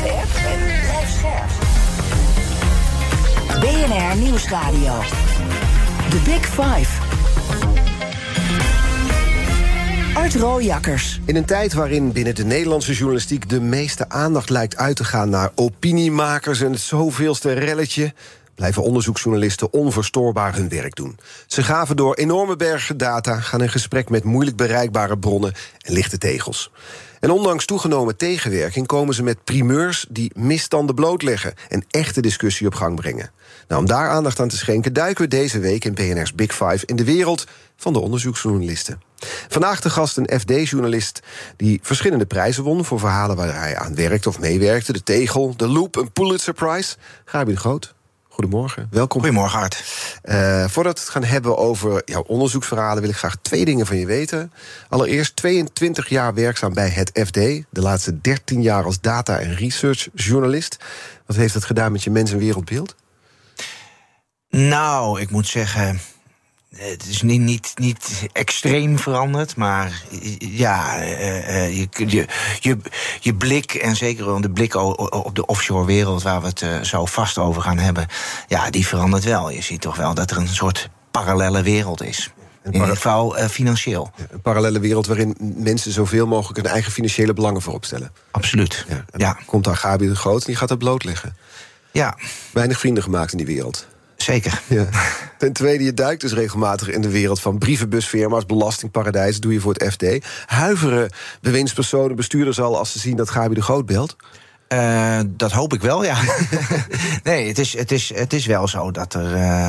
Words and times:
App 0.00 0.34
en 0.34 0.58
blijf 0.58 1.10
scherp. 1.18 1.50
BNR 3.60 4.16
Nieuwsradio. 4.16 5.00
The 6.10 6.20
Big 6.24 6.46
Five. 6.46 7.02
Art 10.14 10.34
Rooijakkers. 10.34 11.20
In 11.24 11.36
een 11.36 11.44
tijd 11.44 11.72
waarin 11.72 12.12
binnen 12.12 12.34
de 12.34 12.44
Nederlandse 12.44 12.92
journalistiek 12.92 13.48
de 13.48 13.60
meeste 13.60 14.08
aandacht 14.08 14.50
lijkt 14.50 14.76
uit 14.76 14.96
te 14.96 15.04
gaan 15.04 15.30
naar 15.30 15.50
opiniemakers 15.54 16.60
en 16.60 16.72
het 16.72 16.80
zoveelste 16.80 17.52
relletje, 17.52 18.12
blijven 18.54 18.82
onderzoeksjournalisten 18.82 19.72
onverstoorbaar 19.72 20.54
hun 20.54 20.68
werk 20.68 20.94
doen. 20.94 21.18
Ze 21.46 21.62
gaven 21.62 21.96
door 21.96 22.14
enorme 22.14 22.56
bergen 22.56 22.96
data, 22.96 23.40
gaan 23.40 23.62
in 23.62 23.68
gesprek 23.68 24.10
met 24.10 24.24
moeilijk 24.24 24.56
bereikbare 24.56 25.18
bronnen 25.18 25.52
en 25.80 25.92
lichte 25.92 26.18
tegels. 26.18 26.70
En 27.22 27.30
ondanks 27.30 27.64
toegenomen 27.64 28.16
tegenwerking 28.16 28.86
komen 28.86 29.14
ze 29.14 29.22
met 29.22 29.44
primeurs 29.44 30.06
die 30.08 30.32
misstanden 30.34 30.94
blootleggen 30.94 31.54
en 31.68 31.84
echte 31.90 32.20
discussie 32.20 32.66
op 32.66 32.74
gang 32.74 32.96
brengen. 32.96 33.30
Nou, 33.68 33.80
om 33.80 33.86
daar 33.86 34.08
aandacht 34.08 34.40
aan 34.40 34.48
te 34.48 34.56
schenken, 34.56 34.92
duiken 34.92 35.22
we 35.22 35.28
deze 35.28 35.58
week 35.58 35.84
in 35.84 35.94
BNR's 35.94 36.34
Big 36.34 36.52
Five 36.52 36.86
in 36.86 36.96
de 36.96 37.04
wereld 37.04 37.46
van 37.76 37.92
de 37.92 37.98
onderzoeksjournalisten. 37.98 39.00
Vandaag 39.48 39.80
de 39.80 39.90
gast 39.90 40.16
een 40.16 40.40
FD-journalist 40.40 41.20
die 41.56 41.78
verschillende 41.82 42.26
prijzen 42.26 42.64
won 42.64 42.84
voor 42.84 42.98
verhalen 42.98 43.36
waar 43.36 43.60
hij 43.60 43.76
aan 43.76 43.94
werkte 43.94 44.28
of 44.28 44.38
meewerkte: 44.38 44.92
De 44.92 45.02
Tegel, 45.02 45.56
De 45.56 45.68
Loop, 45.68 45.96
een 45.96 46.12
Pulitzer 46.12 46.54
Prize. 46.54 46.96
Gabi 47.24 47.52
de 47.52 47.58
Groot. 47.58 47.94
Goedemorgen, 48.32 48.86
welkom. 48.90 49.20
Goedemorgen, 49.20 49.58
Hart. 49.58 49.84
Uh, 50.24 50.64
voordat 50.68 50.94
we 50.94 51.00
het 51.00 51.08
gaan 51.08 51.24
hebben 51.24 51.56
over 51.58 52.02
jouw 52.04 52.22
onderzoeksverhalen, 52.22 53.00
wil 53.00 53.10
ik 53.10 53.16
graag 53.16 53.36
twee 53.42 53.64
dingen 53.64 53.86
van 53.86 53.96
je 53.96 54.06
weten. 54.06 54.52
Allereerst 54.88 55.36
22 55.36 56.08
jaar 56.08 56.34
werkzaam 56.34 56.74
bij 56.74 56.88
het 56.88 57.20
FD, 57.26 57.34
de 57.34 57.80
laatste 57.80 58.20
13 58.20 58.62
jaar 58.62 58.84
als 58.84 59.00
data- 59.00 59.38
en 59.38 59.54
researchjournalist. 59.54 60.76
Wat 61.26 61.36
heeft 61.36 61.54
dat 61.54 61.64
gedaan 61.64 61.92
met 61.92 62.02
je 62.02 62.10
mens- 62.10 62.32
en 62.32 62.38
wereldbeeld? 62.38 62.94
Nou, 64.48 65.20
ik 65.20 65.30
moet 65.30 65.46
zeggen, 65.46 66.00
het 66.76 67.06
is 67.06 67.22
niet, 67.22 67.40
niet, 67.40 67.72
niet 67.74 68.28
extreem 68.32 68.98
veranderd, 68.98 69.56
maar 69.56 70.02
ja, 70.38 71.02
uh, 71.02 71.78
je, 71.78 71.88
je, 72.06 72.26
je, 72.60 72.78
je 73.20 73.34
blik, 73.34 73.74
en 73.74 73.96
zeker 73.96 74.42
de 74.42 74.50
blik 74.50 74.74
op 74.74 75.34
de 75.34 75.46
offshore 75.46 75.84
wereld, 75.84 76.22
waar 76.22 76.40
we 76.40 76.46
het 76.46 76.60
uh, 76.60 76.80
zo 76.80 77.06
vast 77.06 77.38
over 77.38 77.62
gaan 77.62 77.78
hebben, 77.78 78.06
ja, 78.48 78.70
die 78.70 78.86
verandert 78.86 79.24
wel. 79.24 79.50
Je 79.50 79.62
ziet 79.62 79.80
toch 79.80 79.96
wel 79.96 80.14
dat 80.14 80.30
er 80.30 80.36
een 80.36 80.48
soort 80.48 80.88
parallele 81.10 81.62
wereld 81.62 82.02
is. 82.02 82.30
In 82.64 82.72
ieder 82.72 82.88
geval 82.88 83.38
uh, 83.38 83.44
financieel. 83.44 84.10
Een 84.30 84.40
parallele 84.40 84.80
wereld 84.80 85.06
waarin 85.06 85.36
mensen 85.38 85.92
zoveel 85.92 86.26
mogelijk 86.26 86.58
hun 86.58 86.72
eigen 86.72 86.92
financiële 86.92 87.32
belangen 87.32 87.62
voorop 87.62 87.84
stellen. 87.84 88.12
Absoluut. 88.30 88.84
Ja, 88.88 89.04
ja. 89.16 89.38
Komt 89.46 89.64
daar 89.64 89.76
Gabi 89.76 90.08
de 90.08 90.16
Groot 90.16 90.40
en 90.40 90.46
die 90.46 90.56
gaat 90.56 90.68
dat 90.68 90.78
blootleggen. 90.78 91.36
Ja. 91.92 92.16
Weinig 92.52 92.78
vrienden 92.78 93.02
gemaakt 93.02 93.32
in 93.32 93.38
die 93.38 93.46
wereld. 93.46 93.86
Zeker. 94.22 94.62
Ja. 94.66 94.86
Ten 95.38 95.52
tweede, 95.52 95.84
je 95.84 95.94
duikt 95.94 96.20
dus 96.20 96.32
regelmatig 96.32 96.88
in 96.88 97.00
de 97.00 97.10
wereld 97.10 97.40
van 97.40 97.58
brievenbusfirma's, 97.58 98.46
belastingparadijzen, 98.46 99.40
doe 99.40 99.52
je 99.52 99.60
voor 99.60 99.72
het 99.72 99.92
FD. 99.92 100.26
Huiveren 100.46 101.10
bewindspersonen, 101.40 102.16
bestuurders 102.16 102.60
al 102.60 102.78
als 102.78 102.92
ze 102.92 102.98
zien 102.98 103.16
dat 103.16 103.30
Gabi 103.30 103.54
de 103.54 103.62
Groot 103.62 103.86
belt? 103.86 104.16
Uh, 104.68 105.20
dat 105.26 105.52
hoop 105.52 105.72
ik 105.72 105.80
wel, 105.80 106.04
ja. 106.04 106.16
nee, 107.22 107.48
het 107.48 107.58
is, 107.58 107.76
het, 107.76 107.92
is, 107.92 108.14
het 108.14 108.32
is 108.32 108.46
wel 108.46 108.68
zo 108.68 108.90
dat 108.90 109.14
er. 109.14 109.36
Uh, 109.36 109.68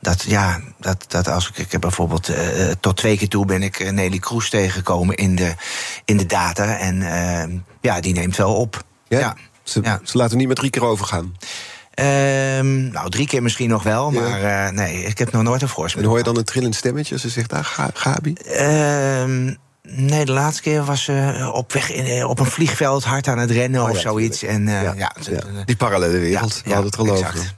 dat, 0.00 0.22
ja, 0.22 0.60
dat, 0.80 1.04
dat 1.08 1.28
als 1.28 1.48
ik, 1.48 1.58
ik 1.58 1.72
heb 1.72 1.80
bijvoorbeeld. 1.80 2.28
Uh, 2.28 2.36
tot 2.80 2.96
twee 2.96 3.16
keer 3.16 3.28
toe 3.28 3.44
ben 3.44 3.62
ik 3.62 3.92
Nelly 3.92 4.18
Kroes 4.18 4.50
tegengekomen 4.50 5.16
in 5.16 5.36
de, 5.36 5.54
in 6.04 6.16
de 6.16 6.26
data. 6.26 6.78
En 6.78 7.64
ja, 7.80 8.00
die 8.00 8.14
neemt 8.14 8.36
wel 8.36 8.54
op. 8.54 8.84
Ja? 9.08 9.18
ja. 9.18 9.36
Ze, 9.62 9.80
ja. 9.82 10.00
ze 10.04 10.16
laten 10.16 10.36
niet 10.36 10.48
met 10.48 10.56
drie 10.56 10.70
keer 10.70 10.84
overgaan. 10.84 11.34
Um, 12.00 12.90
nou, 12.90 13.10
drie 13.10 13.26
keer 13.26 13.42
misschien 13.42 13.68
nog 13.68 13.82
wel, 13.82 14.10
maar 14.10 14.42
uh, 14.42 14.70
nee, 14.70 15.02
ik 15.02 15.18
heb 15.18 15.32
nog 15.32 15.42
nooit 15.42 15.62
een 15.62 15.68
voorspel. 15.68 16.02
En 16.02 16.08
hoor 16.08 16.18
je 16.18 16.24
dan 16.24 16.36
een 16.36 16.44
trillend 16.44 16.74
stemmetje 16.74 17.12
als 17.12 17.22
ze 17.22 17.28
zegt, 17.28 17.52
ah, 17.52 17.64
ga, 17.64 17.90
Gabi? 17.94 18.34
Um, 19.22 19.56
nee, 19.82 20.24
de 20.24 20.32
laatste 20.32 20.62
keer 20.62 20.84
was 20.84 21.04
ze 21.04 21.50
op 21.52 21.72
weg 21.72 21.92
in, 21.92 22.24
op 22.24 22.38
een 22.38 22.46
vliegveld 22.46 23.04
hard 23.04 23.28
aan 23.28 23.38
het 23.38 23.50
rennen 23.50 23.82
oh, 23.82 23.88
of 23.88 23.94
ja, 23.94 24.00
zoiets. 24.00 24.42
En, 24.42 24.66
uh, 24.66 24.82
ja. 24.82 24.94
ja, 24.96 25.12
Die 25.64 25.76
parallele 25.76 26.18
wereld, 26.18 26.62
we 26.64 26.74
hadden 26.74 26.90
het 26.90 27.10
over. 27.10 27.54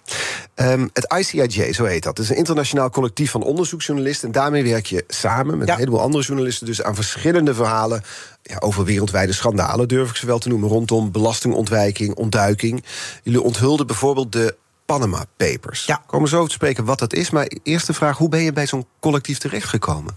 Um, 0.60 0.90
het 0.92 1.14
ICIJ, 1.18 1.72
zo 1.72 1.84
heet 1.84 2.02
dat. 2.02 2.16
Het 2.16 2.26
is 2.26 2.32
een 2.32 2.36
internationaal 2.36 2.90
collectief 2.90 3.30
van 3.30 3.42
onderzoeksjournalisten. 3.42 4.26
En 4.26 4.34
daarmee 4.34 4.64
werk 4.64 4.86
je 4.86 5.04
samen 5.08 5.58
met 5.58 5.68
een 5.68 5.76
heleboel 5.76 6.00
andere 6.00 6.24
journalisten... 6.24 6.66
dus 6.66 6.82
aan 6.82 6.94
verschillende 6.94 7.54
verhalen 7.54 8.02
ja, 8.42 8.56
over 8.58 8.84
wereldwijde 8.84 9.32
schandalen, 9.32 9.88
durf 9.88 10.10
ik 10.10 10.16
ze 10.16 10.26
wel 10.26 10.38
te 10.38 10.48
noemen... 10.48 10.68
rondom 10.68 11.12
belastingontwijking, 11.12 12.14
ontduiking. 12.14 12.84
Jullie 13.22 13.42
onthulden 13.42 13.86
bijvoorbeeld 13.86 14.32
de 14.32 14.56
Panama 14.86 15.24
Papers. 15.36 15.84
Ja. 15.84 16.02
Komen 16.06 16.28
zo 16.28 16.46
te 16.46 16.52
spreken 16.52 16.84
wat 16.84 16.98
dat 16.98 17.12
is. 17.12 17.30
Maar 17.30 17.50
eerste 17.62 17.92
vraag, 17.92 18.18
hoe 18.18 18.28
ben 18.28 18.40
je 18.40 18.52
bij 18.52 18.66
zo'n 18.66 18.86
collectief 19.00 19.38
terechtgekomen? 19.38 20.16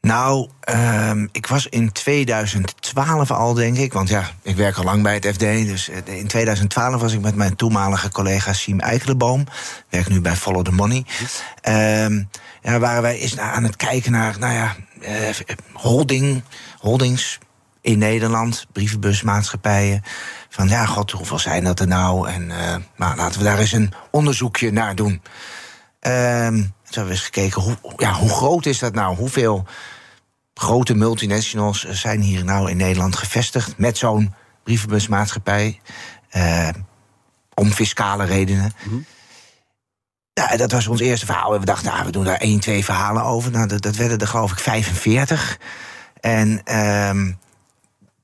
Nou, 0.00 0.48
um, 1.08 1.28
ik 1.32 1.46
was 1.46 1.66
in 1.66 1.92
2012 1.92 3.30
al, 3.30 3.54
denk 3.54 3.76
ik. 3.76 3.92
Want 3.92 4.08
ja, 4.08 4.30
ik 4.42 4.56
werk 4.56 4.76
al 4.76 4.84
lang 4.84 5.02
bij 5.02 5.14
het 5.14 5.26
FD. 5.26 5.40
Dus 5.40 5.88
in 6.04 6.26
2012 6.26 7.00
was 7.00 7.12
ik 7.12 7.20
met 7.20 7.34
mijn 7.34 7.56
toenmalige 7.56 8.10
collega 8.10 8.52
Siem 8.52 8.80
Eikelenboom. 8.80 9.46
Werk 9.88 10.08
nu 10.08 10.20
bij 10.20 10.36
Follow 10.36 10.64
the 10.64 10.72
Money. 10.72 11.04
Um, 12.04 12.28
ja, 12.62 12.78
waren 12.78 13.02
wij 13.02 13.18
eens 13.18 13.38
aan 13.38 13.64
het 13.64 13.76
kijken 13.76 14.12
naar, 14.12 14.38
nou 14.38 14.52
ja, 14.52 14.76
uh, 15.00 15.08
holding, 15.72 16.42
holdings 16.78 17.38
in 17.80 17.98
Nederland, 17.98 18.66
brievenbusmaatschappijen. 18.72 20.02
Van 20.48 20.68
ja, 20.68 20.86
god, 20.86 21.10
hoeveel 21.10 21.38
zijn 21.38 21.64
dat 21.64 21.80
er 21.80 21.86
nou? 21.86 22.28
En 22.28 22.42
uh, 22.48 22.76
nou, 22.96 23.16
laten 23.16 23.38
we 23.38 23.44
daar 23.44 23.58
eens 23.58 23.72
een 23.72 23.92
onderzoekje 24.10 24.72
naar 24.72 24.94
doen. 24.94 25.22
Um, 26.00 26.72
toen 26.90 27.02
hebben 27.02 27.04
we 27.04 27.10
eens 27.10 27.20
gekeken, 27.20 27.62
hoe, 27.62 27.76
ja, 27.96 28.12
hoe 28.12 28.30
groot 28.30 28.66
is 28.66 28.78
dat 28.78 28.94
nou? 28.94 29.16
Hoeveel 29.16 29.66
grote 30.60 30.94
multinationals 30.94 31.84
zijn 31.88 32.20
hier 32.20 32.44
nou 32.44 32.70
in 32.70 32.76
Nederland 32.76 33.16
gevestigd 33.16 33.78
met 33.78 33.98
zo'n 33.98 34.34
brievenbusmaatschappij? 34.64 35.80
Uh, 36.36 36.68
om 37.54 37.72
fiscale 37.72 38.24
redenen. 38.24 38.72
Mm 38.84 38.90
-hmm. 38.90 39.04
Ja, 40.32 40.56
dat 40.56 40.72
was 40.72 40.86
ons 40.86 41.00
eerste 41.00 41.26
verhaal. 41.26 41.58
We 41.58 41.64
dachten, 41.64 41.92
nou, 41.92 42.04
we 42.04 42.10
doen 42.10 42.24
daar 42.24 42.36
één, 42.36 42.60
twee 42.60 42.84
verhalen 42.84 43.22
over. 43.22 43.50
Nou, 43.50 43.66
dat, 43.66 43.82
dat 43.82 43.96
werden 43.96 44.18
er 44.18 44.26
geloof 44.26 44.52
ik 44.52 44.58
45. 44.58 45.58
En 46.20 46.48
um, 46.48 47.38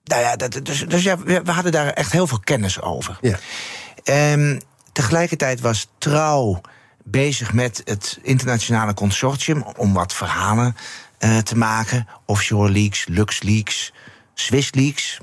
nou 0.04 0.22
ja, 0.22 0.36
dat, 0.36 0.60
dus, 0.62 0.84
dus 0.88 1.02
ja, 1.02 1.18
we, 1.18 1.42
we, 1.42 1.50
hadden 1.50 1.72
daar 1.72 1.88
echt 1.88 2.12
heel 2.12 2.26
veel 2.26 2.40
kennis 2.40 2.80
over. 2.80 3.18
Ja. 3.20 3.38
Um, 4.32 4.60
tegelijkertijd 4.92 5.60
was 5.60 5.88
Trouw 5.98 6.60
bezig 7.04 7.52
met 7.52 7.82
het 7.84 8.18
internationale 8.22 8.94
consortium 8.94 9.64
om 9.76 9.92
wat 9.92 10.12
verhalen 10.12 10.76
uh, 11.20 11.38
te 11.38 11.56
maken. 11.56 12.06
Offshore 12.24 12.70
leaks, 12.70 13.06
LuxLeaks, 13.08 13.92
Swiss 14.34 14.74
leaks. 14.74 15.18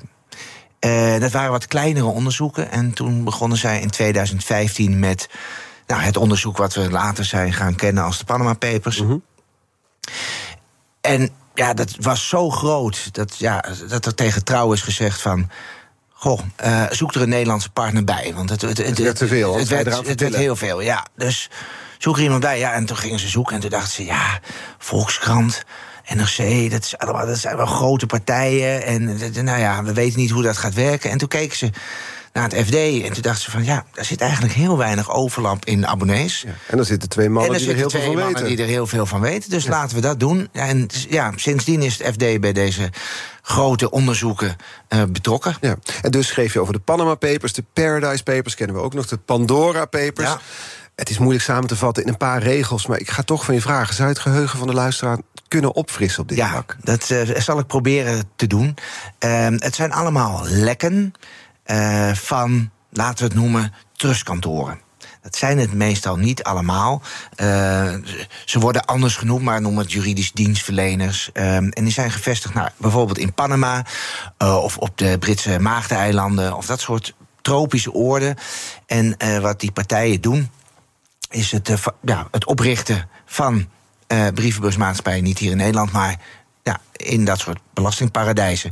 Uh, 0.85 1.19
dat 1.19 1.31
waren 1.31 1.51
wat 1.51 1.67
kleinere 1.67 2.05
onderzoeken. 2.05 2.71
En 2.71 2.93
toen 2.93 3.23
begonnen 3.23 3.57
zij 3.57 3.81
in 3.81 3.89
2015 3.89 4.99
met 4.99 5.29
nou, 5.87 6.01
het 6.01 6.17
onderzoek 6.17 6.57
wat 6.57 6.73
we 6.73 6.89
later 6.89 7.25
zijn 7.25 7.53
gaan 7.53 7.75
kennen 7.75 8.03
als 8.03 8.17
de 8.17 8.25
Panama 8.25 8.53
Papers. 8.53 9.01
Mm 9.01 9.07
-hmm. 9.07 9.23
En 11.01 11.29
ja, 11.53 11.73
dat 11.73 11.95
was 11.99 12.29
zo 12.29 12.49
groot 12.49 13.13
dat, 13.13 13.37
ja, 13.37 13.63
dat 13.89 14.05
er 14.05 14.15
tegen 14.15 14.43
Trouw 14.43 14.73
is 14.73 14.81
gezegd 14.81 15.21
van... 15.21 15.49
Goh, 16.23 16.39
uh, 16.65 16.83
zoek 16.89 17.13
er 17.13 17.21
een 17.21 17.29
Nederlandse 17.29 17.69
partner 17.69 18.03
bij. 18.03 18.33
Want 18.35 18.49
het, 18.49 18.61
het, 18.61 18.77
het, 18.77 18.87
het 18.87 18.99
werd 18.99 19.15
te 19.15 19.27
veel. 19.27 19.57
Het, 19.57 19.67
werd, 19.67 20.07
het 20.07 20.19
werd 20.19 20.35
heel 20.35 20.55
veel, 20.55 20.81
ja. 20.81 21.05
Dus 21.15 21.49
zoek 21.97 22.17
er 22.17 22.23
iemand 22.23 22.41
bij. 22.41 22.59
Ja, 22.59 22.73
en 22.73 22.85
toen 22.85 22.97
gingen 22.97 23.19
ze 23.19 23.27
zoeken 23.27 23.55
en 23.55 23.61
toen 23.61 23.69
dachten 23.69 23.91
ze... 23.91 24.05
ja, 24.05 24.39
Volkskrant, 24.77 25.63
NRC, 26.07 26.71
dat, 26.71 26.83
is 26.83 26.97
allemaal, 26.97 27.25
dat 27.25 27.37
zijn 27.37 27.57
wel 27.57 27.65
grote 27.65 28.05
partijen. 28.05 28.85
En 28.85 29.05
nou 29.43 29.59
ja, 29.59 29.83
we 29.83 29.93
weten 29.93 30.19
niet 30.19 30.29
hoe 30.29 30.43
dat 30.43 30.57
gaat 30.57 30.73
werken. 30.73 31.11
En 31.11 31.17
toen 31.17 31.27
keken 31.27 31.57
ze 31.57 31.69
naar 32.33 32.43
het 32.43 32.65
FD. 32.65 32.73
En 32.75 33.13
toen 33.13 33.21
dachten 33.21 33.43
ze 33.43 33.51
van 33.51 33.63
ja, 33.63 33.85
daar 33.91 34.05
zit 34.05 34.21
eigenlijk 34.21 34.53
heel 34.53 34.77
weinig 34.77 35.11
overlap 35.11 35.65
in 35.65 35.87
abonnees. 35.87 36.41
Ja. 36.41 36.53
En 36.67 36.77
dan 36.77 36.85
zitten 36.85 37.09
twee 37.09 37.29
mannen 37.29 37.53
en 37.53 37.59
die 37.59 37.69
er 37.69 37.75
heel 37.75 37.89
veel 37.89 38.01
van 38.01 38.13
mannen 38.15 38.33
weten. 38.33 38.47
die 38.47 38.57
er 38.57 38.71
heel 38.71 38.87
veel 38.87 39.05
van 39.05 39.21
weten. 39.21 39.49
Dus 39.49 39.67
laten 39.67 39.95
we 39.95 40.01
dat 40.01 40.19
doen. 40.19 40.49
En 40.51 40.87
ja, 41.09 41.31
sindsdien 41.35 41.81
is 41.81 41.97
het 41.97 42.07
FD 42.13 42.39
bij 42.39 42.53
deze 42.53 42.89
grote 43.41 43.89
onderzoeken 43.89 44.55
eh, 44.87 45.03
betrokken. 45.03 45.55
Ja. 45.61 45.75
En 46.01 46.11
dus 46.11 46.27
schreef 46.27 46.53
je 46.53 46.59
over 46.59 46.73
de 46.73 46.79
Panama 46.79 47.15
Papers, 47.15 47.53
de 47.53 47.63
Paradise 47.73 48.23
Papers, 48.23 48.55
kennen 48.55 48.75
we 48.75 48.81
ook 48.81 48.93
nog, 48.93 49.07
de 49.07 49.17
Pandora 49.17 49.85
Papers. 49.85 50.29
Ja. 50.29 50.39
Het 50.95 51.09
is 51.09 51.17
moeilijk 51.17 51.43
samen 51.43 51.67
te 51.67 51.75
vatten 51.75 52.03
in 52.03 52.09
een 52.09 52.17
paar 52.17 52.43
regels, 52.43 52.87
maar 52.87 52.99
ik 52.99 53.09
ga 53.09 53.23
toch 53.23 53.45
van 53.45 53.53
je 53.53 53.61
vragen: 53.61 53.95
zou 53.95 54.07
je 54.07 54.13
het 54.13 54.23
geheugen 54.23 54.57
van 54.57 54.67
de 54.67 54.73
luisteraar 54.73 55.17
kunnen 55.47 55.75
opfrissen 55.75 56.21
op 56.21 56.27
dit 56.29 56.37
Ja, 56.37 56.49
vlak? 56.49 56.77
dat 56.81 57.09
eh, 57.09 57.39
zal 57.39 57.59
ik 57.59 57.67
proberen 57.67 58.23
te 58.35 58.47
doen. 58.47 58.75
Ehm, 59.19 59.53
het 59.59 59.75
zijn 59.75 59.91
allemaal 59.91 60.41
lekken 60.45 61.13
eh, 61.63 62.13
van, 62.13 62.71
laten 62.89 63.17
we 63.17 63.33
het 63.33 63.41
noemen, 63.41 63.73
trustkantoren. 63.93 64.81
Dat 65.21 65.35
zijn 65.35 65.57
het 65.57 65.73
meestal 65.73 66.15
niet 66.15 66.43
allemaal. 66.43 67.01
Eh, 67.35 67.93
ze 68.45 68.59
worden 68.59 68.85
anders 68.85 69.15
genoemd, 69.15 69.43
maar 69.43 69.61
noem 69.61 69.77
het 69.77 69.91
juridisch 69.91 70.31
dienstverleners. 70.31 71.29
Ehm, 71.33 71.67
en 71.69 71.83
die 71.83 71.93
zijn 71.93 72.11
gevestigd 72.11 72.53
nou, 72.53 72.69
bijvoorbeeld 72.77 73.17
in 73.17 73.33
Panama 73.33 73.85
eh, 74.37 74.63
of 74.63 74.77
op 74.77 74.97
de 74.97 75.17
Britse 75.19 75.59
Maagdeneilanden 75.59 76.55
of 76.55 76.65
dat 76.65 76.79
soort 76.79 77.13
tropische 77.41 77.91
oorden. 77.91 78.35
En 78.85 79.17
wat 79.41 79.59
die 79.59 79.71
partijen 79.71 80.21
doen, 80.21 80.49
is 81.29 81.51
het, 81.51 81.71
ja, 82.01 82.27
het 82.31 82.45
oprichten 82.45 83.09
van 83.25 83.67
brievenbusmaatschappijen, 84.33 85.23
niet 85.23 85.37
hier 85.37 85.51
in 85.51 85.57
Nederland, 85.57 85.91
maar 85.91 86.19
ja, 86.63 86.79
in 86.91 87.25
dat 87.25 87.39
soort 87.39 87.59
belastingparadijzen. 87.73 88.71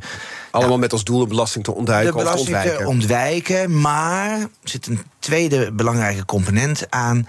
Allemaal 0.52 0.78
met 0.78 0.92
als 0.92 1.04
doel 1.04 1.20
de 1.20 1.28
belasting 1.28 1.64
te 1.64 1.74
ontduiken 1.74 2.12
De 2.14 2.18
of 2.18 2.24
te 2.24 2.30
belasting 2.30 2.58
te 2.62 2.88
ontwijken. 2.88 2.88
ontwijken, 2.88 3.82
maar 3.82 4.40
er 4.40 4.50
zit 4.64 4.88
een 4.88 5.02
tweede 5.20 5.72
belangrijke 5.72 6.26
component 6.26 6.86
aan. 6.90 7.28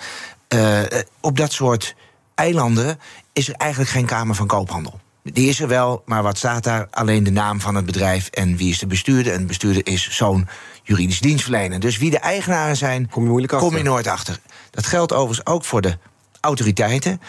Eh, 0.48 0.98
eh, 0.98 1.04
op 1.20 1.36
dat 1.36 1.52
soort 1.52 1.94
eilanden 2.34 2.98
is 3.32 3.48
er 3.48 3.54
eigenlijk 3.54 3.90
geen 3.90 4.06
Kamer 4.06 4.34
van 4.34 4.46
Koophandel. 4.46 5.00
Die 5.22 5.48
is 5.48 5.60
er 5.60 5.68
wel, 5.68 6.02
maar 6.06 6.22
wat 6.22 6.38
staat 6.38 6.64
daar? 6.64 6.86
Alleen 6.90 7.24
de 7.24 7.30
naam 7.30 7.60
van 7.60 7.74
het 7.74 7.86
bedrijf 7.86 8.28
en 8.28 8.56
wie 8.56 8.70
is 8.70 8.78
de 8.78 8.86
bestuurder. 8.86 9.32
En 9.32 9.38
de 9.38 9.46
bestuurder 9.46 9.86
is 9.86 10.10
zo'n 10.10 10.48
juridisch 10.82 11.20
dienstverlener. 11.20 11.80
Dus 11.80 11.98
wie 11.98 12.10
de 12.10 12.18
eigenaren 12.18 12.76
zijn, 12.76 13.08
Kom 13.08 13.22
je 13.22 13.28
moeilijk 13.28 13.52
kom 13.52 13.76
je 13.76 13.82
nooit 13.82 14.06
achter. 14.06 14.38
Dat 14.70 14.86
geldt 14.86 15.12
overigens 15.12 15.46
ook 15.46 15.64
voor 15.64 15.80
de 15.80 15.98
autoriteiten. 16.40 17.20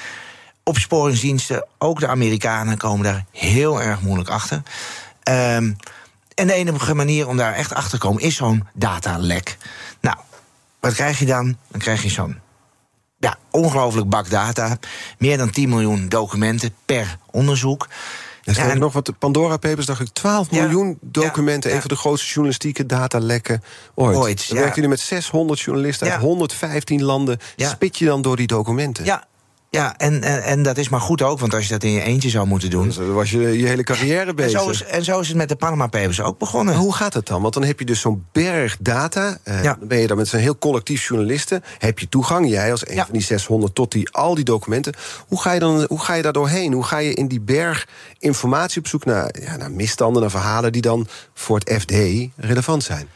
Opsporingsdiensten, 0.64 1.66
ook 1.78 2.00
de 2.00 2.08
Amerikanen, 2.08 2.78
komen 2.78 3.04
daar 3.04 3.26
heel 3.32 3.82
erg 3.82 4.02
moeilijk 4.02 4.30
achter. 4.30 4.62
Ehm, 5.24 5.72
en 6.36 6.48
de 6.48 6.54
enige 6.54 6.94
manier 6.96 7.28
om 7.28 7.38
daar 7.38 7.54
echt 7.54 7.74
achter 7.74 7.92
te 8.00 8.06
komen 8.08 8.22
is 8.22 8.36
zo'n 8.36 8.68
datalek. 8.74 9.58
Nou, 10.02 10.18
wat 10.80 10.94
krijg 10.94 11.20
je 11.20 11.26
dan? 11.26 11.58
Dan 11.72 11.80
krijg 11.82 12.04
je 12.04 12.10
zo'n 12.10 12.40
ja, 13.18 13.38
ongelooflijk 13.52 14.10
bak 14.10 14.30
data. 14.30 14.78
Meer 15.18 15.38
dan 15.38 15.50
10 15.50 15.70
miljoen 15.70 16.10
documenten 16.10 16.74
per 16.86 17.18
onderzoek. 17.32 17.88
Ja, 18.42 18.70
en- 18.70 18.80
nog, 18.80 18.94
wat 18.94 19.20
Pandora 19.20 19.58
Papers, 19.58 19.86
dacht 19.86 20.00
ik, 20.02 20.08
12 20.14 20.48
Ja. 20.52 20.62
miljoen 20.62 20.98
documenten. 21.02 21.70
Ja. 21.70 21.76
Een 21.76 21.82
van 21.82 21.90
de 21.90 21.96
grootste 21.96 22.28
journalistieke 22.28 22.86
datalekken 22.86 23.64
ooit. 23.96 24.18
Ooit, 24.18 24.38
Dan 24.38 24.48
ja. 24.48 24.56
werken 24.56 24.74
jullie 24.76 24.90
met 24.90 25.00
600 25.00 25.60
journalisten 25.60 26.08
uit 26.08 26.16
Ja. 26.22 26.22
115 26.28 27.04
landen. 27.04 27.40
Spit 27.56 27.98
je 27.98 28.06
dan 28.06 28.22
door 28.22 28.36
die 28.36 28.48
documenten? 28.48 29.06
Ja, 29.06 29.24
ja 29.74 29.98
en, 29.98 30.22
en, 30.24 30.44
en 30.44 30.64
dat 30.64 30.78
is 30.78 30.90
maar 30.90 31.00
goed 31.02 31.22
ook, 31.22 31.40
want 31.40 31.54
als 31.54 31.64
je 31.66 31.72
dat 31.72 31.84
in 31.84 31.92
je 31.92 32.02
eentje 32.02 32.30
zou 32.30 32.48
moeten 32.48 32.70
doen. 32.70 32.86
Dus 32.88 32.96
dan 32.96 33.14
was 33.14 33.32
je 33.32 33.40
je 33.60 33.68
hele 33.68 33.84
carrière 33.84 34.30
En 34.30 34.36
bezig. 34.36 34.62
zo, 34.62 34.70
is, 34.70 34.84
en 34.84 35.04
zo 35.04 35.20
is 35.20 35.28
het 35.28 35.38
met 35.38 35.50
de 35.50 35.56
Panama 35.56 35.88
Papers 35.88 36.22
ook 36.22 36.38
begonnen. 36.40 36.76
Hoe 36.76 36.94
gaat 36.94 37.14
het 37.14 37.28
dan? 37.28 37.42
Want 37.42 37.54
dan 37.54 37.64
heb 37.64 37.80
je 37.80 37.86
dus 37.86 38.00
zo'n 38.02 38.26
berg 38.32 38.78
data. 38.80 39.38
Eh, 39.44 39.64
Ja. 39.64 39.76
Dan 39.80 39.88
ben 39.88 39.98
je 40.00 40.08
dan 40.08 40.18
met 40.18 40.28
zo'n 40.28 40.40
heel 40.40 40.58
collectief 40.58 41.08
journalisten. 41.08 41.64
Heb 41.80 42.00
je 42.00 42.10
toegang, 42.10 42.50
jij 42.50 42.72
als 42.72 42.88
een 42.88 42.96
Ja. 42.96 43.04
van 43.06 43.14
die 43.14 43.22
600, 43.24 43.76
tot 43.76 43.92
die, 43.92 44.10
al 44.12 44.36
die 44.36 44.44
documenten. 44.44 44.94
Hoe 45.28 45.42
ga, 45.42 45.52
je 45.52 45.60
dan, 45.60 45.86
hoe 45.90 46.00
ga 46.00 46.14
je 46.14 46.22
daar 46.22 46.34
doorheen? 46.34 46.74
Hoe 46.74 46.84
ga 46.84 46.98
je 46.98 47.14
in 47.14 47.28
die 47.28 47.42
berg 47.42 47.88
informatie 48.20 48.80
op 48.82 48.88
zoek 48.88 49.06
naar, 49.06 49.36
ja, 49.42 49.56
naar 49.58 49.72
misstanden, 49.72 50.22
naar 50.22 50.32
verhalen 50.32 50.72
die 50.72 50.82
dan 50.82 51.08
voor 51.34 51.58
het 51.60 51.74
FD 51.82 51.94
relevant 52.36 52.84
zijn? 52.84 53.08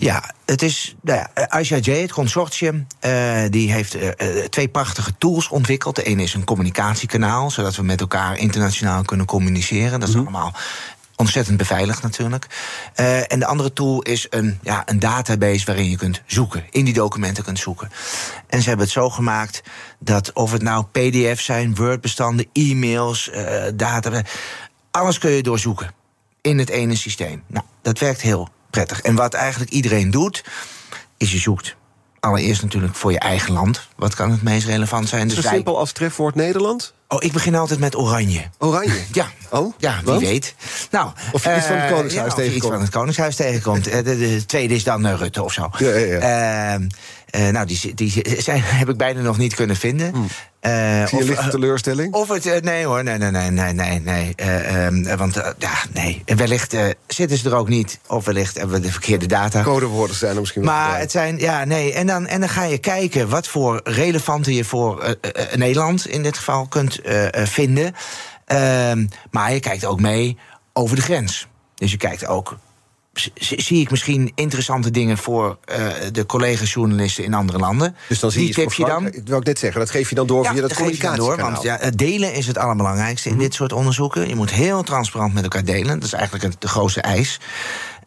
Ja, 0.00 0.34
het 0.44 0.62
is. 0.62 0.96
Nou 1.02 1.18
ja, 1.34 1.58
ICIJ, 1.60 2.00
het 2.00 2.12
consortium, 2.12 2.86
eh, 3.00 3.42
die 3.50 3.72
heeft 3.72 3.94
eh, 3.94 4.08
eh, 4.08 4.44
twee 4.44 4.68
prachtige 4.68 5.12
tools 5.18 5.48
ontwikkeld. 5.48 5.96
De 5.96 6.02
ene 6.02 6.22
is 6.22 6.34
een 6.34 6.44
communicatiekanaal, 6.44 7.50
zodat 7.50 7.76
we 7.76 7.82
met 7.82 8.00
elkaar 8.00 8.38
internationaal 8.38 9.02
kunnen 9.02 9.26
communiceren. 9.26 10.00
Dat 10.00 10.08
is 10.08 10.16
allemaal 10.16 10.54
ontzettend 11.18 11.56
beveiligd 11.56 12.02
natuurlijk. 12.02 12.46
Eh, 12.94 13.32
en 13.32 13.38
de 13.38 13.46
andere 13.46 13.72
tool 13.72 14.02
is 14.02 14.26
een, 14.30 14.58
ja, 14.62 14.82
een 14.86 14.98
database 14.98 15.66
waarin 15.66 15.90
je 15.90 15.96
kunt 15.96 16.22
zoeken, 16.26 16.64
in 16.70 16.84
die 16.84 16.94
documenten 16.94 17.44
kunt 17.44 17.58
zoeken. 17.58 17.90
En 18.46 18.62
ze 18.62 18.68
hebben 18.68 18.86
het 18.86 18.94
zo 18.94 19.10
gemaakt 19.10 19.62
dat 19.98 20.32
of 20.32 20.52
het 20.52 20.62
nou 20.62 20.84
PDF's 20.92 21.44
zijn, 21.44 21.74
Word-bestanden, 21.74 22.46
e-mails, 22.52 23.30
eh, 23.30 23.62
data, 23.74 24.22
alles 24.90 25.18
kun 25.18 25.30
je 25.30 25.42
doorzoeken 25.42 25.90
in 26.40 26.58
het 26.58 26.68
ene 26.68 26.96
systeem. 26.96 27.42
Nou, 27.46 27.64
dat 27.82 27.98
werkt 27.98 28.20
heel 28.20 28.48
prettig. 28.70 29.00
En 29.00 29.14
wat 29.14 29.34
eigenlijk 29.34 29.70
iedereen 29.70 30.10
doet, 30.10 30.44
is 31.16 31.32
je 31.32 31.38
zoekt. 31.38 31.76
Allereerst 32.20 32.62
natuurlijk 32.62 32.94
voor 32.94 33.12
je 33.12 33.18
eigen 33.18 33.52
land. 33.52 33.88
Wat 33.96 34.14
kan 34.14 34.30
het 34.30 34.42
meest 34.42 34.66
relevant 34.66 35.08
zijn? 35.08 35.28
Zo 35.28 35.34
Dus 35.34 35.44
wij- 35.44 35.54
simpel 35.54 35.78
als 35.78 35.92
trefwoord 35.92 36.34
Nederland? 36.34 36.92
Oh, 37.08 37.18
ik 37.24 37.32
begin 37.32 37.54
altijd 37.54 37.80
met 37.80 37.96
oranje. 37.96 38.42
Oranje. 38.58 39.00
Ja. 39.12 39.26
Oh, 39.50 39.74
Ja, 39.78 39.96
wie 39.96 40.04
want? 40.04 40.20
weet. 40.20 40.54
Nou, 40.90 41.10
Of 41.32 41.44
je 41.44 41.56
iets 41.56 41.66
van 41.66 41.76
het 41.76 41.84
eh, 41.90 41.96
Koningshuis 41.96 42.14
ja, 42.14 42.24
of 42.24 42.30
je 42.30 42.34
tegenkomt. 42.42 42.54
iets 42.64 42.66
van 42.72 42.80
het 42.80 42.90
Koningshuis 42.90 43.36
tegenkomt. 43.36 43.86
Eh, 43.86 44.04
de, 44.04 44.18
de 44.18 44.44
tweede 44.46 44.74
is 44.74 44.84
dan 44.84 45.06
eh, 45.06 45.14
Rutte 45.14 45.42
of 45.42 45.52
zo. 45.52 45.68
Ja, 45.78 45.88
ja, 45.88 45.96
ja. 46.18 46.72
Ehm, 46.72 46.88
eh, 47.30 47.48
nou, 47.48 47.66
die, 47.66 47.94
die 47.94 48.22
zijn, 48.38 48.62
heb 48.82 48.88
ik 48.88 48.96
bijna 48.96 49.20
nog 49.20 49.38
niet 49.38 49.54
kunnen 49.54 49.76
vinden. 49.76 50.14
Eh, 50.60 51.02
Hm. 51.02 51.06
Zie 51.06 51.18
je 51.18 51.24
of, 51.24 51.28
lichte 51.28 51.44
eh, 51.44 51.50
teleurstelling? 51.50 52.14
of 52.14 52.28
het, 52.28 52.64
nee 52.64 52.84
hoor, 52.84 53.04
nee, 53.04 53.18
nee, 53.18 53.30
nee, 53.30 53.50
nee, 53.50 53.72
nee, 53.72 54.00
nee. 54.00 54.32
Eh, 54.36 54.86
ehm, 54.86 55.16
want 55.16 55.34
ja, 55.58 55.72
nee, 55.92 56.22
wellicht 56.24 56.76
zitten 57.06 57.38
ze 57.38 57.48
er 57.48 57.56
ook 57.56 57.68
niet. 57.68 57.98
Of 58.06 58.24
wellicht 58.24 58.56
hebben 58.58 58.76
we 58.76 58.86
de 58.86 58.92
verkeerde 58.92 59.26
data. 59.26 59.62
Codewoorden 59.62 60.16
zijn 60.16 60.34
er 60.34 60.40
misschien 60.40 60.62
wel 60.62 60.72
Maar 60.72 60.98
het 60.98 61.10
zijn, 61.10 61.38
ja, 61.38 61.64
nee. 61.64 61.92
En 61.92 62.06
dan, 62.06 62.26
en 62.26 62.40
dan 62.40 62.48
ga 62.48 62.64
je 62.64 62.78
kijken 62.78 63.28
wat 63.28 63.48
voor 63.48 63.80
relevante 63.84 64.54
je 64.54 64.64
voor 64.64 65.16
Nederland 65.54 66.06
in 66.06 66.22
dit 66.22 66.36
geval 66.36 66.66
kunt 66.66 67.00
vinden. 67.32 67.94
Ehm, 68.44 69.06
maar 69.30 69.52
je 69.52 69.60
kijkt 69.60 69.84
ook 69.84 70.00
mee 70.00 70.38
over 70.72 70.96
de 70.96 71.02
grens. 71.02 71.46
Dus 71.74 71.90
je 71.90 71.96
kijkt 71.96 72.26
ook. 72.26 72.56
Zie 73.34 73.80
ik 73.80 73.90
misschien 73.90 74.32
interessante 74.34 74.90
dingen 74.90 75.18
voor 75.18 75.58
eh, 75.64 75.86
de 76.12 76.26
collega-journalisten 76.26 77.24
in 77.24 77.34
andere 77.34 77.58
landen? 77.58 77.96
Dus 78.08 78.18
dan 78.20 78.30
zie 78.30 78.40
Die 78.40 78.48
je 78.48 78.54
tip 78.54 78.72
je 78.72 78.84
dan? 78.84 79.04
Dat 79.04 79.12
wil 79.24 79.38
ik 79.38 79.44
net 79.44 79.58
zeggen. 79.58 79.80
Dat 79.80 79.90
geef 79.90 80.08
je 80.08 80.14
dan 80.14 80.26
door 80.26 80.44
via 80.44 80.60
dat 80.60 80.70
dat 81.00 81.16
door. 81.16 81.36
Want 81.36 81.62
ja, 81.62 81.76
het 81.80 81.98
delen 81.98 82.32
is 82.34 82.46
het 82.46 82.58
allerbelangrijkste 82.58 83.28
in 83.28 83.38
dit 83.38 83.54
soort 83.54 83.72
onderzoeken. 83.72 84.28
Je 84.28 84.34
moet 84.34 84.50
heel 84.50 84.82
transparant 84.82 85.34
met 85.34 85.42
elkaar 85.42 85.64
delen. 85.64 85.94
Dat 85.98 86.04
is 86.08 86.12
eigenlijk 86.12 86.44
het- 86.44 86.60
de 86.60 86.68
grootste 86.68 87.00
eis. 87.00 87.40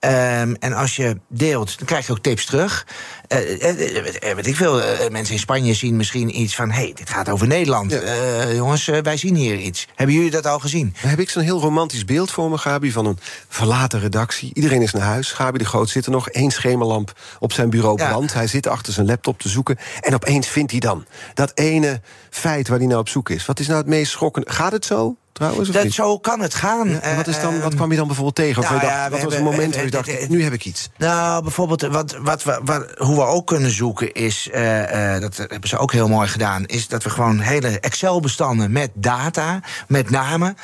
Ehm, 0.02 0.54
en 0.60 0.74
als 0.74 0.96
je 0.96 1.18
deelt, 1.28 1.78
dan 1.78 1.88
krijg 1.88 2.06
je 2.06 2.12
ook 2.12 2.20
tips 2.20 2.46
terug. 2.46 2.86
Weet 4.36 4.48
ik 4.48 4.56
veel, 4.56 4.82
mensen 5.10 5.34
in 5.34 5.40
Spanje 5.40 5.74
zien 5.74 5.96
misschien 5.96 6.42
iets 6.42 6.56
van... 6.56 6.72
hé, 6.72 6.82
hey, 6.82 6.92
dit 6.96 7.10
gaat 7.10 7.30
over 7.30 7.48
Nederland. 7.48 7.92
Ja. 7.92 8.52
Jongens, 8.54 8.86
wij 8.86 9.18
zien 9.18 9.36
hier 9.36 9.58
iets. 9.58 9.88
Hebben 9.96 10.16
jullie 10.16 10.32
dat 10.32 10.46
al 10.46 10.60
gezien? 10.60 10.96
Dan 11.02 11.10
heb 11.10 11.20
ik 11.20 11.30
zo'n 11.30 11.44
heel 11.44 11.60
romantisch 11.60 12.06
beeld 12.06 12.32
voor 12.32 12.50
me, 12.50 12.58
Gabi, 12.58 12.92
van 12.92 13.06
een 13.06 13.18
verlaten 13.48 14.00
redactie. 14.00 14.52
Iedereen 14.54 14.82
is 14.82 14.92
naar 14.92 15.02
huis. 15.02 15.32
Gabi 15.32 15.58
de 15.58 15.66
Groot 15.66 15.90
zit 15.90 16.06
er 16.06 16.12
nog. 16.12 16.30
één 16.30 16.52
schemerlamp 16.52 17.14
op 17.40 17.54
zijn 17.54 17.70
bureau 17.70 18.02
Ja. 18.02 18.08
brandt. 18.10 18.34
Hij 18.34 18.48
zit 18.48 18.68
achter 18.68 18.94
zijn 18.94 19.06
laptop 19.06 19.40
te 19.40 19.50
zoeken. 19.50 19.78
En 20.00 20.14
opeens 20.14 20.48
vindt 20.48 20.72
hij 20.72 20.80
dan 20.80 21.06
dat 21.34 21.52
ene 21.54 22.02
feit 22.30 22.68
waar 22.68 22.78
hij 22.78 22.88
nou 22.88 23.00
op 23.00 23.10
zoek 23.10 23.30
is. 23.30 23.46
Wat 23.46 23.60
is 23.60 23.68
nou 23.68 23.80
het 23.80 23.88
meest 23.88 24.12
schokkende? 24.12 24.52
Gaat 24.52 24.72
het 24.72 24.86
zo, 24.86 25.16
trouwens? 25.34 25.70
Dat, 25.70 25.84
niet? 25.84 25.94
zo 25.94 26.20
kan 26.20 26.40
het 26.40 26.54
gaan. 26.54 26.90
Ja, 26.90 27.16
wat, 27.16 27.28
is 27.28 27.40
dan, 27.42 27.54
Eh, 27.56 27.62
wat 27.64 27.76
kwam 27.76 27.90
je 27.92 27.98
dan 27.98 28.06
bijvoorbeeld 28.06 28.36
tegen? 28.36 28.62
Of 28.64 28.70
nou 28.70 28.82
dacht, 28.82 28.94
ja, 28.94 29.02
wat 29.02 29.12
was 29.12 29.22
een 29.22 29.30
hebben- 29.30 29.44
moment 29.52 29.70
we- 29.70 29.76
waar 29.76 29.86
je 29.86 29.92
dacht, 29.92 30.06
we- 30.08 30.26
nu 30.30 30.44
heb 30.44 30.54
ik 30.54 30.66
iets? 30.66 30.90
Nou, 30.98 31.44
bijvoorbeeld, 31.44 31.82
wat, 31.82 32.18
wat, 32.22 32.44
we- 32.44 32.60
wat, 32.64 32.86
hoe 32.98 33.16
we 33.16 33.24
ook 33.26 33.48
kunnen 33.48 33.72
zoeken 33.72 34.12
is, 34.14 34.50
eh, 34.52 35.16
eh, 35.16 35.22
dat 35.22 35.38
hebben 35.38 35.70
ze 35.70 35.78
ook 35.78 35.92
heel 35.92 36.08
mooi 36.08 36.28
gedaan, 36.28 36.66
is 36.66 36.88
dat 36.88 37.04
we 37.04 37.10
gewoon 37.10 37.40
hele 37.40 37.80
Excel-bestanden 37.80 38.72
met 38.72 38.90
data, 38.94 39.60
met 39.88 40.10
namen, 40.10 40.58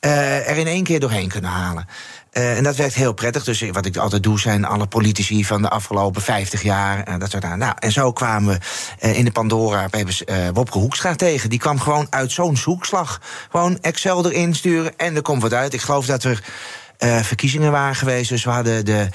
eh, 0.00 0.48
er 0.50 0.56
in 0.56 0.66
één 0.66 0.84
keer 0.84 1.00
doorheen 1.00 1.28
kunnen 1.28 1.50
halen. 1.50 1.86
Eh, 2.30 2.56
en 2.56 2.62
dat 2.62 2.76
werkt 2.76 2.94
heel 2.94 3.12
prettig. 3.12 3.44
Dus 3.44 3.64
wat 3.72 3.86
ik 3.86 3.96
altijd 3.96 4.22
doe, 4.22 4.40
zijn 4.40 4.64
alle 4.64 4.86
politici 4.86 5.44
van 5.44 5.62
de 5.62 5.68
afgelopen 5.68 6.22
50 6.22 6.62
jaar. 6.62 7.04
eh, 7.04 7.18
dat 7.18 7.30
soort. 7.30 7.56
Nou, 7.56 7.74
en 7.78 7.92
zo 7.92 8.12
kwamen 8.12 8.54
we 8.54 8.60
eh, 8.98 9.18
in 9.18 9.24
de 9.24 9.32
Pandora 9.32 9.88
eh 9.90 10.48
Wopke 10.52 10.78
Hoekstra 10.78 11.14
tegen. 11.14 11.50
Die 11.50 11.58
kwam 11.58 11.80
gewoon 11.80 12.06
uit 12.10 12.32
zo'n 12.32 12.56
zoekslag. 12.56 13.20
Gewoon 13.50 13.78
Excel 13.80 14.30
erin 14.30 14.54
sturen 14.54 14.96
en 14.96 15.16
er 15.16 15.22
komt 15.22 15.42
wat 15.42 15.52
uit. 15.52 15.74
Ik 15.74 15.80
geloof 15.80 16.06
dat 16.06 16.24
er 16.24 16.42
verkiezingen 17.22 17.72
waren 17.72 17.94
geweest. 17.94 18.28
Dus 18.28 18.44
we 18.44 18.50
hadden 18.50 18.84
de, 18.84 19.08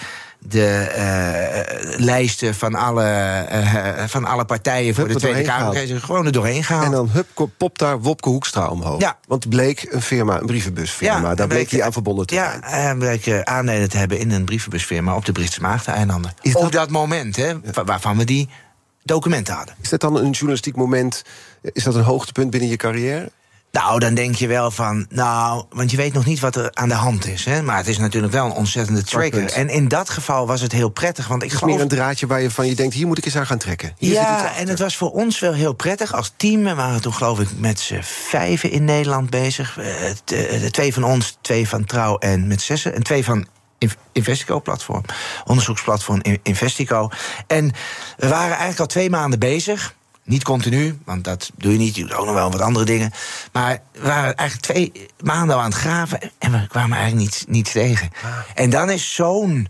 de 0.47 0.65
eh, 0.77 1.99
lijsten 1.99 2.55
van 2.55 2.75
alle, 2.75 3.03
eh, 3.03 4.03
van 4.07 4.25
alle 4.25 4.45
partijen 4.45 4.95
voor 4.95 5.03
Hup, 5.03 5.13
de 5.13 5.19
Tweede 5.19 5.41
Kamer. 5.41 5.99
Gewoon 6.01 6.25
er 6.25 6.31
doorheen 6.31 6.63
gehaald. 6.63 6.85
En 6.85 6.91
dan 6.91 7.09
hup, 7.11 7.27
popt 7.57 7.79
daar 7.79 7.99
Wopke 7.99 8.29
Hoekstra 8.29 8.67
omhoog. 8.67 9.01
Ja. 9.01 9.17
Want 9.27 9.49
bleek 9.49 9.87
een 9.89 10.01
firma, 10.01 10.39
een 10.39 10.45
brievenbusfirma. 10.45 11.35
daar 11.35 11.47
bleek 11.47 11.71
hij 11.71 11.83
aan 11.83 11.93
verbonden 11.93 12.25
te 12.27 12.33
ja, 12.35 12.59
zijn. 12.69 12.99
bleek 12.99 13.25
eh, 13.27 13.39
aandelen 13.39 13.89
te 13.89 13.97
hebben 13.97 14.19
in 14.19 14.31
een 14.31 14.45
brievenbusfirma 14.45 15.15
op 15.15 15.25
de 15.25 15.31
Britse 15.31 15.61
Maagdeneilanden. 15.61 16.33
Op 16.43 16.61
dat- 16.61 16.71
dat 16.71 16.89
moment, 16.89 17.35
hè, 17.35 17.53
wa- 17.73 17.83
waarvan 17.83 18.17
we 18.17 18.23
die 18.23 18.49
documenten 19.03 19.53
hadden. 19.55 19.75
Is 19.81 19.89
dat 19.89 19.99
dan 20.01 20.15
een 20.15 20.31
journalistiek 20.31 20.75
moment? 20.75 21.23
Is 21.61 21.83
dat 21.83 21.95
een 21.95 22.03
hoogtepunt 22.03 22.49
binnen 22.49 22.69
je 22.69 22.75
carrière? 22.75 23.31
Nou, 23.81 23.99
dan 23.99 24.13
denk 24.13 24.35
je 24.35 24.47
wel 24.47 24.71
van, 24.71 25.05
nou, 25.09 25.63
want 25.69 25.91
je 25.91 25.97
weet 25.97 26.13
nog 26.13 26.25
niet 26.25 26.39
wat 26.39 26.55
er 26.55 26.69
aan 26.73 26.87
de 26.89 26.95
hand 26.95 27.27
is. 27.27 27.45
Hè? 27.45 27.61
Maar 27.61 27.77
het 27.77 27.87
is 27.87 27.97
natuurlijk 27.97 28.33
wel 28.33 28.45
een 28.45 28.51
ontzettende 28.51 29.03
trigger. 29.03 29.51
En 29.51 29.69
in 29.69 29.87
dat 29.87 30.09
geval 30.09 30.47
was 30.47 30.61
het 30.61 30.71
heel 30.71 30.89
prettig, 30.89 31.27
want 31.27 31.43
ik 31.43 31.47
Het 31.49 31.53
is 31.57 31.63
geloof 31.63 31.75
meer 31.75 31.91
een 31.91 31.97
draadje 31.97 32.27
waar 32.27 32.41
je 32.41 32.51
van 32.51 32.67
je 32.67 32.75
denkt... 32.75 32.93
hier 32.93 33.07
moet 33.07 33.17
ik 33.17 33.25
eens 33.25 33.35
aan 33.37 33.45
gaan 33.45 33.57
trekken. 33.57 33.93
Hier 33.97 34.11
ja, 34.13 34.55
en 34.55 34.67
het 34.67 34.79
was 34.79 34.95
voor 34.97 35.11
ons 35.11 35.39
wel 35.39 35.53
heel 35.53 35.73
prettig. 35.73 36.13
Als 36.13 36.33
team 36.37 36.63
we 36.63 36.73
waren 36.75 37.01
toen 37.01 37.13
geloof 37.13 37.39
ik 37.39 37.47
met 37.57 37.79
z'n 37.79 37.99
vijven 38.01 38.71
in 38.71 38.85
Nederland 38.85 39.29
bezig. 39.29 39.77
Eh, 39.77 40.09
eh, 40.63 40.71
twee 40.71 40.93
van 40.93 41.03
ons, 41.03 41.37
twee 41.41 41.67
van 41.67 41.85
Trouw 41.85 42.17
en 42.17 42.47
met 42.47 42.61
zessen. 42.61 42.95
En 42.95 43.03
twee 43.03 43.23
van 43.23 43.47
Inv- 43.77 43.93
Investico-platform. 44.11 45.01
Onderzoeksplatform 45.45 46.19
In- 46.21 46.39
Investico. 46.43 47.09
En 47.47 47.71
we 48.17 48.27
waren 48.27 48.49
eigenlijk 48.49 48.79
al 48.79 48.85
twee 48.85 49.09
maanden 49.09 49.39
bezig. 49.39 49.95
Niet 50.25 50.43
continu, 50.43 50.97
want 51.05 51.23
dat 51.23 51.51
doe 51.57 51.71
je 51.71 51.77
niet. 51.77 51.95
Je 51.95 52.01
doet 52.01 52.13
ook 52.13 52.25
nog 52.25 52.33
wel 52.33 52.51
wat 52.51 52.61
andere 52.61 52.85
dingen. 52.85 53.11
Maar 53.51 53.81
we 53.91 54.01
waren 54.01 54.35
eigenlijk 54.35 54.71
twee 54.71 55.07
maanden 55.23 55.55
aan 55.55 55.63
het 55.63 55.73
graven... 55.73 56.19
en 56.37 56.51
we 56.51 56.67
kwamen 56.67 56.97
eigenlijk 56.97 57.29
niet, 57.29 57.45
niet 57.47 57.71
tegen. 57.71 58.09
En 58.55 58.69
dan 58.69 58.89
is 58.89 59.13
zo'n 59.13 59.67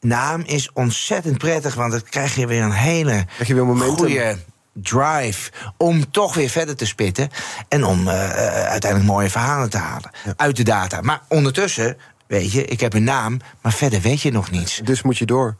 naam 0.00 0.42
is 0.46 0.70
ontzettend 0.72 1.38
prettig... 1.38 1.74
want 1.74 1.92
dan 1.92 2.02
krijg 2.02 2.34
je 2.34 2.46
weer 2.46 2.62
een 2.62 2.72
hele 2.72 3.24
Krijg 3.34 3.48
je 3.48 3.54
weer 3.54 3.76
goede 3.76 4.38
drive 4.72 5.50
om 5.76 6.10
toch 6.10 6.34
weer 6.34 6.48
verder 6.48 6.76
te 6.76 6.86
spitten... 6.86 7.30
en 7.68 7.84
om 7.84 8.08
eh, 8.08 8.24
eh, 8.24 8.70
uiteindelijk 8.70 9.10
mooie 9.10 9.30
verhalen 9.30 9.70
te 9.70 9.78
halen 9.78 10.10
uit 10.36 10.56
de 10.56 10.64
data. 10.64 11.00
Maar 11.00 11.20
ondertussen, 11.28 11.96
weet 12.26 12.52
je, 12.52 12.64
ik 12.64 12.80
heb 12.80 12.94
een 12.94 13.04
naam... 13.04 13.40
maar 13.62 13.72
verder 13.72 14.00
weet 14.00 14.20
je 14.20 14.32
nog 14.32 14.50
niets. 14.50 14.80
Dus 14.84 15.02
moet 15.02 15.18
je 15.18 15.26
door. 15.26 15.56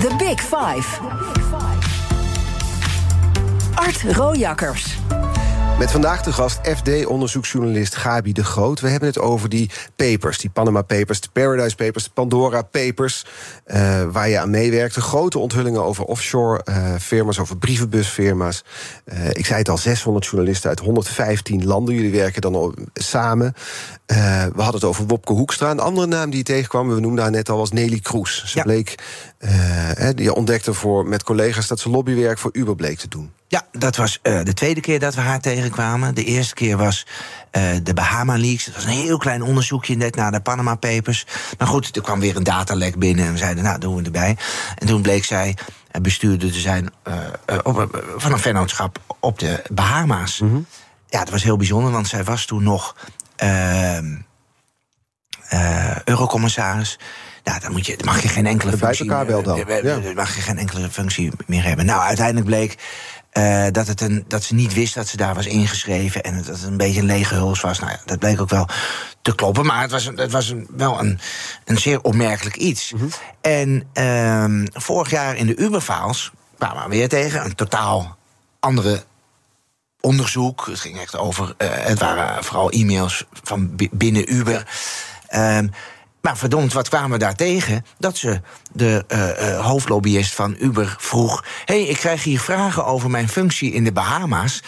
The 0.00 0.14
Big 0.18 0.40
Five. 0.40 1.00
Art 3.78 4.02
Rojakkers. 4.02 4.98
Met 5.78 5.90
vandaag 5.90 6.22
de 6.22 6.32
gast 6.32 6.58
FD-onderzoeksjournalist 6.62 7.96
Gabi 7.96 8.32
de 8.32 8.44
Groot. 8.44 8.80
We 8.80 8.88
hebben 8.88 9.08
het 9.08 9.18
over 9.18 9.48
die 9.48 9.70
papers, 9.96 10.38
die 10.38 10.50
Panama 10.50 10.82
Papers, 10.82 11.20
de 11.20 11.28
Paradise 11.32 11.76
Papers, 11.76 12.04
de 12.04 12.10
Pandora 12.14 12.62
Papers, 12.62 13.26
eh, 13.64 14.02
waar 14.12 14.28
je 14.28 14.38
aan 14.38 14.50
meewerkte. 14.50 15.00
Grote 15.00 15.38
onthullingen 15.38 15.84
over 15.84 16.04
offshore 16.04 16.62
eh, 16.64 16.94
firma's, 17.00 17.38
over 17.38 17.56
brievenbusfirma's. 17.56 18.64
Eh, 19.04 19.28
ik 19.28 19.46
zei 19.46 19.58
het 19.58 19.68
al, 19.68 19.78
600 19.78 20.26
journalisten 20.26 20.68
uit 20.68 20.78
115 20.80 21.66
landen. 21.66 21.94
Jullie 21.94 22.12
werken 22.12 22.40
dan 22.40 22.54
al 22.54 22.74
samen. 22.94 23.54
Eh, 24.06 24.16
we 24.44 24.62
hadden 24.62 24.74
het 24.80 24.84
over 24.84 25.06
Wopke 25.06 25.32
Hoekstra. 25.32 25.70
Een 25.70 25.80
andere 25.80 26.06
naam 26.06 26.28
die 26.30 26.38
je 26.38 26.44
tegenkwam, 26.44 26.88
we 26.94 27.00
noemden 27.00 27.22
haar 27.22 27.32
net 27.32 27.48
al, 27.48 27.58
was 27.58 27.70
Nelly 27.72 27.98
Kroes. 28.00 28.44
Ze 28.46 28.56
Ja. 28.58 28.62
bleek, 28.62 28.94
eh, 29.38 29.50
hè, 29.94 30.14
die 30.14 30.34
ontdekte 30.34 30.74
voor, 30.74 31.06
met 31.06 31.22
collega's 31.22 31.66
dat 31.66 31.80
ze 31.80 31.90
lobbywerk 31.90 32.38
voor 32.38 32.50
Uber 32.52 32.74
bleek 32.76 32.98
te 32.98 33.08
doen. 33.08 33.30
Ja, 33.50 33.66
dat 33.72 33.96
was 33.96 34.18
eh, 34.22 34.42
de 34.42 34.54
tweede 34.54 34.80
keer 34.80 34.98
dat 34.98 35.14
we 35.14 35.20
haar 35.20 35.40
tegenkwamen. 35.40 36.14
De 36.14 36.24
eerste 36.24 36.54
keer 36.54 36.76
was 36.76 37.06
eh, 37.50 37.62
de 37.82 37.94
Bahama 37.94 38.38
Leaks. 38.38 38.64
Dat 38.64 38.74
was 38.74 38.84
een 38.84 38.90
heel 38.90 39.18
klein 39.18 39.42
onderzoekje 39.42 39.96
net 39.96 40.16
na 40.16 40.30
de 40.30 40.40
Panama 40.40 40.74
Papers. 40.74 41.26
Maar 41.58 41.68
goed, 41.68 41.96
er 41.96 42.02
kwam 42.02 42.20
weer 42.20 42.36
een 42.36 42.42
datalek 42.42 42.98
binnen 42.98 43.26
en 43.26 43.32
we 43.32 43.38
zeiden, 43.38 43.64
nou, 43.64 43.78
doen 43.78 43.96
we 43.96 44.02
erbij. 44.02 44.36
En 44.74 44.86
toen 44.86 45.02
bleek 45.02 45.24
zij 45.24 45.56
eh, 45.90 46.00
bestuurder 46.00 46.52
te 46.52 46.58
zijn 46.58 46.92
op, 47.62 48.02
van 48.16 48.32
een 48.32 48.38
vennootschap 48.38 49.00
op 49.20 49.38
de 49.38 49.62
Bahama's. 49.72 50.42
Ja, 51.08 51.18
dat 51.18 51.30
was 51.30 51.42
heel 51.42 51.56
bijzonder, 51.56 51.92
want 51.92 52.08
zij 52.08 52.24
was 52.24 52.46
toen 52.46 52.62
nog 52.62 52.96
ehm, 53.36 54.16
eh, 55.48 56.02
eurocommissaris. 56.04 56.98
Nou, 57.44 57.60
dan, 57.60 57.72
moet 57.72 57.86
je, 57.86 57.96
dan 57.96 58.06
mag 58.06 58.22
je 58.22 58.28
geen 58.28 58.46
enkele 58.46 58.70
Bij 58.70 58.78
functie 58.78 59.10
elkaar 59.10 59.26
wel 59.26 59.42
dan, 59.42 59.56
ja. 59.56 59.80
dan 60.00 60.14
mag 60.14 60.34
je 60.34 60.40
geen 60.40 60.58
enkele 60.58 60.90
functie 60.90 61.30
meer 61.46 61.64
hebben. 61.64 61.86
Nou, 61.86 62.00
uiteindelijk 62.00 62.46
bleek 62.46 62.78
eh, 63.30 63.66
dat, 63.72 63.86
het 63.86 64.00
een, 64.00 64.24
dat 64.28 64.42
ze 64.42 64.54
niet 64.54 64.74
wist 64.74 64.94
dat 64.94 65.08
ze 65.08 65.16
daar 65.16 65.34
was 65.34 65.46
ingeschreven. 65.46 66.22
En 66.22 66.36
dat 66.36 66.46
het 66.46 66.62
een 66.62 66.76
beetje 66.76 67.00
een 67.00 67.06
lege 67.06 67.34
huls 67.34 67.60
was. 67.60 67.78
Nou 67.78 67.92
ja, 67.92 67.98
dat 68.04 68.18
bleek 68.18 68.40
ook 68.40 68.48
wel 68.50 68.68
te 69.22 69.34
kloppen. 69.34 69.66
Maar 69.66 69.80
het 69.82 69.90
was, 69.90 70.04
het 70.04 70.32
was 70.32 70.48
een, 70.48 70.66
wel 70.76 70.98
een, 71.00 71.18
een 71.64 71.78
zeer 71.78 72.00
opmerkelijk 72.02 72.56
iets. 72.56 72.92
En 73.40 73.88
ehm, 73.92 74.66
vorig 74.72 75.10
jaar 75.10 75.36
in 75.36 75.46
de 75.46 75.56
Uberfiles 75.56 76.30
kwamen 76.58 76.82
we 76.82 76.88
weer 76.88 77.08
tegen 77.08 77.44
een 77.44 77.54
totaal 77.54 78.16
andere 78.60 79.04
onderzoek. 80.00 80.66
Het 80.66 80.80
ging 80.80 81.00
echt 81.00 81.16
over. 81.16 81.54
eh, 81.56 81.68
het 81.70 81.98
waren 81.98 82.44
vooral 82.44 82.70
e-mails 82.70 83.24
van 83.42 83.76
bi- 83.76 83.88
binnen 83.92 84.32
Uber. 84.34 84.66
Ehm, 85.28 85.68
maar 86.20 86.36
verdomd, 86.36 86.72
wat 86.72 86.88
kwamen 86.88 87.10
we 87.10 87.18
daar 87.18 87.34
tegen? 87.34 87.84
Dat 87.98 88.16
ze 88.16 88.40
de 88.72 89.04
eh, 89.08 89.54
eh, 89.54 89.66
hoofdlobbyist 89.66 90.34
van 90.34 90.56
Uber 90.60 90.96
vroeg: 90.98 91.44
hey, 91.64 91.82
ik 91.82 91.96
krijg 91.96 92.24
hier 92.24 92.40
vragen 92.40 92.84
over 92.84 93.10
mijn 93.10 93.28
functie 93.28 93.72
in 93.72 93.84
de 93.84 93.92
Bahama's. 93.92 94.62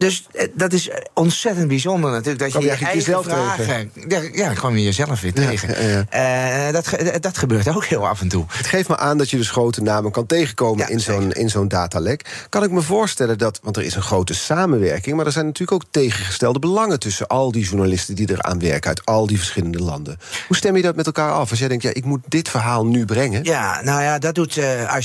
Dus 0.00 0.26
eh, 0.32 0.46
dat 0.54 0.72
is 0.72 0.90
ontzettend 1.14 1.68
bijzonder 1.68 2.10
natuurlijk. 2.10 2.52
Dat 2.52 2.62
je 2.62 2.68
eigen 2.68 2.94
jezelf 2.94 3.24
vragen. 3.24 3.90
Ja, 4.08 4.20
ja, 4.32 4.52
kwam 4.52 4.76
je 4.76 4.82
jezelf 4.82 5.20
weer 5.20 5.32
Ja, 5.40 5.46
tegen. 5.48 5.88
ja, 5.88 6.66
Eh, 6.66 6.72
dat, 6.72 7.22
dat 7.22 7.38
gebeurt 7.38 7.68
ook 7.68 7.84
heel 7.84 8.08
af 8.08 8.20
en 8.20 8.28
toe. 8.28 8.44
Het 8.48 8.66
geeft 8.66 8.88
me 8.88 8.96
aan 8.96 9.18
dat 9.18 9.30
je 9.30 9.36
dus 9.36 9.50
grote 9.50 9.82
namen 9.82 10.10
kan 10.10 10.26
tegenkomen 10.26 10.88
in 10.88 11.00
zo'n 11.00 11.32
in 11.32 11.50
zo'n 11.50 11.68
datalek. 11.68 12.46
Kan 12.48 12.62
ik 12.62 12.70
me 12.70 12.80
voorstellen 12.82 13.38
dat, 13.38 13.60
want 13.62 13.76
er 13.76 13.82
is 13.82 13.94
een 13.94 14.02
grote 14.02 14.34
samenwerking, 14.34 15.16
maar 15.16 15.26
er 15.26 15.32
zijn 15.32 15.46
natuurlijk 15.46 15.82
ook 15.84 15.90
tegengestelde 15.92 16.58
belangen 16.58 16.98
tussen 16.98 17.26
al 17.26 17.52
die 17.52 17.64
journalisten 17.64 18.14
die 18.14 18.30
eraan 18.30 18.58
werken 18.58 18.88
uit 18.88 19.04
al 19.04 19.26
die 19.26 19.38
verschillende 19.38 19.78
landen. 19.78 20.18
Hoe 20.46 20.56
stem 20.56 20.76
je 20.76 20.82
dat 20.82 20.96
met 20.96 21.06
elkaar 21.06 21.32
af? 21.32 21.50
Als 21.50 21.58
jij 21.58 21.68
denkt, 21.68 21.82
ja, 21.82 21.90
ik 21.94 22.04
moet 22.04 22.20
dit 22.28 22.48
verhaal 22.48 22.86
nu 22.86 23.04
brengen. 23.04 23.44
Ja, 23.44 23.80
nou 23.82 24.02
ja, 24.02 24.18
dat 24.18 24.34
doet 24.34 24.56
eh. 24.56 24.98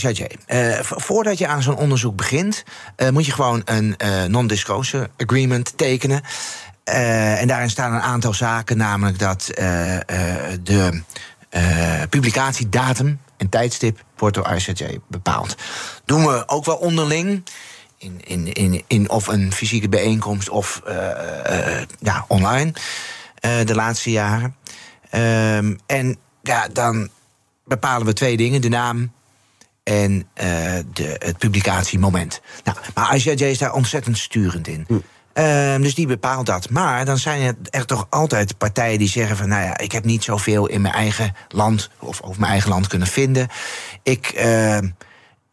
Eh, 0.45 0.79
vo- 0.81 0.99
voordat 0.99 1.37
je 1.37 1.47
aan 1.47 1.61
zo'n 1.61 1.77
onderzoek 1.77 2.15
begint, 2.15 2.63
eh, 2.95 3.09
moet 3.09 3.25
je 3.25 3.31
gewoon 3.31 3.61
een 3.65 3.95
eh, 3.97 4.23
agreement 5.17 5.77
tekenen. 5.77 6.21
Eh, 6.83 7.41
en 7.41 7.47
daarin 7.47 7.69
staan 7.69 7.93
een 7.93 8.01
aantal 8.01 8.33
zaken, 8.33 8.77
namelijk 8.77 9.19
dat 9.19 9.47
eh, 9.47 9.95
eh, 9.95 10.59
de 10.63 11.01
publicatiedatum 12.09 13.19
en 13.37 13.49
tijdstip 13.49 14.03
wordt 14.17 14.35
door 14.35 14.53
ICIJ 14.55 14.99
bepaald. 15.07 15.55
Doen 16.05 16.25
we 16.25 16.43
ook 16.47 16.65
wel 16.65 16.75
onderling. 16.75 17.43
In, 17.97 18.21
in, 18.23 18.53
in, 18.53 18.83
in 18.87 19.09
of 19.09 19.27
een 19.27 19.53
fysieke 19.53 19.89
bijeenkomst 19.89 20.49
of 20.49 20.81
ja, 21.99 22.25
online 22.27 22.73
de 23.41 23.75
laatste 23.75 24.11
jaren. 24.11 24.55
Ehm, 25.09 25.75
en 25.85 26.17
ja, 26.41 26.67
dan 26.73 27.09
bepalen 27.65 28.05
we 28.05 28.13
twee 28.13 28.37
dingen: 28.37 28.61
de 28.61 28.69
naam 28.69 29.11
en 29.85 30.27
eh, 30.33 30.47
de, 30.93 31.15
het 31.19 31.37
publicatiemoment. 31.37 32.41
Nou, 32.63 32.77
maar 32.93 33.15
ICJ 33.15 33.43
is 33.43 33.57
daar 33.57 33.73
ontzettend 33.73 34.17
sturend 34.17 34.67
in. 34.67 34.87
Ehm, 35.33 35.81
dus 35.81 35.95
die 35.95 36.07
bepaalt 36.07 36.45
dat. 36.45 36.69
Maar 36.69 37.05
dan 37.05 37.17
zijn 37.17 37.41
er, 37.41 37.55
er 37.69 37.85
toch 37.85 38.07
altijd 38.09 38.57
partijen 38.57 38.99
die 38.99 39.07
zeggen 39.07 39.37
van... 39.37 39.47
nou 39.47 39.63
ja, 39.63 39.77
ik 39.77 39.91
heb 39.91 40.05
niet 40.05 40.23
zoveel 40.23 40.67
in 40.67 40.81
mijn 40.81 40.93
eigen 40.93 41.33
land... 41.49 41.89
of 41.99 42.21
over 42.21 42.39
mijn 42.39 42.51
eigen 42.51 42.69
land 42.69 42.87
kunnen 42.87 43.07
vinden. 43.07 43.47
Ik, 44.03 44.27
ehm, 44.27 44.89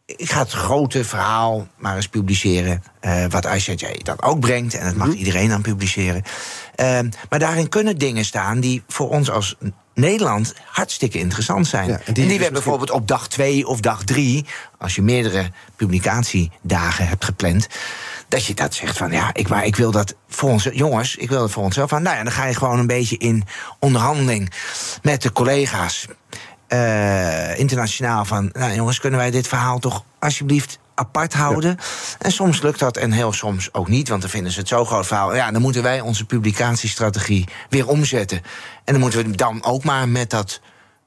ik 0.05 0.31
ga 0.31 0.39
het 0.39 0.51
grote 0.51 1.03
verhaal 1.03 1.67
maar 1.77 1.95
eens 1.95 2.07
publiceren... 2.07 2.83
eh, 2.99 3.25
wat 3.29 3.45
ICJ 3.45 3.85
dan 4.03 4.21
ook 4.21 4.39
brengt. 4.39 4.73
En 4.73 4.85
dat 4.85 4.95
mag 4.95 5.13
iedereen 5.13 5.49
dan 5.49 5.61
publiceren. 5.61 6.23
Ehm, 6.75 7.09
maar 7.29 7.39
daarin 7.39 7.69
kunnen 7.69 7.97
dingen 7.97 8.25
staan 8.25 8.59
die 8.59 8.83
voor 8.87 9.09
ons 9.09 9.29
als 9.29 9.55
Nederland 9.93 10.53
hartstikke 10.65 11.19
interessant 11.19 11.67
zijn. 11.67 11.87
Ja, 11.87 11.93
en 11.93 12.05
en 12.05 12.13
die 12.13 12.27
dus 12.27 12.47
we 12.47 12.51
bijvoorbeeld 12.51 12.91
op 12.91 13.07
dag 13.07 13.27
twee 13.27 13.67
of 13.67 13.79
dag 13.79 14.03
drie... 14.03 14.45
als 14.77 14.95
je 14.95 15.01
meerdere 15.01 15.51
publicatiedagen 15.75 17.07
hebt 17.07 17.25
gepland... 17.25 17.67
dat 18.27 18.45
je 18.45 18.53
dat 18.53 18.73
zegt 18.73 18.97
van, 18.97 19.11
ja, 19.11 19.29
ik, 19.33 19.47
maar 19.47 19.65
ik 19.65 19.75
wil 19.75 19.91
dat 19.91 20.15
voor 20.27 20.49
ons... 20.49 20.69
jongens, 20.71 21.15
ik 21.15 21.29
wil 21.29 21.39
dat 21.39 21.51
voor 21.51 21.63
onszelf. 21.63 21.89
Van, 21.89 22.01
nou 22.01 22.17
ja, 22.17 22.23
dan 22.23 22.31
ga 22.31 22.45
je 22.45 22.55
gewoon 22.55 22.79
een 22.79 22.87
beetje 22.87 23.17
in 23.17 23.43
onderhandeling 23.79 24.51
met 25.01 25.21
de 25.21 25.31
collega's... 25.31 26.07
eh, 26.67 27.59
internationaal 27.59 28.25
van, 28.25 28.49
nou 28.53 28.73
jongens, 28.73 28.99
kunnen 28.99 29.19
wij 29.19 29.31
dit 29.31 29.47
verhaal 29.47 29.79
toch 29.79 30.03
alsjeblieft 30.19 30.79
apart 30.95 31.33
houden? 31.33 31.77
En 32.19 32.31
soms 32.31 32.61
lukt 32.61 32.79
dat 32.79 32.97
en 32.97 33.11
heel 33.11 33.33
soms 33.33 33.73
ook 33.73 33.87
niet, 33.87 34.09
want 34.09 34.21
dan 34.21 34.29
vinden 34.29 34.51
ze 34.51 34.59
het 34.59 34.67
zo 34.67 34.85
groot 34.85 35.07
verhaal. 35.07 35.35
Ja, 35.35 35.51
dan 35.51 35.61
moeten 35.61 35.83
wij 35.83 36.01
onze 36.01 36.25
publicatiestrategie 36.25 37.47
weer 37.69 37.87
omzetten. 37.87 38.41
En 38.83 38.93
dan 38.93 38.99
moeten 38.99 39.25
we 39.25 39.35
dan 39.35 39.63
ook 39.63 39.83
maar 39.83 40.09
met 40.09 40.29
dat 40.29 40.61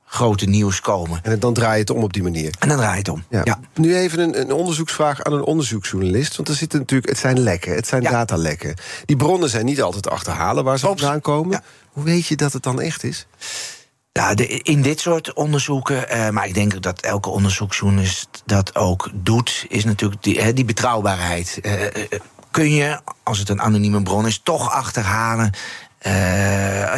grote 0.08 0.46
nieuws 0.46 0.80
komen. 0.80 1.20
En 1.22 1.38
dan 1.38 1.54
draai 1.54 1.72
je 1.74 1.80
het 1.80 1.90
om 1.90 2.02
op 2.02 2.12
die 2.12 2.22
manier. 2.22 2.54
En 2.58 2.68
dan 2.68 2.76
draai 2.76 2.92
je 2.92 2.98
het 2.98 3.08
om. 3.08 3.24
Ja. 3.30 3.40
Ja. 3.44 3.60
Nu 3.74 3.96
even 3.96 4.18
een, 4.18 4.40
een 4.40 4.52
onderzoeksvraag 4.52 5.24
aan 5.24 5.32
een 5.32 5.42
onderzoeksjournalist. 5.44 6.36
Want 6.36 6.48
er 6.48 6.54
zitten 6.54 6.78
natuurlijk, 6.78 7.08
het 7.08 7.18
zijn 7.18 7.38
lekken, 7.40 7.74
het 7.74 7.86
zijn 7.86 8.02
Ja. 8.02 8.10
datalekken. 8.10 8.74
Die 9.04 9.16
bronnen 9.16 9.50
zijn 9.50 9.64
niet 9.64 9.82
altijd 9.82 10.02
te 10.02 10.10
achterhalen 10.10 10.64
waar 10.64 10.78
ze 10.78 10.86
vandaan 10.86 11.20
komen. 11.20 11.50
Ja. 11.52 11.62
Hoe 11.92 12.04
weet 12.04 12.26
je 12.26 12.36
dat 12.36 12.52
het 12.52 12.62
dan 12.62 12.80
echt 12.80 13.04
is? 13.04 13.26
In 14.62 14.82
dit 14.82 15.00
soort 15.00 15.32
onderzoeken, 15.32 16.04
uh, 16.16 16.28
maar 16.28 16.46
ik 16.46 16.54
denk 16.54 16.82
dat 16.82 17.00
elke 17.00 17.30
onderzoeksjournalist 17.30 18.42
dat 18.46 18.76
ook 18.76 19.10
doet, 19.14 19.66
is 19.68 19.84
natuurlijk 19.84 20.22
die, 20.22 20.52
die 20.52 20.64
betrouwbaarheid. 20.64 21.58
Uh, 21.62 21.72
kun 22.50 22.70
je, 22.70 23.00
als 23.22 23.38
het 23.38 23.48
een 23.48 23.60
anonieme 23.60 24.02
bron 24.02 24.26
is, 24.26 24.40
toch 24.42 24.70
achterhalen 24.70 25.52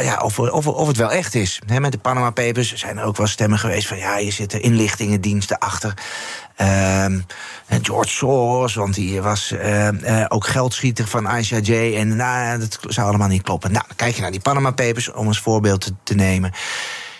ja, 0.01 0.19
of, 0.23 0.39
of, 0.39 0.67
of 0.67 0.87
het 0.87 0.97
wel 0.97 1.11
echt 1.11 1.35
is. 1.35 1.61
met 1.79 1.91
de 1.91 1.97
Panama 1.97 2.29
Papers 2.29 2.73
zijn 2.73 2.97
er 2.97 3.03
ook 3.03 3.17
wel 3.17 3.27
stemmen 3.27 3.59
geweest 3.59 3.87
van 3.87 3.97
ja, 3.97 4.17
je 4.17 4.31
zitten 4.31 4.61
inlichtingendiensten 4.61 5.57
achter. 5.57 5.93
Uh, 6.57 7.05
George 7.81 8.09
Soros, 8.09 8.73
want 8.73 8.93
die 8.93 9.21
was 9.21 9.53
ook 10.27 10.47
geldschieter 10.47 11.07
van 11.07 11.37
ICJ. 11.37 11.95
En 11.95 12.15
nou, 12.15 12.59
dat 12.59 12.79
zou 12.87 13.07
allemaal 13.07 13.27
niet 13.27 13.41
kloppen. 13.41 13.71
Nou, 13.71 13.83
dan 13.87 13.95
kijk 13.95 14.15
je 14.15 14.21
naar 14.21 14.31
die 14.31 14.39
Panama 14.39 14.71
Papers, 14.71 15.11
om 15.11 15.27
als 15.27 15.39
voorbeeld 15.39 15.91
te 16.03 16.15
nemen. 16.15 16.51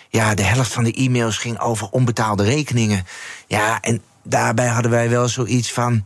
Ja, 0.10 0.34
de 0.34 0.44
helft 0.44 0.74
van 0.74 0.84
de 0.84 0.94
e-mails 0.94 1.38
ging 1.38 1.60
over 1.60 1.88
onbetaalde 1.92 2.44
rekeningen. 2.44 3.06
Ja, 3.48 3.82
en 3.82 4.01
daarbij 4.24 4.68
hadden 4.68 4.92
wij 4.92 5.10
wel 5.10 5.28
zoiets 5.28 5.74
van. 5.74 6.06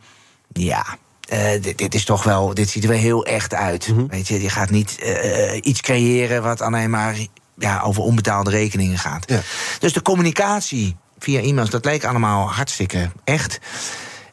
Ja, 0.53 0.85
uh, 1.33 1.61
dit, 1.61 1.77
dit, 1.77 1.95
is 1.95 2.05
toch 2.05 2.23
wel, 2.23 2.53
dit 2.53 2.69
ziet 2.69 2.83
er 2.83 2.89
wel 2.89 2.97
heel 2.99 3.25
echt 3.25 3.53
uit. 3.53 3.87
Mm 3.87 3.97
-hmm. 3.97 4.07
Weet 4.07 4.27
je, 4.27 4.41
je 4.41 4.49
gaat 4.49 4.69
niet 4.69 4.97
uh, 5.03 5.59
iets 5.61 5.81
creëren 5.81 6.43
wat 6.43 6.61
alleen 6.61 6.89
maar 6.89 7.15
ja, 7.57 7.81
over 7.81 8.03
onbetaalde 8.03 8.49
rekeningen 8.49 8.97
gaat. 8.97 9.29
Ja. 9.29 9.41
Dus 9.79 9.93
de 9.93 10.01
communicatie 10.01 10.95
via 11.19 11.41
e-mails, 11.41 11.69
dat 11.69 11.85
leek 11.85 12.05
allemaal 12.05 12.51
hartstikke 12.51 13.11
echt. 13.23 13.59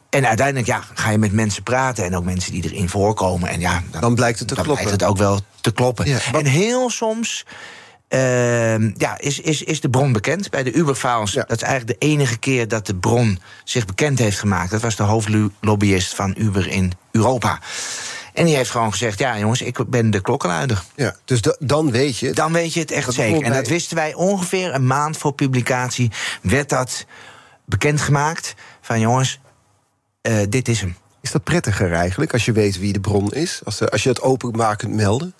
En 0.09 0.27
uiteindelijk 0.27 0.67
ja, 0.67 0.83
ga 0.93 1.09
je 1.09 1.17
met 1.17 1.31
mensen 1.31 1.63
praten 1.63 2.05
en 2.05 2.15
ook 2.15 2.23
mensen 2.23 2.51
die 2.51 2.63
erin 2.63 2.89
voorkomen. 2.89 3.49
En 3.49 3.59
ja, 3.59 3.83
dan, 3.91 4.01
dan 4.01 4.15
blijkt 4.15 4.39
het 4.39 4.47
te 4.47 4.55
dan 4.55 4.63
kloppen. 4.63 4.85
Blijkt 4.85 5.01
het 5.01 5.11
ook 5.11 5.17
wel 5.17 5.39
te 5.61 5.71
kloppen. 5.71 6.07
Ja, 6.07 6.19
en 6.33 6.45
heel 6.45 6.89
soms 6.89 7.45
uh, 8.13 8.93
ja, 8.97 9.19
is, 9.19 9.39
is, 9.39 9.63
is 9.63 9.81
de 9.81 9.89
bron 9.89 10.11
bekend 10.11 10.49
bij 10.49 10.63
de 10.63 10.73
Uberfiles. 10.73 11.31
Ja. 11.31 11.43
Dat 11.47 11.57
is 11.57 11.63
eigenlijk 11.63 11.99
de 11.99 12.05
enige 12.07 12.37
keer 12.37 12.67
dat 12.67 12.85
de 12.85 12.95
bron 12.95 13.39
zich 13.63 13.85
bekend 13.85 14.19
heeft 14.19 14.39
gemaakt. 14.39 14.71
Dat 14.71 14.81
was 14.81 14.95
de 14.95 15.03
hoofdlobbyist 15.03 16.15
van 16.15 16.35
Uber 16.37 16.67
in 16.67 16.91
Europa. 17.11 17.59
En 18.33 18.45
die 18.45 18.55
heeft 18.55 18.69
gewoon 18.69 18.91
gezegd: 18.91 19.19
Ja, 19.19 19.37
jongens, 19.37 19.61
ik 19.61 19.89
ben 19.89 20.11
de 20.11 20.21
klokkenluider. 20.21 20.83
Ja, 20.95 21.15
dus 21.25 21.41
dan 21.59 21.91
weet 21.91 22.17
je. 22.17 22.31
Dan 22.31 22.53
weet 22.53 22.73
je 22.73 22.79
het 22.79 22.91
echt 22.91 23.13
zeker. 23.13 23.43
En 23.43 23.53
dat 23.53 23.67
wisten 23.67 23.95
wij 23.95 24.13
ongeveer 24.13 24.73
een 24.73 24.87
maand 24.87 25.17
voor 25.17 25.33
publicatie. 25.33 26.11
Werd 26.41 26.69
dat 26.69 27.05
bekendgemaakt: 27.65 28.55
van 28.81 28.99
jongens, 28.99 29.39
uh, 30.21 30.37
dit 30.49 30.67
is 30.67 30.81
hem. 30.81 30.95
Is 31.21 31.31
dat 31.31 31.43
prettiger 31.43 31.93
eigenlijk 31.93 32.33
als 32.33 32.45
je 32.45 32.51
weet 32.51 32.79
wie 32.79 32.93
de 32.93 32.99
bron 32.99 33.33
is? 33.33 33.61
Als, 33.63 33.89
als 33.89 34.03
je 34.03 34.09
het 34.09 34.21
openbaar 34.21 34.75
kunt 34.75 34.93
melden? 34.93 35.33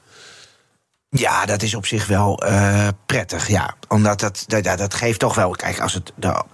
Ja, 1.18 1.46
dat 1.46 1.62
is 1.62 1.76
op 1.76 1.86
zich 1.86 2.08
wel 2.08 2.44
uh, 2.46 2.88
prettig, 3.06 3.48
ja. 3.48 3.76
Omdat 3.88 4.20
dat, 4.20 4.44
dat, 4.48 4.64
dat 4.64 4.94
geeft 4.94 5.20
toch 5.20 5.36
wel... 5.36 5.52
Kijk, 5.52 5.80
als 5.80 5.94
het 5.94 6.14
nou, 6.16 6.46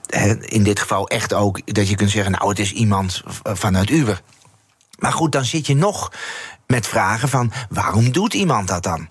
in 0.42 0.64
dit 0.64 0.80
geval 0.80 1.08
echt 1.08 1.34
ook... 1.34 1.74
dat 1.74 1.90
je 1.90 1.96
kunt 1.96 2.10
zeggen, 2.10 2.32
nou, 2.32 2.50
het 2.50 2.60
is 2.60 2.72
iemand 2.72 3.24
vanuit 3.44 3.90
Uber. 3.90 4.22
Maar 5.00 5.14
goed, 5.14 5.32
dan 5.32 5.46
zit 5.46 5.68
je 5.68 5.76
nog 5.76 6.12
met 6.68 6.88
vragen 6.88 7.30
van... 7.30 7.52
waarom 7.70 8.12
doet 8.12 8.34
iemand 8.34 8.68
dat 8.68 8.84
dan? 8.84 9.10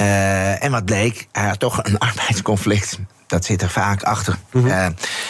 Uh, 0.00 0.64
en 0.64 0.70
wat 0.70 0.84
bleek, 0.84 1.28
hij 1.32 1.48
had 1.48 1.58
toch 1.58 1.84
een 1.84 1.98
arbeidsconflict 2.08 2.98
dat 3.30 3.44
zit 3.44 3.62
er 3.62 3.70
vaak 3.70 4.02
achter. 4.02 4.38
Mm 4.52 4.62
-hmm. 4.62 4.70
uh, 4.70 4.86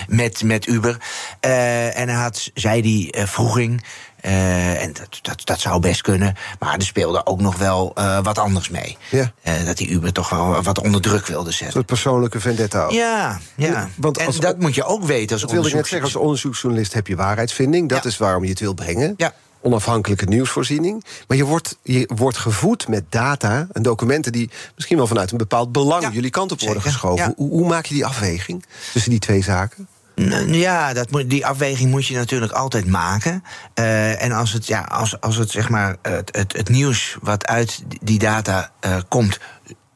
met, 0.09 0.43
met 0.43 0.67
Uber. 0.67 0.97
Uh, 1.41 1.99
en 1.99 2.09
hij 2.09 2.19
had, 2.19 2.51
zei 2.55 2.83
die 2.83 3.17
uh, 3.17 3.27
vroeging. 3.27 3.85
En 4.23 4.93
dat, 4.93 5.19
dat, 5.23 5.41
dat 5.47 5.61
zou 5.61 5.81
best 5.81 6.01
kunnen. 6.03 6.35
Maar 6.59 6.75
er 6.75 6.83
speelde 6.83 7.27
ook 7.27 7.41
nog 7.41 7.57
wel 7.57 7.93
wat 8.23 8.39
anders 8.39 8.69
mee. 8.69 8.97
Ja. 9.11 9.33
dat 9.65 9.77
die 9.77 9.89
Uber 9.89 10.13
toch 10.13 10.29
wel 10.31 10.63
wat 10.63 10.81
onder 10.81 11.01
druk 11.01 11.27
wilde 11.27 11.51
zetten. 11.51 11.67
Een 11.67 11.73
soort 11.73 11.87
persoonlijke 11.87 12.41
vendetta. 12.41 12.85
Ook. 12.85 12.91
Ja, 12.91 13.39
ja. 13.57 13.89
Want 13.97 14.19
en 14.19 14.31
dat 14.39 14.59
moet 14.59 14.75
je 14.75 14.85
ook 14.85 15.05
weten 15.05 15.33
als 15.33 15.41
Dat 15.41 15.51
wilde 15.51 15.69
ik 15.69 15.75
net 15.75 15.87
zeggen. 15.87 16.07
Als 16.09 16.17
onderzoeksjournalist 16.17 16.93
heb 16.93 17.07
je 17.07 17.17
waarheidsvinding. 17.17 17.89
Dat 17.89 18.03
Ja. 18.03 18.09
is 18.09 18.17
waarom 18.19 18.43
je 18.45 18.51
het 18.51 18.61
wil 18.61 18.75
brengen. 18.75 19.15
Ja. 19.17 19.35
onafhankelijke 19.63 20.25
nieuwsvoorziening. 20.25 21.05
Maar 21.29 21.37
je 21.37 21.45
wordt, 21.45 21.79
je 21.83 22.11
wordt 22.15 22.37
gevoed 22.37 22.89
met 22.89 23.05
data 23.09 23.67
en 23.73 23.83
documenten 23.83 24.33
die 24.33 24.51
misschien 24.75 24.97
wel 24.97 25.07
vanuit 25.07 25.31
een 25.33 25.39
bepaald 25.39 25.73
belang 25.73 26.03
Ja, 26.03 26.11
jullie 26.11 26.31
kant 26.31 26.53
op 26.53 26.61
worden 26.61 26.83
zeker, 26.83 26.99
geschoven. 26.99 27.35
hoe 27.37 27.69
maak 27.69 27.87
je 27.87 27.95
die 27.95 28.07
afweging 28.07 28.65
tussen 28.93 29.11
die 29.11 29.21
twee 29.21 29.43
zaken? 29.43 29.89
N- 30.21 30.53
Ja, 30.55 30.93
dat 30.93 31.11
moet, 31.11 31.31
die 31.31 31.47
afweging 31.47 31.91
moet 31.91 32.07
je 32.07 32.15
natuurlijk 32.17 32.53
altijd 32.53 32.87
maken. 32.87 33.45
Eh, 33.75 34.23
en 34.23 34.33
als 34.33 34.53
het, 34.53 34.67
ja, 34.67 34.81
als, 34.81 35.21
als 35.21 35.37
het, 35.37 35.51
zeg 35.51 35.69
maar, 35.69 35.97
het, 36.03 36.37
het, 36.37 36.53
het 36.57 36.69
nieuws 36.69 37.17
wat 37.21 37.47
uit 37.47 37.83
die 38.03 38.19
data 38.19 38.71
eh, 38.81 38.97
komt 39.09 39.39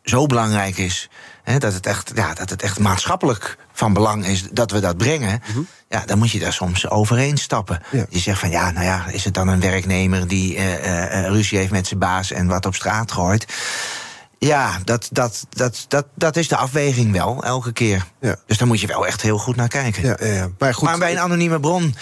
zo 0.02 0.26
belangrijk 0.26 0.76
is. 0.76 1.08
Hè, 1.42 1.58
dat, 1.58 1.72
het 1.72 1.86
echt, 1.86 2.12
ja, 2.14 2.34
dat 2.34 2.50
het 2.50 2.62
echt 2.62 2.78
maatschappelijk 2.78 3.56
van 3.72 3.92
belang 3.92 4.26
is 4.26 4.48
dat 4.52 4.70
we 4.70 4.80
dat 4.80 4.96
brengen. 4.96 5.42
Ja, 5.88 6.02
dan 6.06 6.18
moet 6.18 6.30
je 6.30 6.38
daar 6.38 6.52
soms 6.52 6.88
overheen 6.90 7.36
stappen. 7.38 7.82
Ja. 7.90 8.06
Je 8.08 8.18
zegt 8.18 8.38
van 8.38 8.50
ja, 8.50 8.70
nou 8.70 8.84
ja, 8.84 9.06
is 9.06 9.24
het 9.24 9.34
dan 9.34 9.48
een 9.48 9.60
werknemer 9.60 10.28
die 10.28 10.56
eh, 10.56 11.26
ruzie 11.28 11.58
heeft 11.58 11.70
met 11.70 11.86
zijn 11.86 12.00
baas 12.00 12.30
en 12.30 12.46
wat 12.46 12.66
op 12.66 12.74
straat 12.74 13.12
gooit? 13.12 13.46
Ja, 14.38 14.78
dat, 14.84 15.08
dat, 15.12 15.46
dat, 15.50 15.84
dat, 15.88 16.06
dat 16.14 16.36
is 16.36 16.48
de 16.48 16.56
afweging 16.56 17.12
wel, 17.12 17.44
elke 17.44 17.72
keer. 17.72 18.06
Ja. 18.20 18.36
Dus 18.46 18.58
daar 18.58 18.66
moet 18.66 18.80
je 18.80 18.86
wel 18.86 19.06
echt 19.06 19.22
heel 19.22 19.38
goed 19.38 19.56
naar 19.56 19.68
kijken. 19.68 20.02
Ja, 20.02 20.16
ja, 20.20 20.32
ja. 20.32 20.48
Maar 20.58 20.74
goed, 20.74 20.88
maar 20.88 20.98
bij 20.98 21.12
een 21.12 21.18
anonieme 21.18 21.60
bron 21.60 21.94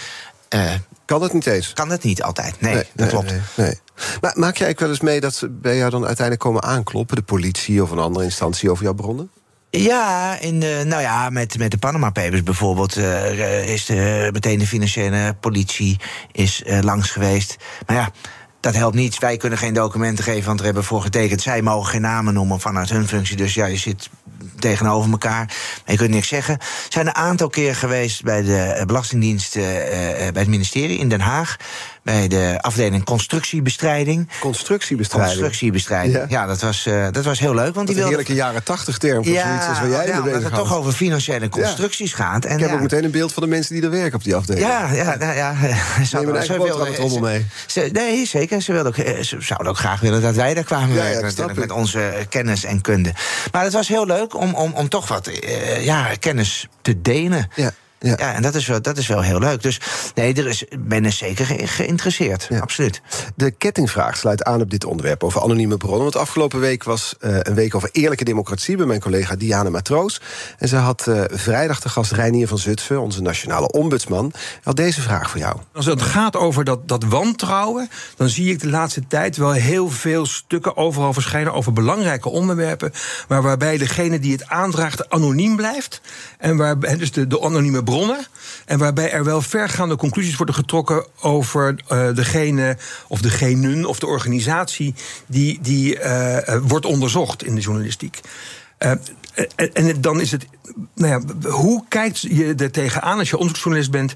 eh, 0.49 0.73
kan 1.05 1.21
het 1.21 1.33
niet 1.33 1.47
eens. 1.47 1.73
kan 1.73 1.89
dat 1.89 2.03
niet 2.03 2.23
altijd. 2.23 2.61
Nee, 2.61 2.83
dat 2.93 3.07
klopt. 3.07 3.33
Nee. 3.55 3.79
Maar 4.21 4.33
maak 4.35 4.57
jij 4.57 4.69
ook 4.69 4.79
wel 4.79 4.89
eens 4.89 4.99
mee 4.99 5.19
dat 5.19 5.35
ze 5.35 5.49
bij 5.49 5.77
jou 5.77 5.89
dan 5.89 6.05
uiteindelijk 6.05 6.45
komen 6.45 6.63
aankloppen, 6.63 7.15
de 7.15 7.21
politie 7.21 7.83
of 7.83 7.91
een 7.91 7.99
andere 7.99 8.25
instantie 8.25 8.71
over 8.71 8.83
jouw 8.83 8.93
bronnen? 8.93 9.31
Ja, 9.69 10.39
in 10.39 10.59
de, 10.59 10.83
nou 10.85 11.01
ja, 11.01 11.29
met, 11.29 11.57
met 11.57 11.71
de 11.71 11.77
Panama 11.77 12.09
Papers 12.09 12.43
bijvoorbeeld 12.43 12.95
eh, 12.95 13.69
is 13.69 13.85
de, 13.85 14.29
meteen 14.33 14.59
de 14.59 14.67
financiële 14.67 15.35
politie 15.39 15.99
is, 16.31 16.63
eh, 16.63 16.79
langs 16.81 17.09
geweest. 17.09 17.55
Maar 17.85 17.95
ja, 17.95 18.11
dat 18.63 18.75
helpt 18.75 18.95
niet. 18.95 19.19
Wij 19.19 19.37
kunnen 19.37 19.57
geen 19.57 19.73
documenten 19.73 20.23
geven, 20.23 20.45
want 20.45 20.59
er 20.59 20.65
hebben 20.65 20.83
voor 20.83 21.01
getekend. 21.01 21.41
Zij 21.41 21.61
mogen 21.61 21.89
geen 21.89 22.01
namen 22.01 22.33
noemen 22.33 22.59
vanuit 22.59 22.89
hun 22.89 23.07
functie. 23.07 23.35
Dus 23.35 23.53
ja, 23.53 23.65
je 23.65 23.77
zit 23.77 24.09
tegenover 24.59 25.11
elkaar. 25.11 25.45
Maar 25.45 25.81
je 25.85 25.97
kunt 25.97 26.09
niks 26.09 26.27
zeggen. 26.27 26.57
Zijn 26.89 27.07
een 27.07 27.15
aantal 27.15 27.49
keer 27.49 27.75
geweest 27.75 28.23
bij 28.23 28.41
de 28.43 28.57
eh, 28.57 28.85
Belastingdienst, 28.85 29.55
eh, 29.55 30.27
eh, 30.27 30.33
bij 30.33 30.41
het 30.41 30.51
ministerie 30.51 30.97
in 30.97 31.09
Den 31.09 31.21
Haag. 31.21 31.57
Bij 32.03 32.27
de 32.27 32.57
afdeling 32.61 33.03
constructiebestrijding. 33.03 34.29
Constructiebestrijding. 34.39 35.31
Constructiebestrijding. 35.33 36.15
Ja. 36.15 36.25
Ja, 36.29 36.45
dat, 36.45 36.61
was, 36.61 36.85
eh, 36.85 37.07
dat 37.11 37.23
was 37.25 37.39
heel 37.39 37.53
leuk. 37.53 37.73
Want 37.73 37.75
Dat 37.75 37.85
die 37.87 37.95
is 37.95 38.01
een 38.01 38.07
heerlijke 38.07 38.33
jaren 38.33 38.63
tachtig 38.63 38.97
term 38.97 39.23
voor 39.25 39.33
zoiets 39.33 39.67
als 39.67 39.79
waar 39.79 39.89
jij 39.89 40.07
ja, 40.07 40.13
mee 40.19 40.33
bezig 40.33 40.43
het 40.49 40.53
toch 40.59 40.75
over 40.75 40.93
financiële 40.93 41.49
constructies 41.49 42.13
gaat. 42.13 42.45
En 42.45 42.53
Ik 42.53 42.59
heb 42.59 42.69
ja, 42.69 42.75
ook 42.75 42.81
meteen 42.81 43.03
een 43.03 43.11
beeld 43.11 43.33
van 43.33 43.43
de 43.43 43.49
mensen 43.49 43.73
die 43.75 43.83
er 43.83 43.89
werken 43.89 44.13
op 44.15 44.23
die 44.23 44.35
afdeling. 44.35 44.65
ja, 44.65 44.91
ja, 44.93 45.15
nou 45.15 45.35
ja. 45.35 45.53
Ze 45.55 45.65
Neem 45.65 45.75
hadden- 46.11 46.25
een 46.25 46.47
wilden- 46.47 46.57
boterhammetrommel 46.57 47.19
mee. 47.19 47.45
ze- 47.67 47.89
nee, 47.93 48.25
zeker. 48.25 48.61
Ze, 48.61 48.71
wilden 48.73 48.91
ook, 48.91 49.05
eh, 49.05 49.21
ze 49.23 49.37
zouden 49.39 49.67
ook 49.67 49.77
graag 49.77 49.99
willen 49.99 50.21
dat 50.21 50.35
wij 50.35 50.53
daar 50.53 50.63
kwamen 50.63 50.89
Ja, 50.89 50.95
ja, 50.95 51.01
werken. 51.01 51.21
dat 51.21 51.29
natuurlijk, 51.37 51.59
met 51.59 51.71
onze 51.77 52.11
kennis 52.29 52.63
en 52.63 52.81
kunde. 52.81 53.13
Maar 53.51 53.63
het 53.63 53.73
was 53.73 53.87
heel 53.87 54.05
leuk 54.05 54.35
om, 54.35 54.53
om, 54.53 54.73
om 54.73 54.89
toch 54.89 55.07
wat 55.07 55.27
eh, 55.27 55.85
ja, 55.85 56.07
kennis 56.19 56.67
te 56.81 57.01
delen. 57.01 57.49
Ja, 57.55 57.71
ja. 58.03 58.15
Ja, 58.17 58.33
en 58.33 58.41
dat 58.41 58.55
is, 58.55 58.67
wel, 58.67 58.81
dat 58.81 58.97
is 58.97 59.07
wel 59.07 59.21
heel 59.21 59.39
leuk. 59.39 59.61
Dus 59.61 59.79
nee, 60.15 60.33
er 60.33 60.47
is, 60.47 60.65
men 60.87 61.05
is 61.05 61.17
zeker 61.17 61.45
ge- 61.45 61.67
geïnteresseerd. 61.67 62.45
Ja. 62.49 62.59
Absoluut. 62.59 63.01
De 63.35 63.51
kettingvraag 63.51 64.17
sluit 64.17 64.43
aan 64.43 64.61
op 64.61 64.69
dit 64.69 64.85
onderwerp 64.85 65.23
over 65.23 65.41
anonieme 65.41 65.77
bronnen. 65.77 66.01
Want 66.01 66.15
afgelopen 66.15 66.59
week 66.59 66.83
was 66.83 67.15
eh, 67.19 67.35
een 67.39 67.53
week 67.53 67.75
over 67.75 67.89
eerlijke 67.91 68.23
democratie... 68.23 68.77
bij 68.77 68.85
mijn 68.85 68.99
collega 68.99 69.35
Diane 69.35 69.69
Matroos. 69.69 70.21
En 70.57 70.67
ze 70.67 70.75
had 70.75 71.07
eh, 71.07 71.21
vrijdag 71.31 71.79
de 71.79 71.89
gast 71.89 72.11
Reinier 72.11 72.47
van 72.47 72.57
Zutphen... 72.57 73.01
onze 73.01 73.21
nationale 73.21 73.71
ombudsman. 73.71 74.33
Had 74.63 74.75
deze 74.75 75.01
vraag 75.01 75.29
voor 75.29 75.39
jou. 75.39 75.57
Als 75.73 75.85
het 75.85 76.01
gaat 76.01 76.35
over 76.35 76.63
dat, 76.63 76.87
dat 76.87 77.03
wantrouwen, 77.03 77.89
dan 78.17 78.29
zie 78.29 78.51
ik 78.51 78.59
de 78.59 78.69
laatste 78.69 79.07
tijd 79.07 79.37
wel 79.37 79.51
heel 79.51 79.89
veel 79.89 80.25
stukken 80.25 80.77
overal 80.77 81.13
verschijnen 81.13 81.53
over 81.53 81.73
belangrijke 81.73 82.29
onderwerpen. 82.29 82.91
Maar 83.27 83.41
waarbij 83.41 83.77
degene 83.77 84.19
die 84.19 84.31
het 84.31 84.49
aandraagt 84.49 85.09
anoniem 85.09 85.55
blijft. 85.55 86.01
En 86.37 86.57
waarbij, 86.57 86.97
dus 86.97 87.11
de, 87.11 87.27
de 87.27 87.41
anonieme 87.41 87.83
bronnen. 87.93 88.25
En 88.65 88.79
waarbij 88.79 89.11
er 89.11 89.23
wel 89.23 89.41
vergaande 89.41 89.95
conclusies 89.95 90.35
worden 90.35 90.55
getrokken 90.55 91.05
over 91.21 91.75
eh, 91.87 92.13
degene 92.13 92.77
of 93.07 93.21
degenen 93.21 93.85
of 93.85 93.99
de 93.99 94.07
organisatie 94.07 94.93
die, 95.25 95.59
die 95.61 95.99
eh, 95.99 96.47
eh, 96.47 96.61
wordt 96.63 96.85
onderzocht 96.85 97.43
in 97.43 97.55
de 97.55 97.61
journalistiek. 97.61 98.19
Eh, 98.77 98.91
en, 99.55 99.73
en 99.73 100.01
dan 100.01 100.21
is 100.21 100.31
het, 100.31 100.45
nou 100.95 101.11
ja, 101.11 101.49
hoe 101.49 101.83
kijkt 101.87 102.19
je 102.19 102.53
er 102.57 102.71
tegenaan 102.71 103.19
als 103.19 103.29
je 103.29 103.37
onderzoeksjournalist 103.37 103.91
bent 103.91 104.15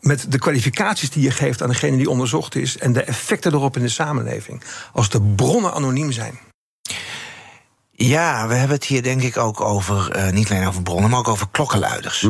met 0.00 0.26
de 0.28 0.38
kwalificaties 0.38 1.10
die 1.10 1.22
je 1.22 1.30
geeft 1.30 1.62
aan 1.62 1.68
degene 1.68 1.96
die 1.96 2.10
onderzocht 2.10 2.54
is 2.54 2.78
en 2.78 2.92
de 2.92 3.02
effecten 3.02 3.52
erop 3.52 3.76
in 3.76 3.82
de 3.82 3.88
samenleving, 3.88 4.62
als 4.92 5.08
de 5.08 5.20
bronnen 5.20 5.74
anoniem 5.74 6.12
zijn? 6.12 6.38
Ja, 7.96 8.48
we 8.48 8.54
hebben 8.54 8.76
het 8.76 8.84
hier 8.84 9.02
denk 9.02 9.22
ik 9.22 9.36
ook 9.36 9.60
over, 9.60 10.10
eh, 10.10 10.32
niet 10.32 10.50
alleen 10.50 10.66
over 10.66 10.82
bronnen, 10.82 11.10
maar 11.10 11.18
ook 11.18 11.28
over 11.28 11.48
klokkenluiders. 11.50 12.28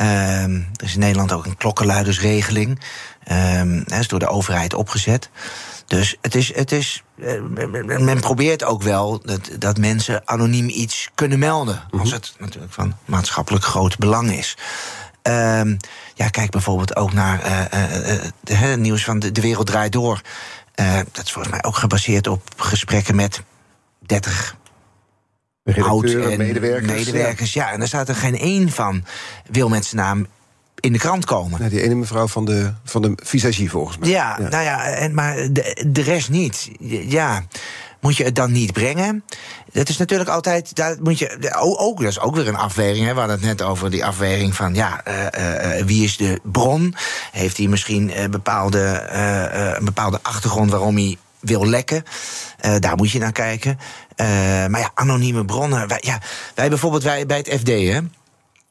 Ehm, 0.00 0.54
er 0.54 0.84
is 0.84 0.94
in 0.94 1.00
Nederland 1.00 1.32
ook 1.32 1.46
een 1.46 1.56
klokkenluidersregeling. 1.56 2.80
Hij 3.24 3.98
is 3.98 4.08
door 4.08 4.18
de 4.18 4.28
overheid 4.28 4.74
opgezet. 4.74 5.30
Dus 5.90 6.16
het 6.20 6.34
is, 6.34 6.54
het 6.54 6.72
is, 6.72 7.02
eh, 7.18 7.42
men 7.98 8.20
probeert 8.20 8.64
ook 8.64 8.82
wel 8.82 9.20
dat, 9.24 9.50
dat 9.58 9.78
mensen 9.78 10.22
anoniem 10.24 10.68
iets 10.68 11.10
kunnen 11.14 11.38
melden. 11.38 11.82
Als 11.98 12.10
het 12.10 12.34
natuurlijk 12.38 12.72
van 12.72 12.96
maatschappelijk 13.04 13.64
groot 13.64 13.98
belang 13.98 14.32
is. 14.32 14.56
Ehm, 15.22 15.76
ja, 16.14 16.28
kijk 16.28 16.50
bijvoorbeeld 16.50 16.96
ook 16.96 17.12
naar 17.12 17.40
eh, 17.40 18.14
eh, 18.14 18.22
de, 18.40 18.54
het 18.54 18.80
nieuws 18.80 19.04
van 19.04 19.18
de, 19.18 19.32
de 19.32 19.40
Wereld 19.40 19.66
Draait 19.66 19.92
Door. 19.92 20.20
Dat 21.12 21.24
is 21.24 21.32
volgens 21.32 21.54
mij 21.54 21.64
ook 21.64 21.76
gebaseerd 21.76 22.26
op 22.26 22.42
gesprekken 22.56 23.14
met 23.14 23.42
30 23.98 24.56
oud 25.78 26.04
en 26.04 26.38
medewerkers. 26.38 26.92
medewerkers. 26.92 27.52
Ja. 27.52 27.72
en 27.72 27.78
daar 27.78 27.88
staat 27.88 28.08
er 28.08 28.14
geen 28.14 28.38
één 28.38 28.70
van 28.70 29.04
wil 29.50 29.68
met 29.68 29.84
zijn 29.84 30.02
naam 30.02 30.26
in 30.80 30.92
de 30.92 30.98
krant 30.98 31.24
komen. 31.24 31.62
Ja, 31.62 31.68
die 31.68 31.82
ene 31.82 31.94
mevrouw 31.94 32.26
van 32.26 32.44
de, 32.44 32.72
van 32.84 33.02
de 33.02 33.12
visagie 33.16 33.70
volgens 33.70 33.98
mij. 33.98 34.08
Ja, 34.08 34.38
nou 34.38 34.62
ja, 34.62 34.84
en, 34.84 35.14
maar 35.14 35.36
de, 35.52 35.86
de 35.88 36.02
rest 36.02 36.30
niet. 36.30 36.70
Ja, 37.06 37.44
moet 38.00 38.16
je 38.16 38.24
het 38.24 38.34
dan 38.34 38.52
niet 38.52 38.72
brengen? 38.72 39.24
Dat 39.72 39.88
is 39.88 39.96
natuurlijk 39.96 40.30
altijd, 40.30 40.76
daar 40.76 40.96
moet 41.02 41.18
je, 41.18 41.52
ook, 41.78 42.00
dat 42.00 42.08
is 42.08 42.20
ook 42.20 42.34
weer 42.36 42.48
een 42.48 42.56
afweging. 42.56 43.06
Hè. 43.06 43.12
We 43.12 43.18
hadden 43.18 43.36
het 43.36 43.46
net 43.46 43.62
over 43.62 43.90
die 43.90 44.04
afweging 44.04 44.54
van, 44.54 44.74
ja, 44.74 45.04
eh, 45.04 45.26
eh, 45.26 45.78
eh, 45.78 45.86
wie 45.86 46.04
is 46.04 46.16
de 46.16 46.40
bron? 46.42 46.94
Heeft 47.32 47.56
hij 47.56 47.66
misschien 47.66 48.12
bepaalde, 48.30 49.08
een 49.78 49.84
bepaalde 49.84 50.18
achtergrond 50.22 50.70
waarom 50.70 50.96
hij 50.96 51.18
wil 51.40 51.66
lekken? 51.66 52.04
Eh, 52.58 52.74
daar 52.78 52.96
moet 52.96 53.10
je 53.10 53.18
naar 53.18 53.32
kijken. 53.32 53.78
Eh, 54.16 54.26
maar 54.66 54.80
ja, 54.80 54.90
anonieme 54.94 55.44
bronnen. 55.44 55.88
Wij, 55.88 55.98
ja, 56.00 56.18
wij 56.54 56.68
bijvoorbeeld 56.68 57.02
wij, 57.02 57.26
bij 57.26 57.36
het 57.36 57.48
FD, 57.60 57.68
hè. 57.68 58.00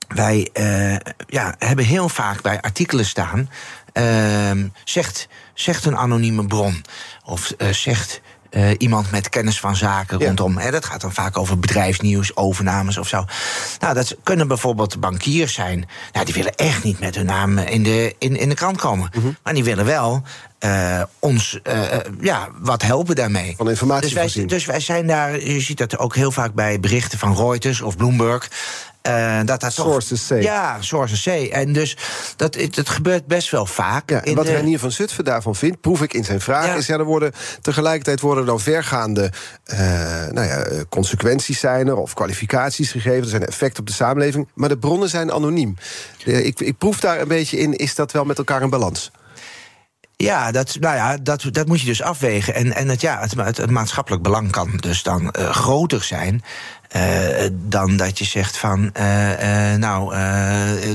Wij 0.08 0.50
eh, 0.54 0.96
ja, 1.28 1.56
hebben 1.58 1.86
heel 1.86 2.10
vaak 2.10 2.42
bij 2.42 2.62
artikelen 2.62 3.06
staan. 3.06 3.50
ehm, 3.94 4.68
zegt, 4.84 5.28
zegt 5.54 5.86
een 5.86 5.98
anonieme 5.98 6.46
bron. 6.46 6.86
Of 7.26 7.52
zegt 7.72 8.22
eh, 8.50 8.70
iemand 8.78 9.12
met 9.12 9.30
kennis 9.30 9.60
van 9.60 9.76
zaken 9.76 10.20
Ja. 10.20 10.26
rondom. 10.26 10.58
Hè, 10.58 10.72
dat 10.72 10.86
gaat 10.86 11.02
dan 11.02 11.14
vaak 11.14 11.38
over 11.38 11.60
bedrijfsnieuws, 11.60 12.36
overnames 12.36 12.98
of 12.98 13.08
zo. 13.08 13.26
Nou, 13.80 13.94
dat 13.94 14.16
kunnen 14.24 14.48
bijvoorbeeld 14.48 15.00
bankiers 15.00 15.54
zijn. 15.54 15.88
Nou, 16.14 16.26
die 16.26 16.34
willen 16.34 16.56
echt 16.56 16.84
niet 16.84 17.00
met 17.00 17.16
hun 17.16 17.26
naam 17.26 17.58
in 17.58 17.84
de, 17.84 18.16
in, 18.20 18.36
in 18.38 18.50
de 18.50 18.56
krant 18.56 18.78
komen. 18.78 19.10
Mhm. 19.16 19.28
Maar 19.44 19.54
die 19.54 19.64
willen 19.64 19.86
wel. 19.86 20.22
eh, 20.60 21.02
ons 21.20 21.60
eh, 21.64 21.84
ja, 22.22 22.48
wat 22.60 22.82
helpen 22.82 23.16
daarmee. 23.16 23.54
Van 23.58 23.70
informatie 23.70 24.16
dus 24.16 24.34
wij, 24.36 24.46
dus 24.46 24.66
wij 24.66 24.80
zijn 24.80 25.08
daar, 25.08 25.40
je 25.46 25.60
ziet 25.60 25.78
dat 25.78 25.98
ook 25.98 26.16
heel 26.16 26.32
vaak 26.32 26.54
bij 26.54 26.80
berichten 26.80 27.20
van 27.20 27.36
Reuters 27.36 27.82
of 27.82 27.98
Bloomberg. 27.98 28.50
Eh, 29.02 29.40
dat 29.46 29.60
toch, 29.60 29.72
Sources 29.72 30.26
say. 30.26 30.42
Ja, 30.42 30.78
sources 30.80 31.22
say. 31.22 31.50
En 31.50 31.74
dus 31.74 31.98
dat, 32.36 32.56
het, 32.56 32.90
gebeurt 32.90 33.26
best 33.26 33.50
wel 33.50 33.66
vaak. 33.66 34.10
Ja, 34.10 34.24
en 34.24 34.36
wat 34.36 34.46
de- 34.46 34.52
Renier 34.52 34.80
van 34.80 34.92
Zutphen 34.92 35.24
daarvan 35.24 35.56
vindt, 35.56 35.82
proef 35.82 36.02
ik 36.02 36.14
in 36.14 36.24
zijn 36.26 36.42
vraag, 36.42 36.66
Ja. 36.66 36.76
is 36.76 36.88
ja, 36.88 36.98
er 36.98 37.04
worden 37.04 37.32
tegelijkertijd 37.62 38.20
worden 38.22 38.44
er 38.44 38.50
dan 38.50 38.60
vergaande 38.60 39.32
eh, 39.64 39.80
nou 40.32 40.48
ja, 40.48 40.58
eh, 40.58 40.80
consequenties 40.90 41.60
zijn 41.60 41.88
er, 41.88 41.96
of 41.96 42.14
kwalificaties 42.14 42.92
gegeven, 42.92 43.24
er 43.24 43.30
zijn 43.30 43.46
effecten 43.46 43.80
op 43.80 43.88
de 43.88 43.94
samenleving, 43.94 44.48
maar 44.54 44.70
de 44.70 44.78
bronnen 44.78 45.10
zijn 45.10 45.32
anoniem. 45.32 45.76
Ik, 46.26 46.60
ik 46.60 46.78
proef 46.78 47.00
daar 47.00 47.22
een 47.22 47.28
beetje 47.28 47.58
in, 47.58 47.74
is 47.74 47.96
dat 47.96 48.12
wel 48.12 48.26
met 48.26 48.38
elkaar 48.38 48.62
in 48.62 48.70
balans? 48.70 49.12
Ja, 50.16 50.52
dat, 50.52 50.78
nou 50.80 50.96
ja, 50.96 51.18
dat, 51.18 51.44
dat 51.52 51.68
moet 51.68 51.80
je 51.80 51.86
dus 51.86 52.02
afwegen. 52.02 52.56
En, 52.56 52.76
en 52.76 52.88
het, 52.88 53.02
ja, 53.02 53.28
het, 53.36 53.70
maatschappelijk 53.70 54.24
belang 54.24 54.52
kan 54.52 54.78
dus 54.78 55.04
dan 55.04 55.34
groter 55.36 56.04
zijn. 56.04 56.44
Eh, 56.90 57.02
dan 57.52 57.98
dat 57.98 58.18
je 58.20 58.26
zegt 58.26 58.58
van, 58.58 58.90
eh, 58.94 59.72
eh, 59.74 59.80
nou, 59.80 60.14
eh, 60.14 60.20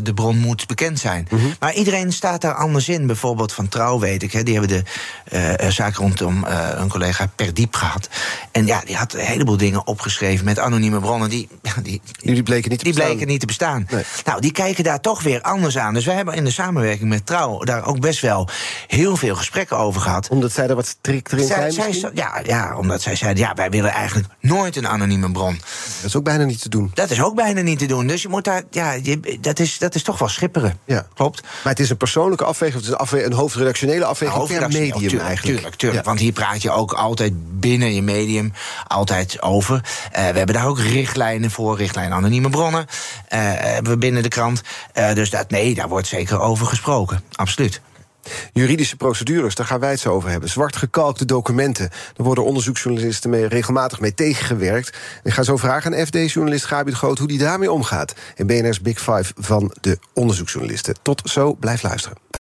de 0.03 0.15
bron 0.15 0.39
moet 0.39 0.67
bekend 0.67 0.99
zijn. 0.99 1.29
Maar 1.61 1.75
iedereen 1.75 2.13
staat 2.13 2.41
daar 2.41 2.55
anders 2.55 2.89
in. 2.89 3.07
Bijvoorbeeld 3.07 3.53
van 3.53 3.69
Trouw 3.69 3.99
weet 3.99 4.23
ik, 4.23 4.33
hè, 4.33 4.43
die 4.43 4.59
hebben 4.59 4.85
de 5.31 5.57
eh, 5.57 5.71
zaak 5.71 5.95
rondom 5.95 6.45
eh, 6.45 6.69
een 6.75 6.89
collega 6.89 7.27
per 7.37 7.55
diep 7.55 7.75
gehad. 7.75 8.09
En 8.53 8.67
ja, 8.67 8.81
die 8.85 8.97
had 8.97 9.13
een 9.15 9.21
heleboel 9.21 9.57
dingen 9.57 9.87
opgeschreven 9.87 10.45
met 10.45 10.59
anonieme 10.59 11.01
bronnen. 11.01 11.29
Die, 11.31 11.49
die, 11.83 12.01
Die 12.23 12.43
bleken 12.43 12.71
niet 12.71 12.79
te 12.79 12.85
die 12.85 12.93
bestaan. 12.95 13.11
bleken 13.11 13.27
niet 13.29 13.41
te 13.41 13.47
bestaan. 13.47 13.87
Nee. 13.91 14.03
Nou, 14.25 14.41
die 14.41 14.53
kijken 14.53 14.85
daar 14.85 15.01
toch 15.01 15.23
weer 15.23 15.41
anders 15.43 15.79
aan. 15.79 15.95
Dus 15.95 16.05
wij 16.05 16.15
hebben 16.15 16.35
in 16.35 16.45
de 16.45 16.51
samenwerking 16.51 17.09
met 17.09 17.27
Trouw 17.27 17.59
daar 17.59 17.87
ook 17.87 18.01
best 18.01 18.21
wel 18.21 18.49
heel 18.87 19.17
veel 19.17 19.35
gesprekken 19.37 19.79
over 19.79 20.01
gehad. 20.01 20.29
Omdat 20.29 20.53
zij 20.53 20.69
er 20.69 20.75
wat 20.75 20.87
strikter 20.87 21.39
in 21.39 21.47
Zij, 21.47 21.71
zijn 21.71 21.95
zij, 21.95 22.11
ja, 22.15 22.41
ja, 22.45 22.77
omdat 22.77 23.03
zij 23.03 23.17
zeiden, 23.17 23.43
ja, 23.43 23.55
wij 23.55 23.71
willen 23.71 23.91
eigenlijk 23.91 24.29
nooit 24.41 24.77
een 24.77 24.89
anonieme 24.89 25.33
bron. 25.33 25.61
Dat 25.85 26.05
is 26.05 26.17
ook 26.17 26.25
bijna 26.25 26.45
niet 26.45 26.63
te 26.63 26.69
doen. 26.69 26.91
Dat 26.95 27.11
is 27.11 27.23
ook 27.23 27.35
bijna 27.35 27.61
niet 27.61 27.79
te 27.79 27.87
doen. 27.87 28.07
Dus 28.07 28.23
je 28.23 28.29
moet 28.29 28.45
daar, 28.45 28.63
ja, 28.71 28.93
je, 28.93 29.39
dat, 29.41 29.59
is, 29.59 29.79
dat 29.79 29.95
is 29.95 30.03
toch 30.03 30.19
wel 30.19 30.29
schipperen. 30.29 30.79
Ja. 30.85 31.07
Klopt. 31.15 31.43
Maar 31.43 31.73
het 31.73 31.81
is 31.81 31.91
een 31.91 31.97
persoonlijke 31.97 32.45
afweging, 32.45 32.77
het 32.79 32.87
is 32.87 32.93
een, 32.93 32.99
afwe- 33.01 33.25
een 33.25 33.33
hoofdredactionele 33.33 34.05
afweging 34.05 34.31
per 34.31 34.41
Hoofdredactie- 34.49 34.81
medium 34.81 35.01
tuurlijk, 35.01 35.23
eigenlijk. 35.29 35.57
Tuurlijk, 35.57 35.77
tuurlijk. 35.79 36.03
Ja. 36.05 36.09
Want 36.09 36.21
hier 36.21 36.33
praat 36.33 36.63
je 36.63 36.71
ook 36.71 36.93
altijd 36.93 37.33
binnen 37.61 37.95
je 37.95 38.03
medium 38.03 38.53
altijd 38.87 39.43
over. 39.43 39.85
Eh, 40.13 40.29
we 40.29 40.37
hebben 40.39 40.55
daar 40.55 40.67
ook 40.67 40.79
richtlijnen 40.81 41.51
voor, 41.51 41.77
richtlijnen 41.77 42.17
anonieme 42.17 42.51
bronnen. 42.51 42.87
eh, 43.29 43.39
hebben 43.55 43.93
we 43.93 43.99
binnen 43.99 44.23
de 44.23 44.29
krant. 44.29 44.63
Eh, 44.93 45.13
dus 45.15 45.31
dat, 45.31 45.51
nee, 45.51 45.75
daar 45.75 45.89
wordt 45.89 46.07
zeker 46.07 46.41
over 46.41 46.67
gesproken. 46.67 47.23
Absoluut. 47.33 47.81
Juridische 48.53 48.97
procedures, 48.97 49.55
daar 49.55 49.67
gaan 49.67 49.81
wij 49.81 49.91
het 49.91 50.01
zo 50.01 50.13
over 50.13 50.31
hebben. 50.31 50.49
Zwart 50.49 50.77
gekalkte 50.77 51.25
documenten. 51.25 51.89
Daar 51.89 52.27
worden 52.27 52.45
onderzoeksjournalisten 52.45 53.31
mee, 53.31 53.47
regelmatig 53.47 54.01
mee 54.01 54.15
tegengewerkt. 54.15 54.97
Ik 55.23 55.33
ga 55.33 55.43
zo 55.43 55.57
vragen 55.57 55.95
aan 55.95 56.07
FD-journalist 56.07 56.65
Gabi 56.65 56.91
de 56.91 56.97
Groot 56.97 57.19
hoe 57.19 57.29
die 57.29 57.39
daarmee 57.39 57.73
omgaat. 57.73 58.15
In 58.37 58.47
BNR's 58.47 58.81
Big 58.81 58.99
Five 58.99 59.33
van 59.37 59.75
de 59.81 59.99
onderzoeksjournalisten. 60.15 60.95
Tot 61.03 61.23
zo, 61.25 61.55
blijf 61.55 61.83
luisteren. 61.83 62.44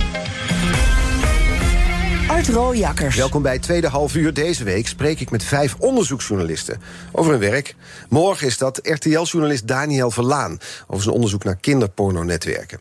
Art 2.31 2.47
Rooijakkers. 2.47 3.15
Welkom 3.15 3.41
bij 3.41 3.59
tweede 3.59 3.87
half 3.87 4.15
uur. 4.15 4.33
Deze 4.33 4.63
week 4.63 4.87
spreek 4.87 5.19
ik 5.19 5.31
met 5.31 5.43
vijf 5.43 5.75
onderzoeksjournalisten 5.79 6.81
over 7.11 7.31
hun 7.31 7.39
werk. 7.39 7.75
Morgen 8.09 8.47
is 8.47 8.57
dat 8.57 8.79
RTL-journalist 8.83 9.67
Daniel 9.67 10.11
Verlaan 10.11 10.57
over 10.87 11.03
zijn 11.03 11.15
onderzoek 11.15 11.43
naar 11.43 11.55
kinderpornonetwerken. 11.55 12.79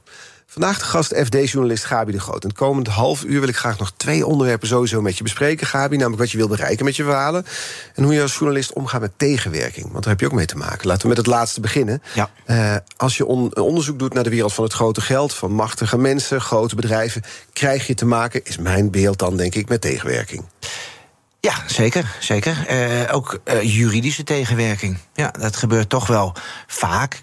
Vandaag 0.50 0.78
de 0.78 0.84
gast 0.84 1.14
FD-journalist 1.14 1.84
Gabi 1.84 2.12
de 2.12 2.20
Groot. 2.20 2.42
In 2.42 2.48
het 2.48 2.58
komend 2.58 2.86
half 2.88 3.24
uur 3.24 3.40
wil 3.40 3.48
ik 3.48 3.56
graag 3.56 3.78
nog 3.78 3.92
twee 3.96 4.26
onderwerpen 4.26 4.68
sowieso 4.68 5.00
met 5.00 5.16
je 5.16 5.22
bespreken, 5.22 5.66
Gabi. 5.66 5.96
Namelijk 5.96 6.20
wat 6.20 6.30
je 6.30 6.36
wil 6.36 6.48
bereiken 6.48 6.84
met 6.84 6.96
je 6.96 7.04
verhalen. 7.04 7.46
En 7.94 8.04
hoe 8.04 8.14
je 8.14 8.22
als 8.22 8.34
journalist 8.34 8.72
omgaat 8.72 9.00
met 9.00 9.10
tegenwerking. 9.16 9.84
Want 9.92 10.04
daar 10.04 10.12
heb 10.12 10.20
je 10.20 10.26
ook 10.26 10.32
mee 10.32 10.46
te 10.46 10.56
maken. 10.56 10.86
Laten 10.86 11.02
we 11.02 11.08
met 11.08 11.16
het 11.16 11.26
laatste 11.26 11.60
beginnen. 11.60 12.02
Ja. 12.14 12.30
Eh, 12.44 12.76
als 12.96 13.16
je 13.16 13.26
on- 13.26 13.50
een 13.54 13.62
onderzoek 13.62 13.98
doet 13.98 14.14
naar 14.14 14.24
de 14.24 14.30
wereld 14.30 14.52
van 14.52 14.64
het 14.64 14.72
grote 14.72 15.00
geld, 15.00 15.34
van 15.34 15.52
machtige 15.52 15.98
mensen, 15.98 16.40
grote 16.40 16.74
bedrijven, 16.74 17.22
krijg 17.52 17.86
je 17.86 17.94
te 17.94 18.06
maken, 18.06 18.44
is 18.44 18.58
mijn 18.58 18.90
beeld 18.90 19.18
dan 19.18 19.36
denk 19.36 19.54
ik, 19.54 19.68
met 19.68 19.80
tegenwerking. 19.80 20.44
Ja, 21.40 21.54
zeker. 21.66 22.16
zeker. 22.20 22.66
Eh, 22.66 23.14
ook 23.14 23.40
eh, 23.44 23.62
juridische 23.62 24.24
tegenwerking. 24.24 24.98
Ja, 25.14 25.30
dat 25.38 25.56
gebeurt 25.56 25.88
toch 25.88 26.06
wel 26.06 26.34
vaak. 26.66 27.22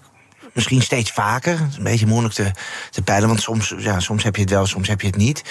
Misschien 0.58 0.82
steeds 0.82 1.10
vaker. 1.10 1.58
Het 1.58 1.70
is 1.70 1.76
een 1.76 1.82
beetje 1.82 2.06
moeilijk 2.06 2.34
te, 2.34 2.50
te 2.90 3.02
peilen, 3.02 3.28
want 3.28 3.42
soms, 3.42 3.74
ja, 3.78 4.00
soms 4.00 4.22
heb 4.22 4.34
je 4.36 4.40
het 4.40 4.50
wel, 4.50 4.66
soms 4.66 4.88
heb 4.88 5.00
je 5.00 5.06
het 5.06 5.16
niet. 5.16 5.44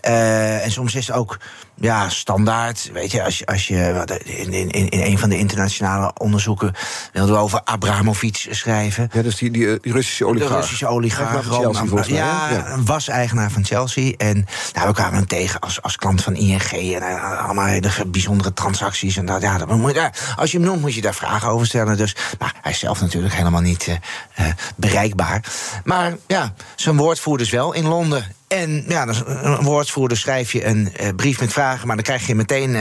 Eh, 0.00 0.64
en 0.64 0.70
soms 0.70 0.94
is 0.94 1.06
het 1.06 1.16
ook 1.16 1.38
ja, 1.74 2.08
standaard. 2.08 2.90
Weet 2.92 3.10
je, 3.10 3.24
als 3.24 3.38
je, 3.38 3.46
als 3.46 3.68
je 3.68 4.04
in, 4.24 4.52
in, 4.52 4.88
in 4.88 5.00
een 5.00 5.18
van 5.18 5.28
de 5.28 5.38
internationale 5.38 6.12
onderzoeken 6.18 6.74
wilden 7.12 7.34
we 7.34 7.40
over 7.40 7.60
Abramovic 7.64 8.46
schrijven. 8.50 9.10
Ja, 9.12 9.22
dus 9.22 9.36
die, 9.36 9.50
die, 9.50 9.72
eh, 9.72 9.76
die 9.80 9.92
Russische 9.92 10.24
De 10.24 10.30
oligarch. 10.30 10.56
Russische 10.56 10.86
oligarch. 10.86 11.46
Chelsea, 11.46 11.84
mij, 11.84 12.04
ja, 12.08 12.78
was 12.84 13.08
eigenaar 13.08 13.50
van 13.50 13.64
Chelsea. 13.64 14.12
En 14.16 14.46
nou, 14.72 14.88
we 14.88 14.94
kwamen 14.94 15.14
hem 15.14 15.26
tegen 15.26 15.60
als, 15.60 15.82
als 15.82 15.96
klant 15.96 16.22
van 16.22 16.34
ING. 16.34 16.72
En 16.72 17.02
eh, 17.02 17.44
allemaal 17.44 17.66
hele 17.66 17.90
bijzondere 18.06 18.52
transacties. 18.52 19.16
En 19.16 19.26
dat, 19.26 19.42
ja, 19.42 19.58
dat, 19.58 19.68
moet 19.68 20.10
als 20.36 20.50
je 20.50 20.58
hem 20.58 20.66
noemt, 20.66 20.80
moet 20.80 20.94
je 20.94 21.00
daar 21.00 21.14
vragen 21.14 21.48
over 21.48 21.66
stellen. 21.66 21.96
Dus, 21.96 22.16
maar 22.38 22.54
hij 22.62 22.72
is 22.72 22.78
zelf 22.78 23.00
natuurlijk 23.00 23.34
helemaal 23.34 23.60
niet 23.60 23.98
eh, 24.34 24.46
bereikbaar. 24.76 25.44
Maar 25.84 26.16
ja, 26.26 26.54
zijn 26.76 26.96
woordvoerders 26.96 27.50
wel 27.50 27.72
in 27.72 27.86
Londen. 27.86 28.24
En 28.54 28.84
ja, 28.88 29.06
een 29.26 29.62
woordvoerder 29.62 30.16
schrijf 30.16 30.52
je 30.52 30.66
een 30.66 30.92
uh, 31.00 31.08
brief 31.16 31.40
met 31.40 31.52
vragen, 31.52 31.86
maar 31.86 31.96
dan 31.96 32.04
krijg 32.04 32.26
je 32.26 32.34
meteen 32.34 32.76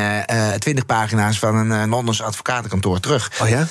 twintig 0.60 0.84
uh, 0.84 0.98
pagina's 0.98 1.40
van 1.40 1.72
een 1.72 1.90
Londens 1.90 2.22
advocatenkantoor 2.22 3.00
terug. 3.00 3.32
Oh 3.42 3.50
ja? 3.50 3.68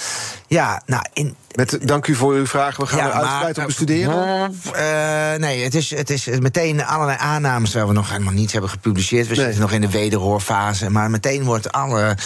Ja, 0.46 0.82
nou, 0.86 1.04
in, 1.12 1.34
met, 1.54 1.78
dank 1.82 2.06
u 2.06 2.14
voor 2.14 2.34
uw 2.34 2.46
vraag. 2.46 2.76
We 2.76 2.86
gaan 2.86 2.98
ja, 2.98 3.06
er 3.06 3.12
uitgebreid 3.12 3.58
op 3.58 3.66
bestuderen. 3.66 4.54
Uh, 4.66 5.34
nee, 5.34 5.64
het 5.64 5.74
is, 5.74 5.90
het 5.90 6.10
is 6.10 6.26
meteen 6.26 6.84
allerlei 6.84 7.18
aannames... 7.20 7.70
terwijl 7.70 7.90
we 7.90 7.96
nog 7.96 8.10
helemaal 8.10 8.32
niets 8.32 8.52
hebben 8.52 8.70
gepubliceerd. 8.70 9.26
We 9.26 9.34
nee. 9.34 9.44
zitten 9.44 9.60
nog 9.60 9.72
in 9.72 9.80
de 9.80 9.90
wederhoorfase. 9.90 10.90
Maar 10.90 11.10
meteen 11.10 11.44
wordt 11.44 11.72
alle... 11.72 12.16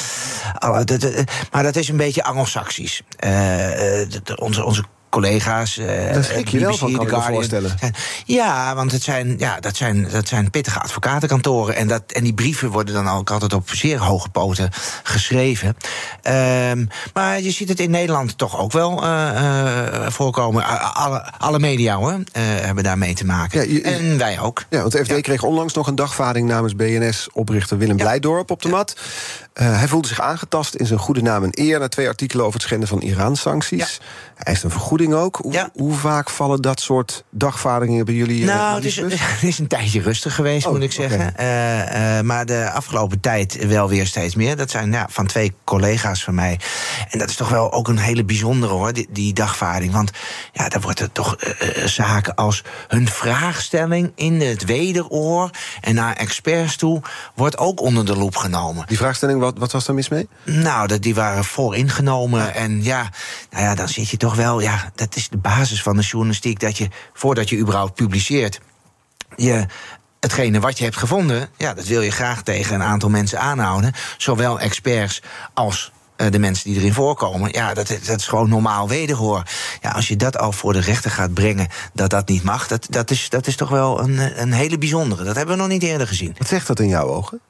alle 0.59 0.85
de, 0.85 0.97
de, 0.99 1.25
maar 1.53 1.63
dat 1.63 1.77
is 1.77 1.89
een 1.89 1.97
beetje 1.97 2.25
anglo-saxisch. 2.25 3.03
Uh, 3.25 4.37
onze, 4.37 4.65
onze 4.65 4.85
collega's. 5.21 5.79
Uh, 5.79 6.13
dat 6.13 6.25
schrik 6.25 6.49
je 6.49 6.59
wel 6.59 6.77
van, 6.77 7.07
kan 7.07 7.23
voorstellen. 7.23 7.75
Ja, 8.25 8.75
want 8.75 8.93
het 8.93 9.03
zijn, 9.03 9.35
ja, 9.39 9.61
dat, 9.61 9.77
zijn, 9.77 10.09
dat 10.11 10.29
zijn 10.29 10.51
pittige 10.51 10.81
advocatenkantoren. 10.81 11.77
En, 11.77 11.89
dat, 11.89 12.03
en 12.07 12.25
die 12.25 12.35
brieven 12.35 12.71
worden 12.71 12.95
dan 12.95 13.09
ook 13.09 13.31
altijd 13.31 13.53
op 13.53 13.71
zeer 13.71 13.99
hoge 13.99 14.29
poten 14.29 14.71
geschreven. 15.03 15.77
Um, 16.69 16.89
maar 17.15 17.41
je 17.41 17.51
ziet 17.51 17.69
het 17.69 17.81
in 17.81 17.91
Nederland 17.91 18.39
toch 18.39 18.59
ook 18.59 18.73
wel 18.73 19.05
uh, 19.05 19.09
uh, 19.09 20.07
voorkomen. 20.09 20.65
Alle, 20.95 21.33
alle 21.39 21.59
media 21.59 21.97
hoor, 21.97 22.19
hebben 22.39 22.85
daar 22.85 22.99
mee 22.99 23.15
te 23.15 23.25
maken. 23.25 23.61
Ja, 23.61 23.73
je, 23.73 23.83
en 23.83 24.19
wij 24.19 24.41
ook. 24.41 24.65
Ja, 24.71 24.81
want 24.81 24.93
de 24.93 25.05
FD 25.05 25.11
ja. 25.11 25.21
kreeg 25.21 25.43
onlangs 25.43 25.75
nog 25.75 25.87
een 25.87 25.95
dagvaarding 25.95 26.49
namens 26.49 26.75
BNS-oprichter 26.77 27.79
Willem 27.79 27.97
Blijdorp 27.97 28.51
op 28.51 28.63
de 28.63 28.69
mat. 28.69 28.97
Hij 29.65 29.89
voelde 29.89 30.09
zich 30.09 30.21
aangetast 30.21 30.75
in 30.75 30.87
zijn 30.87 30.99
goede 30.99 31.23
naam 31.23 31.45
en 31.45 31.51
eer... 31.53 31.79
na 31.79 31.89
twee 31.89 32.09
artikelen 32.09 32.45
over 32.45 32.59
het 32.59 32.69
schenden 32.69 32.89
van 32.89 33.01
Iran-sancties. 33.01 34.01
Hij 34.35 34.45
eist 34.45 34.63
een 34.63 34.71
vergoeding 34.71 35.15
ook. 35.15 35.37
Hoe, 35.37 35.53
ja. 35.53 35.71
hoe, 35.75 35.95
vaak 35.95 36.31
vallen 36.31 36.63
dat 36.63 36.81
soort 36.81 37.25
dagvaardingen 37.31 38.05
bij 38.05 38.15
jullie? 38.15 38.45
Nou, 38.45 38.75
het 38.75 38.85
is, 38.85 38.97
het 39.21 39.43
is, 39.43 39.59
een 39.59 39.67
tijdje 39.67 40.01
rustig 40.01 40.35
geweest, 40.35 40.67
oh, 40.67 40.73
moet 40.73 40.83
ik 40.83 40.93
zeggen. 40.93 41.29
Okay. 41.29 41.87
Uh, 41.87 42.19
uh, 42.19 42.25
maar 42.25 42.47
de 42.47 42.71
afgelopen 42.71 43.21
tijd 43.21 43.67
wel 43.67 43.89
weer 43.89 44.07
steeds 44.07 44.35
meer. 44.35 44.57
Dat 44.57 44.71
zijn 44.71 44.93
ja, 44.93 45.07
van 45.11 45.27
twee 45.27 45.55
collega's 45.65 46.25
van 46.25 46.35
mij. 46.35 46.61
En 47.11 47.19
dat 47.19 47.31
is 47.31 47.37
toch 47.37 47.49
wel 47.49 47.73
ook 47.73 47.89
een 47.89 47.99
hele 47.99 48.25
bijzondere 48.25 48.73
hoor, 48.73 48.93
die, 48.93 49.09
die 49.11 49.33
dagvaarding. 49.33 49.93
Want 49.93 50.11
ja, 50.53 50.69
daar 50.69 50.81
wordt 50.81 51.01
er 51.01 51.13
toch 51.13 51.37
zaken 51.85 52.35
als 52.35 52.65
hun 52.89 53.09
vraagstelling 53.09 54.13
in 54.15 54.41
het 54.41 54.65
wederoor 54.65 55.51
en 55.81 55.95
naar 55.95 56.17
experts 56.17 56.77
toe 56.77 57.03
wordt 57.35 57.59
ook 57.59 57.81
onder 57.81 58.07
de 58.07 58.17
loep 58.17 58.37
genomen. 58.37 58.87
Die 58.87 58.97
vraagstelling, 58.97 59.41
wat, 59.47 59.59
wat 59.59 59.73
was 59.73 59.85
daar 59.85 59.95
mis 59.95 60.09
mee? 60.09 60.29
Nou, 60.45 60.87
dat, 60.87 61.03
die 61.03 61.15
waren 61.15 61.45
vooringenomen. 61.45 62.41
Ja. 62.41 62.53
En 62.53 62.83
ja, 62.83 63.11
nou 63.51 63.65
ja, 63.65 63.75
dan 63.75 63.89
zit 63.89 64.09
je 64.09 64.17
toch 64.17 64.35
wel. 64.35 64.61
Ja, 64.61 64.91
dat 64.95 65.17
is 65.17 65.29
de 65.29 65.37
basis 65.37 65.83
van 65.83 65.97
de 65.97 66.03
journalistiek. 66.03 66.61
Dat 66.61 66.79
je, 66.79 66.89
voordat 67.13 67.49
je 67.49 67.59
überhaupt 67.59 67.95
publiceert, 67.95 68.61
je 69.37 69.67
hetgene 70.21 70.61
wat 70.61 70.79
je 70.79 70.85
hebt 70.85 70.97
gevonden, 70.97 71.49
ja, 71.57 71.75
dat 71.75 71.87
wil 71.87 72.01
je 72.01 72.11
graag 72.11 72.43
tegen 72.43 72.75
een 72.75 72.83
aantal 72.83 73.09
mensen 73.09 73.41
aanhouden. 73.41 73.93
Zowel 74.17 74.61
experts 74.61 75.23
als 75.55 75.93
uh, 76.17 76.31
de 76.31 76.39
mensen 76.39 76.71
die 76.71 76.79
erin 76.79 76.93
voorkomen. 76.93 77.53
Ja, 77.53 77.75
dat, 77.75 77.89
dat 77.89 78.21
is 78.21 78.27
gewoon 78.27 78.49
normaal 78.49 78.89
wederhoor. 78.89 79.43
Ja, 79.81 79.91
als 79.91 80.09
je 80.09 80.17
dat 80.17 80.39
al 80.39 80.53
voor 80.53 80.73
de 80.73 80.81
rechter 80.81 81.11
gaat 81.11 81.35
brengen, 81.35 81.69
dat 81.93 82.11
dat 82.11 82.29
niet 82.29 82.43
mag, 82.43 82.67
dat, 82.67 82.87
dat, 82.91 83.11
is, 83.11 83.29
dat 83.29 83.47
is 83.47 83.57
toch 83.57 83.69
wel 83.69 84.01
een, 84.01 84.41
een 84.41 84.53
hele 84.53 84.79
bijzondere. 84.79 85.25
Dat 85.25 85.37
hebben 85.37 85.55
we 85.55 85.61
nog 85.61 85.71
niet 85.71 85.83
eerder 85.83 86.07
gezien. 86.07 86.35
Wat 86.39 86.49
zegt 86.49 86.67
dat 86.67 86.81
in 86.81 86.89
jouw 86.89 87.07
ogen? 87.07 87.41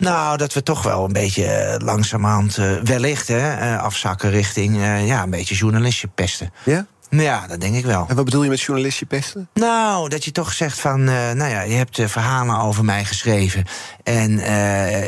Nou, 0.00 0.36
dat 0.36 0.52
we 0.52 0.62
toch 0.62 0.82
wel 0.82 1.04
een 1.04 1.12
beetje 1.12 1.80
langzamerhand 1.84 2.56
uh, 2.58 2.72
wellicht 2.84 3.28
hè, 3.28 3.72
uh, 3.72 3.82
afzakken 3.82 4.30
richting 4.30 4.76
ja, 5.04 5.22
een 5.22 5.30
beetje 5.30 5.54
journalistje 5.54 6.08
pesten. 6.08 6.52
Ja? 6.64 6.86
Ja, 7.10 7.46
dat 7.46 7.60
denk 7.60 7.74
ik 7.74 7.84
wel. 7.84 8.06
En 8.08 8.16
wat 8.16 8.24
bedoel 8.24 8.42
je 8.42 8.48
met 8.48 8.60
journalistje 8.60 9.06
pesten? 9.06 9.48
Nou, 9.54 10.08
dat 10.08 10.24
je 10.24 10.32
toch 10.32 10.52
zegt 10.52 10.80
van, 10.80 11.04
nou 11.04 11.44
ja, 11.44 11.60
je 11.60 11.74
hebt 11.74 12.02
verhalen 12.04 12.58
over 12.58 12.84
mij 12.84 13.04
geschreven 13.04 13.64
en 14.02 14.32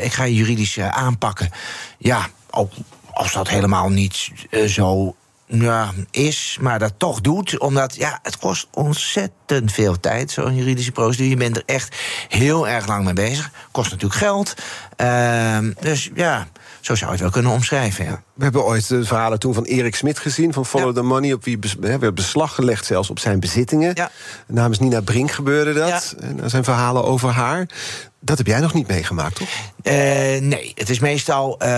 ik 0.05 0.13
ga 0.13 0.25
je 0.25 0.35
juridisch 0.35 0.81
aanpakken. 0.81 1.51
Ja, 1.99 2.29
ook 2.51 2.73
als 3.13 3.33
dat 3.33 3.49
helemaal 3.49 3.89
niet 3.89 4.31
zo 4.67 5.15
ja, 5.61 5.93
is, 6.11 6.59
maar 6.61 6.79
dat 6.79 6.93
toch 6.97 7.21
doet. 7.21 7.59
Omdat 7.59 7.97
ja, 7.97 8.19
het 8.23 8.39
kost 8.39 8.67
ontzettend 8.71 9.73
veel 9.73 10.01
tijd, 10.01 10.31
zo'n 10.31 10.57
juridische 10.57 10.93
procedure. 10.93 11.29
Je 11.29 11.37
bent 11.37 11.57
er 11.57 11.63
echt 11.67 11.97
heel 12.29 12.69
erg 12.69 12.87
lang 12.87 13.05
mee 13.05 13.15
bezig. 13.15 13.51
Kost 13.71 13.91
natuurlijk 13.91 14.21
geld. 14.21 14.55
Uh, 14.97 15.59
dus 15.81 16.11
ja, 16.15 16.47
zo 16.83 16.95
zou 16.95 17.07
je 17.07 17.11
het 17.11 17.21
wel 17.21 17.31
kunnen 17.31 17.53
omschrijven. 17.53 18.05
Ja. 18.05 18.23
We 18.35 18.43
hebben 18.43 18.65
ooit 18.65 18.89
de 18.89 19.05
verhalen 19.05 19.39
toen 19.39 19.55
van 19.55 19.65
Erik 19.65 19.95
Smit 19.95 20.19
gezien, 20.19 20.53
van 20.53 20.67
Follow 20.67 20.89
ja. 20.89 20.95
the 20.95 21.03
Money, 21.03 21.33
op 21.33 21.45
wie 21.45 21.59
werd 21.81 22.15
beslag 22.15 22.55
gelegd 22.55 22.87
zelfs 22.87 23.11
op 23.11 23.19
zijn 23.19 23.41
bezittingen. 23.41 23.91
Ja. 23.95 24.11
Namens 24.47 24.79
Nina 24.79 25.01
Brink 25.01 25.31
gebeurde 25.31 25.73
dat. 25.73 26.15
En 26.21 26.43
er 26.43 26.51
zijn 26.51 26.65
verhalen 26.65 27.05
over 27.05 27.31
haar. 27.31 27.67
Dat 28.21 28.39
heb 28.39 28.47
jij 28.47 28.61
nog 28.61 28.75
niet 28.75 28.89
meegemaakt, 28.89 29.35
toch? 29.35 29.49
Uh, 29.83 29.93
nee, 30.41 30.73
het 30.75 30.91
is 30.91 30.99
meestal. 30.99 31.63
Uh, 31.63 31.69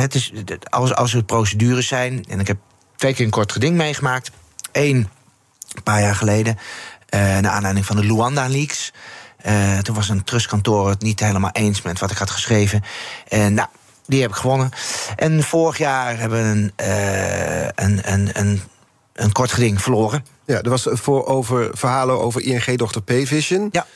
het 0.00 0.14
is, 0.14 0.32
als, 0.68 0.94
als 0.94 1.14
er 1.14 1.24
procedures 1.24 1.86
zijn. 1.86 2.24
En 2.28 2.40
ik 2.40 2.46
heb 2.46 2.56
twee 2.96 3.14
keer 3.14 3.24
een 3.24 3.30
kort 3.30 3.52
geding 3.52 3.76
meegemaakt. 3.76 4.30
Eén, 4.72 4.96
een 5.74 5.82
paar 5.82 6.00
jaar 6.00 6.14
geleden. 6.14 6.58
Uh, 7.14 7.20
naar 7.20 7.48
aanleiding 7.48 7.86
van 7.86 7.96
de 7.96 8.04
Luanda 8.04 8.48
Leaks. 8.48 8.92
Uh, 9.46 9.78
toen 9.78 9.94
was 9.94 10.08
een 10.08 10.24
trustkantoor 10.24 10.88
het 10.88 11.02
niet 11.02 11.20
helemaal 11.20 11.50
eens 11.52 11.82
met 11.82 11.98
wat 11.98 12.10
ik 12.10 12.16
had 12.16 12.30
geschreven. 12.30 12.82
En 13.28 13.54
nou, 13.54 13.68
die 14.06 14.20
heb 14.20 14.30
ik 14.30 14.36
gewonnen. 14.36 14.70
En 15.16 15.42
vorig 15.42 15.78
jaar 15.78 16.18
hebben 16.18 16.42
we 16.42 16.48
een, 16.48 16.72
uh, 16.88 17.64
een, 17.74 18.12
een, 18.12 18.30
een, 18.32 18.62
een 19.12 19.32
kort 19.32 19.52
geding 19.52 19.82
verloren. 19.82 20.24
Ja, 20.46 20.62
er 20.62 20.70
was 20.70 20.86
voor 20.90 21.26
over 21.26 21.70
verhalen 21.72 22.20
over 22.20 22.42
ING-dochter 22.42 23.02
Pvision. 23.02 23.68
Ja. 23.72 23.86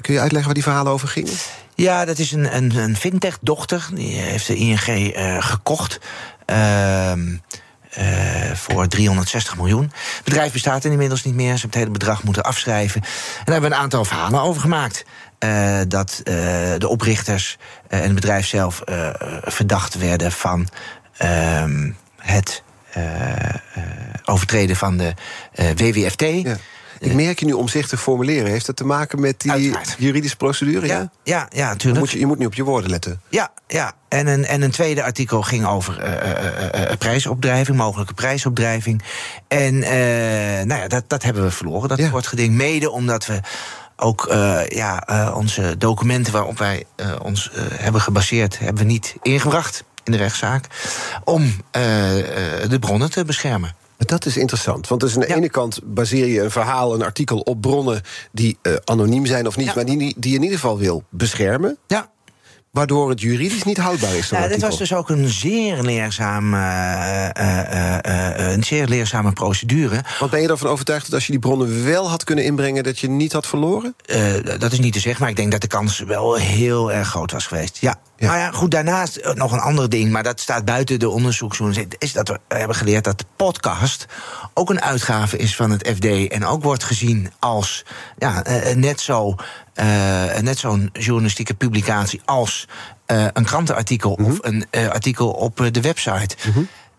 Kun 0.00 0.14
je 0.14 0.20
uitleggen 0.20 0.44
waar 0.44 0.54
die 0.54 0.62
verhalen 0.62 0.92
over 0.92 1.08
gingen? 1.08 1.32
Ja, 1.74 2.04
dat 2.04 2.18
is 2.18 2.32
een, 2.32 2.56
een, 2.56 2.76
een 2.76 2.96
fintech-dochter. 2.96 3.88
Die 3.92 4.16
heeft 4.16 4.46
de 4.46 4.56
ING 4.56 5.16
uh, 5.16 5.36
gekocht. 5.42 6.00
Uh, 6.46 7.12
voor 8.54 8.88
360 8.88 9.56
miljoen. 9.56 9.82
Het 9.82 10.24
bedrijf 10.24 10.52
bestaat 10.52 10.84
inmiddels 10.84 11.24
niet 11.24 11.34
meer. 11.34 11.54
Ze 11.56 11.60
hebben 11.60 11.68
het 11.68 11.78
hele 11.78 11.90
bedrag 11.90 12.22
moeten 12.22 12.42
afschrijven. 12.42 13.02
En 13.02 13.08
daar 13.44 13.52
hebben 13.52 13.70
we 13.70 13.76
een 13.76 13.82
aantal 13.82 14.04
verhalen 14.04 14.40
over 14.40 14.60
gemaakt. 14.60 15.04
Uh, 15.38 15.78
dat 15.88 16.20
uh, 16.24 16.34
de 16.78 16.88
oprichters 16.88 17.56
en 17.88 18.02
het 18.02 18.14
bedrijf 18.14 18.46
zelf 18.46 18.82
verdacht 19.42 19.98
werden 19.98 20.32
van 20.32 20.68
ehm, 21.16 21.90
het 22.16 22.62
overtreden 24.24 24.76
van 24.76 24.96
de 24.96 25.14
WWFT. 25.76 26.20
Ja. 26.20 26.56
Ik 26.98 27.14
merk 27.14 27.38
je 27.38 27.46
nu 27.46 27.52
omzichtig 27.52 28.00
formuleren. 28.00 28.50
Heeft 28.50 28.66
dat 28.66 28.76
te 28.76 28.84
maken 28.84 29.20
met 29.20 29.40
die 29.40 29.50
Uiteraard. 29.50 29.94
juridische 29.98 30.36
procedure? 30.36 30.86
Ja, 30.86 31.10
ja, 31.22 31.48
ja, 31.50 31.68
natuurlijk. 31.68 32.00
Moet 32.00 32.10
je, 32.10 32.18
je 32.18 32.26
moet 32.26 32.38
nu 32.38 32.46
op 32.46 32.54
je 32.54 32.64
woorden 32.64 32.90
letten. 32.90 33.20
Ja, 33.28 33.52
ja. 33.66 33.92
En, 34.08 34.26
een, 34.26 34.44
en 34.44 34.62
een 34.62 34.70
tweede 34.70 35.02
artikel 35.02 35.42
ging 35.42 35.66
over 35.66 36.04
uh, 36.04 36.12
uh, 36.12 36.90
uh, 36.90 36.96
prijsopdrijving, 36.98 37.76
mogelijke 37.76 38.14
prijsopdrijving. 38.14 39.02
En 39.48 39.78
nou 40.66 40.80
ja, 40.80 40.88
dat, 40.88 41.04
dat 41.06 41.22
hebben 41.22 41.42
we 41.42 41.50
verloren, 41.50 41.88
dat 41.88 41.98
ja. 41.98 42.10
wordt 42.10 42.26
geding. 42.26 42.54
Mede 42.54 42.90
omdat 42.90 43.26
we 43.26 43.40
ook 43.96 44.26
ja, 44.68 45.02
onze 45.34 45.74
documenten 45.78 46.32
waarop 46.32 46.58
wij 46.58 46.84
ons 47.22 47.50
hebben 47.72 48.00
gebaseerd, 48.00 48.58
hebben 48.58 48.82
we 48.82 48.90
niet 48.90 49.16
ingebracht 49.22 49.84
in 50.04 50.12
de 50.12 50.18
rechtszaak. 50.18 50.66
Om 51.24 51.52
de 52.68 52.76
bronnen 52.80 53.10
te 53.10 53.24
beschermen. 53.24 53.74
Dat 53.96 54.26
is 54.26 54.36
interessant, 54.36 54.88
want 54.88 55.00
dus 55.00 55.14
aan 55.14 55.20
de 55.20 55.28
ja. 55.28 55.34
ene 55.34 55.48
kant 55.48 55.80
baseer 55.84 56.26
je 56.26 56.42
een 56.42 56.50
verhaal, 56.50 56.94
een 56.94 57.02
artikel 57.02 57.38
op 57.38 57.60
bronnen 57.60 58.02
die 58.32 58.58
uh, 58.62 58.74
anoniem 58.84 59.26
zijn 59.26 59.46
of 59.46 59.56
niet, 59.56 59.66
ja. 59.66 59.72
maar 59.74 59.84
die, 59.84 59.98
die 59.98 60.30
je 60.30 60.36
in 60.36 60.42
ieder 60.42 60.58
geval 60.58 60.78
wil 60.78 61.04
beschermen. 61.10 61.78
Ja. 61.86 62.10
Waardoor 62.76 63.08
het 63.08 63.20
juridisch 63.20 63.62
niet 63.62 63.76
houdbaar 63.76 64.14
is. 64.14 64.28
Ja, 64.28 64.48
dit 64.48 64.60
was 64.60 64.78
dus 64.78 64.94
ook 64.94 65.10
een 65.10 65.28
zeer 65.28 65.82
leerzame, 65.82 66.56
uh, 66.56 67.28
uh, 67.44 68.52
een 68.52 68.64
zeer 68.64 68.86
leerzame 68.86 69.32
procedure. 69.32 70.04
Want 70.18 70.30
ben 70.30 70.40
je 70.40 70.48
ervan 70.48 70.70
overtuigd 70.70 71.04
dat 71.04 71.14
als 71.14 71.26
je 71.26 71.32
die 71.32 71.40
bronnen 71.40 71.84
wel 71.84 72.10
had 72.10 72.24
kunnen 72.24 72.44
inbrengen, 72.44 72.84
dat 72.84 72.98
je 72.98 73.08
niet 73.08 73.32
had 73.32 73.46
verloren? 73.46 73.96
dat 74.58 74.72
is 74.72 74.78
niet 74.78 74.92
te 74.92 75.00
zeggen, 75.00 75.20
maar 75.20 75.30
ik 75.30 75.36
denk 75.36 75.50
dat 75.52 75.60
de 75.60 75.66
kans 75.66 75.98
wel 75.98 76.34
heel 76.34 76.92
erg 76.92 77.08
groot 77.08 77.32
was 77.32 77.46
geweest. 77.46 77.76
Ja. 77.80 77.94
Ja. 78.16 78.26
Nou 78.26 78.38
ja, 78.38 78.50
goed, 78.50 78.70
daarnaast 78.70 79.34
nog 79.34 79.52
een 79.52 79.58
ander 79.58 79.88
ding, 79.88 80.10
maar 80.10 80.22
dat 80.22 80.40
staat 80.40 80.64
buiten 80.64 80.98
de 80.98 81.08
onderzoeksjournalistiek. 81.08 82.02
Is 82.02 82.12
dat 82.12 82.28
we 82.28 82.38
hebben 82.48 82.76
geleerd 82.76 83.04
dat 83.04 83.18
de 83.18 83.24
podcast 83.36 84.06
ook 84.54 84.70
een 84.70 84.82
uitgave 84.82 85.36
is 85.36 85.56
van 85.56 85.70
het 85.70 85.92
FD. 85.94 86.28
En 86.28 86.46
ook 86.46 86.62
wordt 86.62 86.84
gezien 86.84 87.32
als 87.38 87.84
ja, 88.18 88.44
net 88.74 89.00
zo 89.00 89.34
net 90.40 90.58
zo'n 90.58 90.90
journalistieke 90.92 91.54
publicatie 91.54 92.20
als 92.24 92.68
uh, 93.06 93.26
een 93.32 93.44
krantenartikel 93.44 94.14
-hmm. 94.16 94.26
of 94.26 94.38
een 94.40 94.66
uh, 94.70 94.88
artikel 94.88 95.30
op 95.30 95.68
de 95.72 95.80
website. 95.80 96.36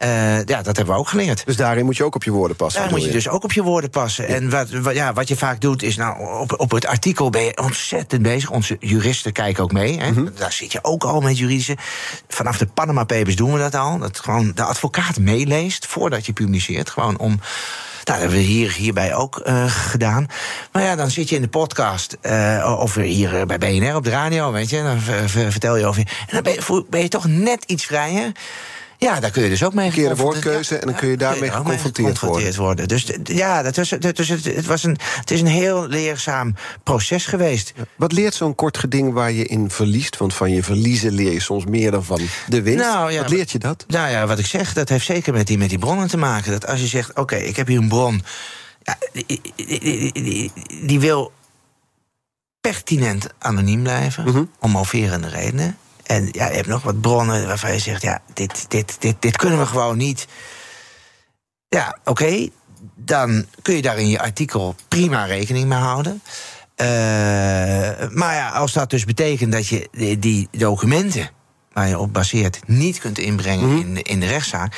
Uh, 0.04 0.44
ja, 0.46 0.62
dat 0.62 0.76
hebben 0.78 0.94
we 0.94 1.00
ook 1.00 1.08
geleerd. 1.08 1.46
Dus 1.46 1.56
daarin 1.56 1.86
moet 1.86 1.98
je 1.98 2.04
ook 2.04 2.16
op 2.16 2.24
je 2.24 2.32
woorden 2.32 2.58
passen. 2.58 2.82
Daar 2.82 2.90
moet 2.90 3.02
je, 3.02 3.08
je 3.08 3.14
dus 3.14 3.30
ook 3.30 3.44
op 3.44 3.54
je 3.54 3.64
woorden 3.64 3.90
passen. 3.90 4.28
Ja. 4.28 4.36
En 4.36 4.50
wat, 4.50 4.70
wat, 4.70 4.94
ja, 4.94 5.14
wat 5.14 5.28
je 5.28 5.38
vaak 5.38 5.62
doet, 5.62 5.84
is 5.84 5.96
nou, 5.96 6.40
op, 6.40 6.60
op 6.60 6.72
het 6.72 6.86
artikel 6.86 7.30
ben 7.30 7.44
je 7.44 7.58
ontzettend 7.58 8.22
bezig. 8.22 8.52
Onze 8.52 8.78
juristen 8.80 9.32
kijken 9.32 9.64
ook 9.64 9.72
mee. 9.72 10.00
Hè. 10.00 10.10
Mm 10.10 10.16
-hmm. 10.16 10.32
Daar 10.36 10.52
zit 10.52 10.72
je 10.72 10.80
ook 10.82 11.04
al 11.04 11.22
met 11.22 11.38
juridische. 11.38 11.78
Vanaf 12.28 12.58
de 12.58 12.66
Panama 12.66 13.04
Papers 13.04 13.36
doen 13.36 13.54
we 13.54 13.60
dat 13.60 13.76
al. 13.76 13.98
Dat 13.98 14.20
gewoon 14.20 14.52
de 14.56 14.64
advocaat 14.64 15.20
meeleest 15.20 15.86
voordat 15.86 16.26
je 16.26 16.34
publiceert. 16.34 16.90
Gewoon 16.90 17.18
om 17.18 17.40
dat 18.08 18.18
hebben 18.18 18.38
we 18.38 18.44
hier, 18.44 18.72
hierbij 18.72 19.16
ook 19.16 19.42
uh, 19.46 19.66
gedaan. 19.68 20.28
Maar 20.72 20.84
ja, 20.84 20.96
dan 20.96 21.10
zit 21.10 21.30
je 21.30 21.36
in 21.36 21.42
de 21.42 21.48
podcast, 21.48 22.18
uh, 22.22 22.78
of 22.80 22.96
hier 22.96 23.46
bij 23.46 23.58
BNR 23.58 23.96
op 23.96 24.04
de 24.04 24.10
radio, 24.10 24.52
weet 24.52 24.70
je. 24.70 24.84
Dan 24.84 25.00
vertel 25.52 25.76
je 25.78 25.86
over 25.86 26.02
je. 26.02 26.08
En 26.28 26.34
dan 26.34 26.44
ben 26.44 26.54
je, 26.54 26.86
ben 26.90 27.02
je 27.02 27.08
toch 27.08 27.28
net 27.28 27.64
iets 27.64 27.86
vrijer. 27.86 28.32
Ja, 29.00 29.20
daar 29.20 29.32
kun 29.32 29.44
je 29.44 29.50
dus 29.50 29.64
ook 29.64 29.74
mee 29.74 29.92
Verkeerde 29.92 30.16
woordkeuze 30.16 30.78
en 30.78 30.88
dan 30.88 30.96
kun 30.96 31.08
je 31.08 31.18
daarmee 31.18 31.52
geconfronteerd, 31.52 32.20
worden. 32.20 32.56
worden. 32.56 32.88
Dus 32.88 33.12
ja, 33.24 33.62
dat 33.62 33.76
was, 33.76 33.90
dus 33.90 34.30
het, 34.30 34.46
het, 34.46 34.66
was 34.66 34.84
een, 34.84 34.98
het 35.20 35.32
is 35.32 35.42
een 35.42 35.48
heel 35.48 35.88
leerzaam 35.88 36.56
proces 36.84 37.26
geweest. 37.26 37.74
Wat 37.96 38.12
leert 38.12 38.34
zo'n 38.34 38.56
kort 38.56 38.78
geding 38.78 39.14
waar 39.14 39.32
je 39.32 39.46
in 39.46 39.72
verliest? 39.72 40.18
Want 40.18 40.34
van 40.34 40.52
je 40.52 40.64
verliezen 40.64 41.12
leer 41.12 41.32
je 41.32 41.40
soms 41.40 41.66
meer 41.66 41.92
dan 41.92 42.04
van 42.04 42.22
de 42.48 42.62
winst. 42.62 42.86
Nou, 42.86 43.12
ja, 43.12 43.22
wat 43.22 43.30
leert 43.30 43.52
je 43.52 43.60
dat? 43.60 43.86
Nou 43.88 44.10
ja, 44.10 44.28
wat 44.28 44.40
ik 44.40 44.46
zeg, 44.46 44.74
dat 44.74 44.90
heeft 44.90 45.06
zeker 45.06 45.34
met 45.34 45.48
die, 45.48 45.58
met 45.58 45.70
die 45.70 45.80
bronnen 45.80 46.08
te 46.08 46.18
maken. 46.18 46.52
Dat 46.52 46.68
als 46.68 46.80
je 46.80 46.88
zegt, 46.88 47.18
oké, 47.18 47.36
ik 47.36 47.56
heb 47.56 47.68
hier 47.68 47.78
een 47.78 47.88
bron... 47.88 48.24
Ja, 48.84 48.98
die, 49.12 49.42
die, 49.56 50.12
die, 50.12 50.52
die, 50.82 51.00
wil 51.00 51.32
pertinent 52.62 53.28
anoniem 53.38 53.84
blijven, 53.84 54.24
mm 54.24 54.32
-hmm. 54.32 54.52
om 54.60 54.72
moverende 54.72 55.28
redenen. 55.28 55.78
En 56.08 56.30
ja, 56.32 56.48
je 56.48 56.56
hebt 56.56 56.68
nog 56.68 56.84
wat 56.84 57.02
bronnen 57.02 57.48
waarvan 57.48 57.74
je 57.74 57.80
zegt: 57.80 58.02
ja, 58.02 58.22
dit, 58.34 58.66
dit, 58.70 58.96
dit, 59.00 59.16
dit 59.20 59.38
kunnen 59.38 59.60
we 59.60 59.66
gewoon 59.66 59.98
niet. 59.98 60.28
Ja, 61.70 61.98
oké. 62.04 62.50
dan 62.96 63.46
kun 63.62 63.76
je 63.76 63.82
daar 63.82 63.98
in 63.98 64.10
je 64.10 64.20
artikel 64.20 64.76
prima 64.88 65.26
rekening 65.26 65.68
mee 65.68 65.78
houden. 65.78 66.22
Uh, 66.82 66.88
maar 68.10 68.36
ja, 68.36 68.50
als 68.50 68.74
dat 68.74 68.90
dus 68.90 69.06
betekent 69.06 69.52
dat 69.52 69.68
je 69.68 70.16
die, 70.20 70.48
documenten 70.52 71.30
waar 71.74 71.88
je 71.88 72.00
op 72.00 72.14
baseert 72.14 72.60
niet 72.66 73.00
kunt 73.00 73.20
inbrengen 73.20 73.68
mhm. 73.68 73.78
in, 73.78 74.02
in 74.02 74.20
de 74.20 74.26
rechtszaak. 74.26 74.76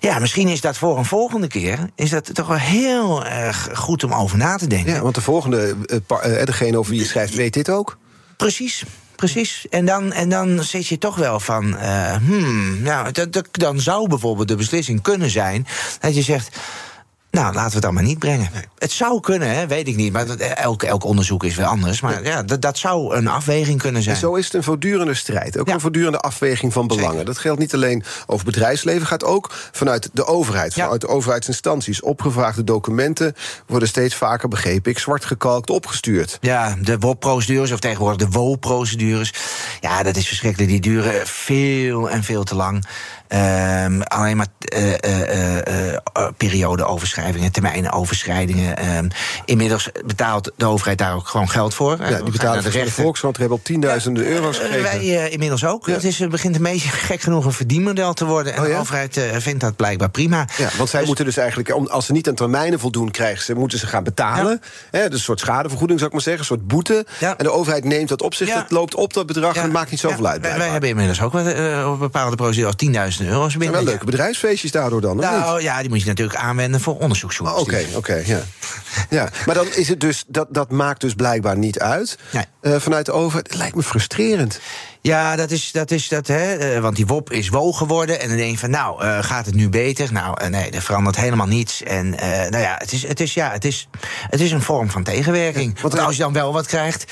Ja, 0.00 0.18
misschien 0.18 0.48
is 0.48 0.60
dat 0.60 0.76
voor 0.76 0.98
een 0.98 1.04
volgende 1.04 1.46
keer 1.46 1.90
is 1.94 2.10
dat 2.10 2.34
toch 2.34 2.46
wel 2.46 2.56
heel 2.56 3.24
erg 3.26 3.68
goed 3.74 4.04
om 4.04 4.12
over 4.12 4.38
na 4.38 4.56
te 4.56 4.66
denken. 4.66 4.92
Ja, 4.92 5.00
want 5.00 5.14
de 5.14 5.20
volgende, 5.20 5.76
uh, 6.10 6.44
degene 6.44 6.78
over 6.78 6.90
wie 6.90 7.00
je 7.00 7.06
schrijft, 7.06 7.34
weet 7.34 7.54
dit 7.54 7.70
ook. 7.70 7.98
Precies 8.36 8.84
precies. 9.20 9.66
En 9.70 9.84
dan, 9.84 10.12
en 10.12 10.28
dan 10.28 10.62
zit 10.64 10.86
je 10.86 10.98
toch 10.98 11.16
wel 11.16 11.40
van. 11.40 11.74
Uh, 11.74 12.16
hmm, 12.16 12.82
nou, 12.82 13.12
dan 13.50 13.80
zou 13.80 14.08
bijvoorbeeld 14.08 14.48
de 14.48 14.56
beslissing 14.56 15.02
kunnen 15.02 15.30
zijn 15.30 15.66
dat 16.00 16.14
je 16.14 16.22
zegt. 16.22 16.56
Nou, 17.30 17.54
laten 17.54 17.68
we 17.68 17.74
het 17.74 17.82
dan 17.82 17.94
maar 17.94 18.02
niet 18.02 18.18
brengen. 18.18 18.50
Het 18.78 18.92
zou 18.92 19.20
kunnen, 19.20 19.54
hè, 19.54 19.66
weet 19.66 19.88
ik 19.88 19.96
niet. 19.96 20.12
Maar 20.12 20.28
elk, 20.38 20.82
elk 20.82 21.04
onderzoek 21.04 21.44
is 21.44 21.54
weer 21.54 21.66
anders. 21.66 22.00
Maar 22.00 22.24
ja, 22.24 22.42
dat, 22.42 22.62
dat 22.62 22.78
zou 22.78 23.14
een 23.14 23.28
afweging 23.28 23.80
kunnen 23.80 24.02
zijn. 24.02 24.14
En 24.14 24.20
zo 24.20 24.34
is 24.34 24.44
het 24.44 24.54
een 24.54 24.62
voortdurende 24.62 25.14
strijd. 25.14 25.58
Ook 25.58 25.68
een 25.68 25.80
voortdurende 25.80 26.18
afweging 26.18 26.72
van 26.72 26.86
belangen. 26.86 27.24
Dat 27.24 27.38
geldt 27.38 27.60
niet 27.60 27.74
alleen 27.74 28.04
over 28.26 28.44
bedrijfsleven. 28.44 29.06
gaat 29.06 29.24
ook 29.24 29.50
vanuit 29.72 30.10
de 30.12 30.26
overheid. 30.26 30.74
Vanuit 30.74 31.00
de 31.00 31.08
overheidsinstanties. 31.08 32.00
Opgevraagde 32.00 32.64
documenten 32.64 33.34
worden 33.66 33.88
steeds 33.88 34.14
vaker, 34.14 34.48
begrepen 34.48 34.90
ik, 34.90 34.98
zwart 34.98 35.24
gekalkt 35.24 35.70
opgestuurd. 35.70 36.38
Ja, 36.40 36.76
de 36.80 36.98
WOP-procedures, 36.98 37.72
of 37.72 37.80
tegenwoordig 37.80 38.28
de 38.28 38.38
WO-procedures. 38.38 39.32
Ja, 39.80 40.02
dat 40.02 40.16
is 40.16 40.26
verschrikkelijk. 40.26 40.70
Die 40.70 40.80
duren 40.80 41.26
veel 41.26 42.10
en 42.10 42.22
veel 42.22 42.44
te 42.44 42.54
lang. 42.54 42.84
Um, 43.34 44.02
alleen 44.02 44.36
maar 44.36 44.46
uh, 44.76 44.86
uh, 44.86 45.56
uh, 45.56 45.62
periodeoverschrijvingen, 46.36 47.52
termijnoverschrijdingen. 47.52 48.96
Um, 48.96 49.08
inmiddels 49.44 49.88
betaalt 50.06 50.52
de 50.56 50.66
overheid 50.66 50.98
daar 50.98 51.14
ook 51.14 51.28
gewoon 51.28 51.48
geld 51.48 51.74
voor. 51.74 51.96
Ja, 52.00 52.22
die 52.22 52.30
betalen 52.30 52.62
de, 52.62 52.70
de 52.70 52.90
Volkskrant 52.90 53.36
hebben 53.36 53.56
op 53.56 53.64
tienduizenden 53.64 54.24
ja, 54.24 54.30
euro's 54.30 54.58
gegeven. 54.58 54.82
wij 54.82 55.30
inmiddels 55.30 55.64
ook. 55.64 55.86
Het, 55.86 56.04
is, 56.04 56.18
het 56.18 56.30
begint 56.30 56.56
een 56.56 56.62
beetje 56.62 56.88
gek 57.10 57.20
genoeg 57.20 57.44
een 57.44 57.52
verdienmodel 57.52 58.12
te 58.12 58.24
worden. 58.24 58.54
En 58.54 58.62
oh, 58.62 58.66
de 58.66 58.74
overheid 58.74 59.20
vindt 59.38 59.60
dat 59.60 59.76
blijkbaar 59.76 60.10
prima. 60.10 60.46
Ja, 60.56 60.68
want 60.76 60.88
zij 60.88 60.98
dus- 60.98 61.08
moeten 61.08 61.24
dus 61.24 61.36
eigenlijk, 61.36 61.70
als 61.70 62.06
ze 62.06 62.12
niet 62.12 62.28
aan 62.28 62.34
termijnen 62.34 62.80
voldoen 62.80 63.10
krijgen, 63.10 63.44
ze 63.44 63.54
moeten 63.54 63.78
ze 63.78 63.86
gaan 63.86 64.04
betalen. 64.04 64.60
Hè, 64.90 65.08
dus 65.08 65.18
een 65.18 65.24
soort 65.24 65.40
schadevergoeding 65.40 65.98
zou 65.98 66.10
ik 66.10 66.16
maar 66.16 66.24
zeggen, 66.24 66.42
een 66.42 66.56
soort 66.56 66.68
boete. 66.68 67.06
En 67.20 67.44
de 67.44 67.50
overheid 67.50 67.84
neemt 67.84 68.08
dat 68.08 68.22
op 68.22 68.34
zich. 68.34 68.54
Het 68.54 68.70
loopt 68.70 68.94
op 68.94 69.12
dat 69.12 69.26
bedrag 69.26 69.56
en 69.56 69.70
maakt 69.70 69.90
niet 69.90 70.00
zoveel 70.00 70.26
uit. 70.26 70.40
Wij, 70.40 70.68
hebben 70.68 70.88
inmiddels 70.88 71.22
ook 71.22 71.34
op 71.92 71.98
bepaalde 71.98 72.36
procedures 72.36 73.18
10.000 73.18 73.19
euro's 73.26 73.56
binnen. 73.56 73.76
wel 73.76 73.84
leuke 73.84 74.04
bedrijfsfeestjes 74.04 74.70
daardoor 74.70 75.00
dan? 75.00 75.16
Nou 75.16 75.62
ja, 75.62 75.80
die 75.80 75.88
moet 75.88 76.00
je 76.00 76.06
natuurlijk 76.06 76.38
aanwenden 76.38 76.80
voor 76.80 76.98
onderzoeksjournalistiek. 76.98 77.96
Oké, 77.96 77.96
oké, 77.96 78.22
ja. 78.26 78.40
ja. 79.10 79.28
Maar 79.46 79.54
dan 79.54 79.66
is 79.74 79.88
het 79.88 80.00
dus, 80.00 80.24
dat, 80.26 80.46
dat 80.50 80.70
maakt 80.70 81.00
dus 81.00 81.14
blijkbaar 81.14 81.58
niet 81.58 81.78
uit 81.78 82.18
nee. 82.32 82.44
uh, 82.62 82.80
vanuit 82.80 83.06
de 83.06 83.12
overheid. 83.12 83.46
Het 83.46 83.56
lijkt 83.56 83.76
me 83.76 83.82
frustrerend. 83.82 84.60
Ja, 85.02 85.36
dat 85.36 85.50
is, 85.50 85.72
dat 85.72 85.90
is 85.90 86.08
dat, 86.08 86.26
hè. 86.26 86.74
Uh, 86.74 86.80
want 86.80 86.96
die 86.96 87.06
WOP 87.06 87.32
is 87.32 87.48
WO 87.48 87.72
geworden. 87.72 88.20
En 88.20 88.28
dan 88.28 88.36
denk 88.36 88.50
je 88.50 88.58
van, 88.58 88.70
nou, 88.70 89.04
uh, 89.04 89.18
gaat 89.22 89.46
het 89.46 89.54
nu 89.54 89.68
beter? 89.68 90.12
Nou, 90.12 90.48
nee, 90.48 90.70
er 90.70 90.82
verandert 90.82 91.16
helemaal 91.16 91.46
niets. 91.46 91.82
En 91.82 92.10
nou 92.50 92.58
ja, 92.58 92.74
het 92.78 92.92
is, 92.92 93.06
het 93.06 93.20
is, 93.20 93.34
ja, 93.34 93.50
het 93.50 93.64
is, 93.64 93.88
het 94.30 94.40
is 94.40 94.52
een 94.52 94.62
vorm 94.62 94.90
van 94.90 95.02
tegenwerking. 95.02 95.80
want 95.80 95.98
als 95.98 96.16
je 96.16 96.22
dan 96.22 96.32
wel 96.32 96.52
wat 96.52 96.66
krijgt, 96.66 97.04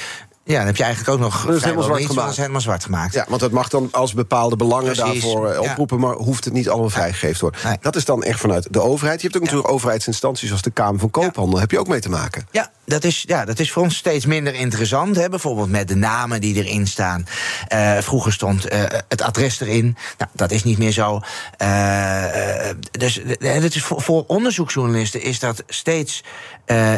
ja, 0.49 0.57
dan 0.57 0.67
heb 0.67 0.77
je 0.77 0.83
eigenlijk 0.83 1.15
ook 1.15 1.21
nog 1.21 1.47
dat 1.47 1.55
is 1.55 1.63
helemaal 1.63 1.85
zwart 1.85 2.07
gemaakt. 2.07 2.37
helemaal 2.37 2.61
zwart 2.61 2.85
gemaakt. 2.85 3.15
Ja, 3.15 3.25
want 3.29 3.41
het 3.41 3.53
mag 3.53 3.69
dan 3.69 3.89
als 3.91 4.15
bepaalde 4.15 4.57
belangen 4.57 4.97
daarvoor 4.97 5.51
eh, 5.51 5.61
oproepen, 5.61 6.01
maar 6.01 6.15
hoeft 6.15 6.45
het 6.45 6.55
niet 6.55 6.69
allemaal 6.69 6.91
vrijgegeven 6.91 7.41
worden. 7.41 7.61
Nee. 7.65 7.77
Dat 7.81 7.97
is 7.97 8.05
dan 8.05 8.23
echt 8.23 8.41
vanuit 8.41 8.67
de 8.71 8.81
overheid. 8.81 9.21
Je 9.21 9.27
hebt 9.27 9.39
ook 9.39 9.45
natuurlijk 9.45 9.73
overheidsinstanties 9.73 10.53
als 10.53 10.63
de 10.63 10.71
Kamer 10.71 11.01
van 11.01 11.11
Koophandel. 11.11 11.61
Heb 11.61 11.71
je 11.71 11.79
ook 11.79 11.89
mee 11.89 12.01
te 12.01 12.09
maken? 12.09 12.49
Ja, 12.51 12.71
dat 12.85 13.05
is, 13.05 13.25
ja, 13.27 13.45
dat 13.45 13.59
is 13.59 13.73
voor 13.73 13.83
ons 13.83 13.97
steeds 13.97 14.27
minder 14.27 14.55
interessant. 14.55 15.17
Hè? 15.17 15.29
Bijvoorbeeld 15.29 15.71
met 15.71 15.89
de 15.89 15.97
namen 15.97 16.41
die 16.41 16.55
erin 16.55 16.87
staan. 16.87 17.27
Uh, 17.73 17.99
vroeger 17.99 18.33
stond 18.33 18.73
uh, 18.73 18.83
het 19.09 19.23
adres 19.23 19.61
erin. 19.61 19.97
Nou, 20.19 20.31
dat 20.33 20.51
is 20.51 20.65
niet 20.65 20.79
meer 20.79 20.93
zo. 20.93 21.21
Uh, 21.63 22.25
dus 22.91 23.21
het 23.39 23.75
is 23.75 23.83
voor, 23.83 24.03
voor, 24.03 24.25
onderzoeksjournalisten 24.27 25.23
is 25.23 25.39
dat 25.39 25.63
steeds 25.67 26.25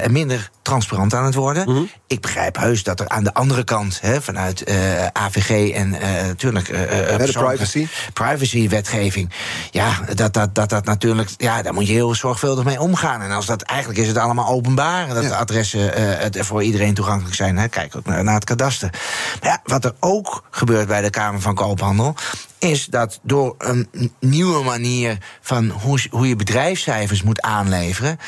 minder 0.08 0.50
transparant 0.70 1.14
aan 1.14 1.24
het 1.24 1.34
worden. 1.34 1.68
Mm 1.68 1.74
-hmm. 1.74 1.90
Ik 2.06 2.20
begrijp 2.20 2.56
heus 2.56 2.82
dat 2.82 3.00
er 3.00 3.08
aan 3.08 3.24
de 3.24 3.34
andere 3.34 3.64
kant, 3.64 3.98
hè, 4.00 4.22
vanuit 4.22 4.64
AVG 5.12 5.72
en 5.74 5.90
natuurlijk 6.26 6.66
de 6.66 7.28
privacy. 7.32 7.88
privacy-wetgeving. 8.12 9.30
Ja, 9.70 10.00
dat 10.14 10.32
dat, 10.32 10.54
dat 10.54 10.68
dat 10.68 10.84
natuurlijk. 10.84 11.30
Ja, 11.36 11.62
daar 11.62 11.74
moet 11.74 11.86
je 11.86 11.92
heel 11.92 12.14
zorgvuldig 12.14 12.64
mee 12.64 12.80
omgaan. 12.80 13.22
En 13.22 13.30
als 13.30 13.46
dat 13.46 13.62
eigenlijk 13.62 14.00
is 14.00 14.08
het 14.08 14.16
allemaal 14.16 14.48
openbaar. 14.48 15.08
Dat 15.14 15.22
ja. 15.22 15.36
adressen 15.36 15.92
voor 16.44 16.62
iedereen 16.62 16.94
toegankelijk 16.94 17.34
zijn. 17.34 17.58
Hè. 17.58 17.68
Kijk 17.68 17.96
ook 17.96 18.06
naar, 18.06 18.24
naar 18.24 18.34
het 18.34 18.44
kadaster. 18.44 18.90
Maar 19.40 19.50
ja, 19.50 19.60
wat 19.64 19.84
er 19.84 19.94
ook 20.00 20.44
gebeurt 20.50 20.86
bij 20.86 21.02
de 21.02 21.10
Kamer 21.10 21.40
van 21.40 21.54
Koophandel 21.54 22.14
is 22.58 22.86
dat 22.86 23.20
door 23.22 23.54
een 23.58 23.88
nieuwe 24.20 24.64
manier 24.64 25.18
van 25.40 25.70
hoe, 25.70 26.00
hoe 26.10 26.28
je 26.28 26.36
bedrijfscijfers 26.36 27.22
moet 27.22 27.40
aanleveren. 27.40 28.18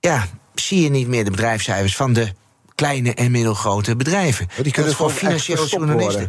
Ja, 0.00 0.26
zie 0.60 0.82
je 0.82 0.90
niet 0.90 1.08
meer 1.08 1.24
de 1.24 1.30
bedrijfscijfers 1.30 1.96
van 1.96 2.12
de 2.12 2.32
kleine 2.74 3.14
en 3.14 3.30
middelgrote 3.30 3.96
bedrijven. 3.96 4.48
Oh, 4.56 4.62
die 4.62 4.72
kunnen 4.72 4.94
voor 4.94 5.10
financieel 5.10 5.66
journalisten. 5.66 6.28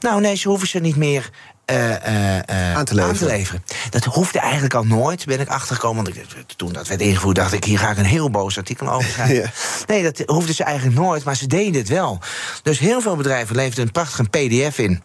Nou, 0.00 0.20
nee, 0.20 0.34
ze 0.34 0.48
hoeven 0.48 0.68
ze 0.68 0.78
niet 0.78 0.96
meer 0.96 1.30
uh, 1.70 1.88
uh, 1.88 1.94
aan, 1.94 2.84
te 2.84 3.02
aan, 3.02 3.14
te 3.14 3.24
leveren. 3.24 3.64
Dat 3.90 4.04
hoefde 4.04 4.38
eigenlijk 4.38 4.74
al 4.74 4.84
nooit, 4.84 5.26
ben 5.26 5.40
ik 5.40 5.48
achtergekomen. 5.48 6.04
Want 6.04 6.16
ik, 6.16 6.24
toen 6.56 6.72
dat 6.72 6.88
werd 6.88 7.00
ingevoerd, 7.00 7.36
dacht 7.36 7.52
ik, 7.52 7.64
hier 7.64 7.78
ga 7.78 7.90
ik 7.90 7.98
een 7.98 8.04
heel 8.04 8.30
boos 8.30 8.56
artikel 8.56 8.90
over 8.90 9.10
schrijven. 9.12 9.34
ja. 9.34 9.50
Nee, 9.86 10.02
dat 10.02 10.22
hoefden 10.26 10.54
ze 10.54 10.64
eigenlijk 10.64 10.98
nooit, 10.98 11.24
maar 11.24 11.36
ze 11.36 11.46
deden 11.46 11.80
het 11.80 11.88
wel. 11.88 12.18
Dus 12.62 12.78
heel 12.78 13.00
veel 13.00 13.16
bedrijven 13.16 13.56
leverden 13.56 13.84
een 13.84 13.92
prachtige 13.92 14.22
pdf 14.22 14.78
in 14.78 15.02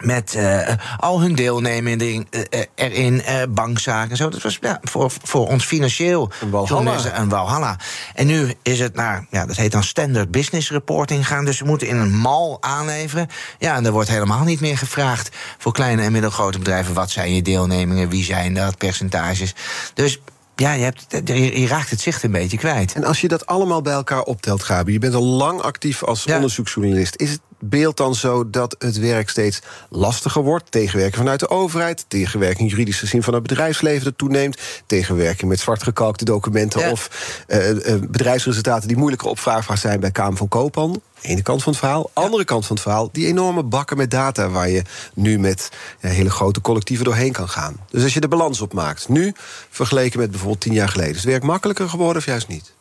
met 0.00 0.34
uh, 0.36 0.68
al 0.96 1.20
hun 1.20 1.34
deelnemingen 1.34 2.26
uh, 2.30 2.60
erin, 2.74 3.14
uh, 3.14 3.42
bankzaken 3.48 4.10
en 4.10 4.16
zo. 4.16 4.28
Dat 4.28 4.42
was 4.42 4.58
ja, 4.60 4.78
voor, 4.82 5.10
voor 5.22 5.48
ons 5.48 5.64
financieel 5.64 6.30
een 6.40 6.50
walhalla. 6.50 7.18
een 7.18 7.28
walhalla. 7.28 7.76
En 8.14 8.26
nu 8.26 8.54
is 8.62 8.80
het 8.80 8.94
naar, 8.94 9.26
ja, 9.30 9.46
dat 9.46 9.56
heet 9.56 9.72
dan 9.72 9.82
standard 9.82 10.30
business 10.30 10.70
reporting 10.70 11.26
gaan. 11.26 11.44
Dus 11.44 11.56
ze 11.56 11.64
moeten 11.64 11.88
in 11.88 11.96
een 11.96 12.16
mal 12.16 12.58
aanleveren. 12.60 13.28
Ja, 13.58 13.76
en 13.76 13.86
er 13.86 13.92
wordt 13.92 14.08
helemaal 14.08 14.44
niet 14.44 14.60
meer 14.60 14.78
gevraagd 14.78 15.36
voor 15.58 15.72
kleine 15.72 16.02
en 16.02 16.12
middelgrote 16.12 16.58
bedrijven. 16.58 16.94
Wat 16.94 17.10
zijn 17.10 17.34
je 17.34 17.42
deelnemingen? 17.42 18.08
Wie 18.08 18.24
zijn 18.24 18.54
dat? 18.54 18.78
Percentages. 18.78 19.54
Dus 19.94 20.20
ja, 20.56 20.72
je, 20.72 20.82
hebt, 20.84 21.06
je, 21.28 21.66
raakt 21.66 21.90
het 21.90 22.00
zicht 22.00 22.22
een 22.22 22.30
beetje 22.30 22.56
kwijt. 22.56 22.92
En 22.92 23.04
als 23.04 23.20
je 23.20 23.28
dat 23.28 23.46
allemaal 23.46 23.82
bij 23.82 23.92
elkaar 23.92 24.22
optelt, 24.22 24.62
Gabi... 24.62 24.92
je 24.92 24.98
bent 24.98 25.14
al 25.14 25.24
lang 25.24 25.60
actief 25.60 26.02
als 26.02 26.26
onderzoeksjournalist... 26.26 27.16
is 27.16 27.30
het 27.30 27.40
beeld 27.58 27.96
dan 27.96 28.14
zo 28.14 28.50
dat 28.50 28.76
het 28.78 28.98
werk 28.98 29.28
steeds 29.28 29.60
lastiger 29.90 30.42
wordt? 30.42 30.70
Tegenwerking 30.70 31.16
vanuit 31.16 31.40
de 31.40 31.48
overheid, 31.48 32.04
tegenwerking 32.08 32.70
juridisch 32.70 32.98
gezien 32.98 33.22
van 33.22 33.34
het 33.34 33.42
bedrijfsleven 33.42 34.04
dat 34.04 34.18
toeneemt, 34.18 34.60
tegenwerking 34.86 35.50
met 35.50 35.60
zwartgekalkte 35.60 36.24
documenten 36.24 36.90
of 36.90 37.10
uh, 37.48 37.70
uh, 37.70 37.76
bedrijfsresultaten 38.00 38.88
die 38.88 38.96
moeilijker 38.96 39.28
opvraagbaar 39.28 39.78
zijn 39.78 40.00
bij 40.00 40.10
Kamer 40.10 40.36
van 40.36 40.48
Koophandel. 40.48 41.02
Ene 41.24 41.42
kant 41.42 41.62
van 41.62 41.72
het 41.72 41.80
verhaal. 41.80 42.10
Andere 42.12 42.44
kant 42.44 42.66
van 42.66 42.76
het 42.76 42.84
verhaal, 42.84 43.08
die 43.12 43.26
enorme 43.26 43.62
bakken 43.62 43.96
met 43.96 44.10
data 44.10 44.48
waar 44.48 44.68
je 44.68 44.82
nu 45.14 45.38
met 45.38 45.68
ja, 46.00 46.08
hele 46.08 46.30
grote 46.30 46.60
collectieven 46.60 47.04
doorheen 47.04 47.32
kan 47.32 47.48
gaan. 47.48 47.76
Dus 47.90 48.02
als 48.02 48.14
je 48.14 48.20
de 48.20 48.28
balans 48.28 48.60
opmaakt, 48.60 49.08
nu 49.08 49.32
vergeleken 49.70 50.18
met 50.18 50.30
bijvoorbeeld 50.30 50.60
tien 50.60 50.72
jaar 50.72 50.88
geleden, 50.88 51.10
is 51.10 51.16
het 51.16 51.30
werk 51.30 51.42
makkelijker 51.42 51.88
geworden 51.88 52.16
of 52.16 52.26
juist 52.26 52.48
niet? 52.48 52.72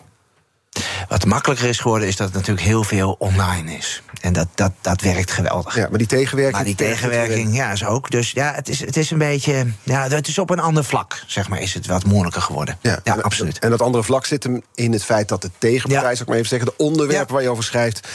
Wat 1.07 1.25
makkelijker 1.25 1.69
is 1.69 1.79
geworden, 1.79 2.07
is 2.07 2.15
dat 2.15 2.27
het 2.27 2.35
natuurlijk 2.35 2.65
heel 2.65 2.83
veel 2.83 3.15
online 3.19 3.71
is. 3.71 4.01
En 4.21 4.33
dat, 4.33 4.47
dat, 4.55 4.71
dat 4.81 5.01
werkt 5.01 5.31
geweldig. 5.31 5.75
Ja, 5.75 5.87
maar 5.89 5.97
die 5.97 6.07
tegenwerking. 6.07 6.55
Maar 6.55 6.65
die 6.65 6.75
tegenwerking, 6.75 7.55
ja, 7.55 7.71
is 7.71 7.85
ook. 7.85 8.11
Dus 8.11 8.31
ja, 8.31 8.53
het 8.53 8.69
is, 8.69 8.79
het 8.79 8.97
is 8.97 9.11
een 9.11 9.17
beetje. 9.17 9.65
Ja, 9.83 10.07
het 10.07 10.27
is 10.27 10.37
op 10.37 10.49
een 10.49 10.59
ander 10.59 10.83
vlak, 10.83 11.23
zeg 11.27 11.49
maar, 11.49 11.61
is 11.61 11.73
het 11.73 11.85
wat 11.85 12.05
moeilijker 12.05 12.41
geworden. 12.41 12.77
Ja, 12.81 12.99
en, 13.03 13.23
absoluut. 13.23 13.59
En 13.59 13.69
dat 13.69 13.81
andere 13.81 14.03
vlak 14.03 14.25
zit 14.25 14.43
hem 14.43 14.61
in 14.75 14.91
het 14.91 15.03
feit 15.03 15.27
dat 15.27 15.41
de 15.41 15.51
tegenpartij, 15.57 16.09
zou 16.09 16.21
ik 16.21 16.27
maar 16.27 16.37
even 16.37 16.49
zeggen, 16.49 16.67
de 16.67 16.83
onderwerpen 16.83 17.33
waar 17.33 17.43
je 17.43 17.49
over 17.49 17.63
schrijft, 17.63 18.07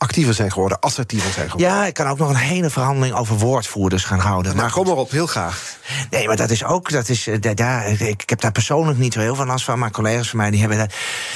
actiever 0.00 0.34
zijn 0.34 0.52
geworden, 0.52 0.80
assertiever 0.80 1.32
zijn 1.32 1.50
geworden. 1.50 1.76
Ja, 1.76 1.86
ik 1.86 1.94
kan 1.94 2.06
ook 2.06 2.18
nog 2.18 2.28
een 2.28 2.36
hele 2.36 2.70
verhandeling 2.70 3.14
over 3.14 3.36
woordvoerders 3.36 4.04
gaan 4.04 4.18
houden. 4.18 4.56
Maar 4.56 4.70
kom 4.70 4.86
maar 4.86 4.96
op, 4.96 5.10
heel 5.10 5.26
graag. 5.26 5.76
Nee, 6.10 6.26
maar 6.26 6.36
dat 6.36 6.50
is 6.50 6.64
ook, 6.64 6.90
dat 6.90 7.08
is, 7.08 7.26
eh, 7.26 7.54
daar, 7.54 7.86
ik, 7.86 8.22
ik 8.22 8.30
heb 8.30 8.40
daar 8.40 8.52
persoonlijk 8.52 8.98
niet 8.98 9.12
zo 9.12 9.20
heel 9.20 9.34
veel 9.34 9.46
last 9.46 9.64
van, 9.64 9.78
maar 9.78 9.90
collega's 9.90 10.28
van 10.28 10.38
mij 10.38 10.50
die 10.50 10.60
hebben 10.60 10.78
dat. 10.78 10.94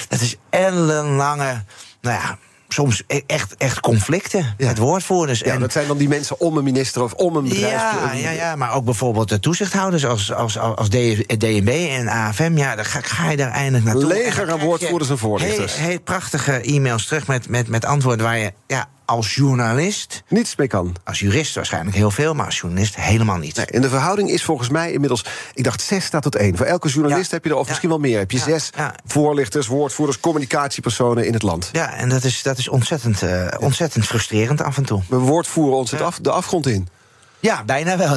Dat 0.09 0.21
is 0.21 0.37
ellenlange, 0.51 1.65
nou 2.01 2.21
ja, 2.21 2.39
soms 2.75 3.03
e- 3.07 3.21
echt, 3.27 3.57
echt 3.57 3.81
conflicten 3.81 4.55
met 4.59 4.79
woordvoerders. 4.79 5.39
Ja, 5.39 5.53
en 5.53 5.61
dat 5.61 5.73
zijn 5.73 5.87
dan 5.87 5.97
die 5.97 6.09
mensen 6.09 6.41
om 6.41 6.57
een 6.57 6.65
minister 6.65 7.03
of 7.03 7.13
om 7.13 7.37
een 7.37 7.49
bedrijf. 7.49 7.73
Ja, 7.73 8.13
ja, 8.13 8.31
ja, 8.31 8.57
maar 8.57 8.75
ook 8.75 8.85
bijvoorbeeld 8.85 9.29
de 9.29 9.41
toezichthouders 9.41 10.07
als, 10.07 10.33
als, 10.33 10.59
als 10.59 10.89
DNB 10.89 11.89
en 11.91 12.09
AFM. 12.09 12.57
Ja, 12.57 12.77
dan 12.77 12.85
ga, 12.85 13.01
ga 13.03 13.31
je 13.31 13.37
daar 13.37 13.51
eindelijk 13.51 13.85
naartoe. 13.85 14.07
Leger 14.07 14.51
aan 14.51 14.59
woordvoerders 14.59 15.11
en 15.11 15.19
voorlichters. 15.19 15.77
Heel, 15.77 15.89
heel 15.89 16.01
prachtige 16.01 16.61
e-mails 16.61 17.07
terug 17.07 17.27
met, 17.27 17.49
met, 17.49 17.69
met 17.69 17.85
antwoorden 17.85 18.27
waar 18.27 18.39
je 18.39 18.53
ja, 18.67 18.89
als 19.05 19.35
journalist. 19.35 20.23
Niets 20.29 20.57
mee 20.57 20.67
kan. 20.67 20.97
Als 21.05 21.19
jurist 21.19 21.55
waarschijnlijk 21.55 21.97
heel 21.97 22.11
veel, 22.11 22.35
maar 22.35 22.47
als 22.47 22.59
journalist 22.59 22.97
helemaal 22.97 23.37
niet. 23.37 23.57
Nee, 23.57 23.67
en 23.67 23.81
de 23.81 23.89
verhouding 23.89 24.31
is 24.31 24.45
volgens 24.45 24.69
mij 24.69 24.93
inmiddels, 24.93 25.25
ik 25.55 25.65
dacht 25.65 25.83
zes 25.83 26.05
staat 26.05 26.23
tot 26.23 26.37
één. 26.37 26.57
Voor 26.57 26.67
elke 26.67 26.89
journalist 26.89 27.31
heb 27.31 27.45
je 27.45 27.51
er, 27.51 27.57
of 27.57 27.69
misschien 27.69 27.89
wel 27.89 27.99
meer, 27.99 28.19
heb 28.19 28.31
je 28.31 28.39
zes 28.39 28.71
voorlichters, 29.07 29.67
woordvoerders, 29.67 30.21
communicatiepersonen 30.21 31.27
in 31.27 31.33
het 31.33 31.43
land. 31.43 31.69
Ja, 31.73 31.95
en 31.95 32.09
dat 32.09 32.25
is, 32.25 32.43
dat 32.43 32.59
is 32.59 32.69
ontzettend, 32.69 33.23
uh, 33.23 33.47
ontzettend 33.59 34.07
frustrerend 34.07 34.63
af 34.63 34.77
en 34.77 34.85
toe. 34.85 35.03
We 35.09 35.17
woordvoeren 35.17 35.77
ons 35.77 35.91
het 35.91 36.01
af, 36.01 36.19
de 36.19 36.31
afgrond 36.31 36.67
in. 36.67 36.89
Ja, 37.41 37.65
bijna 37.65 37.97
wel. 37.97 38.17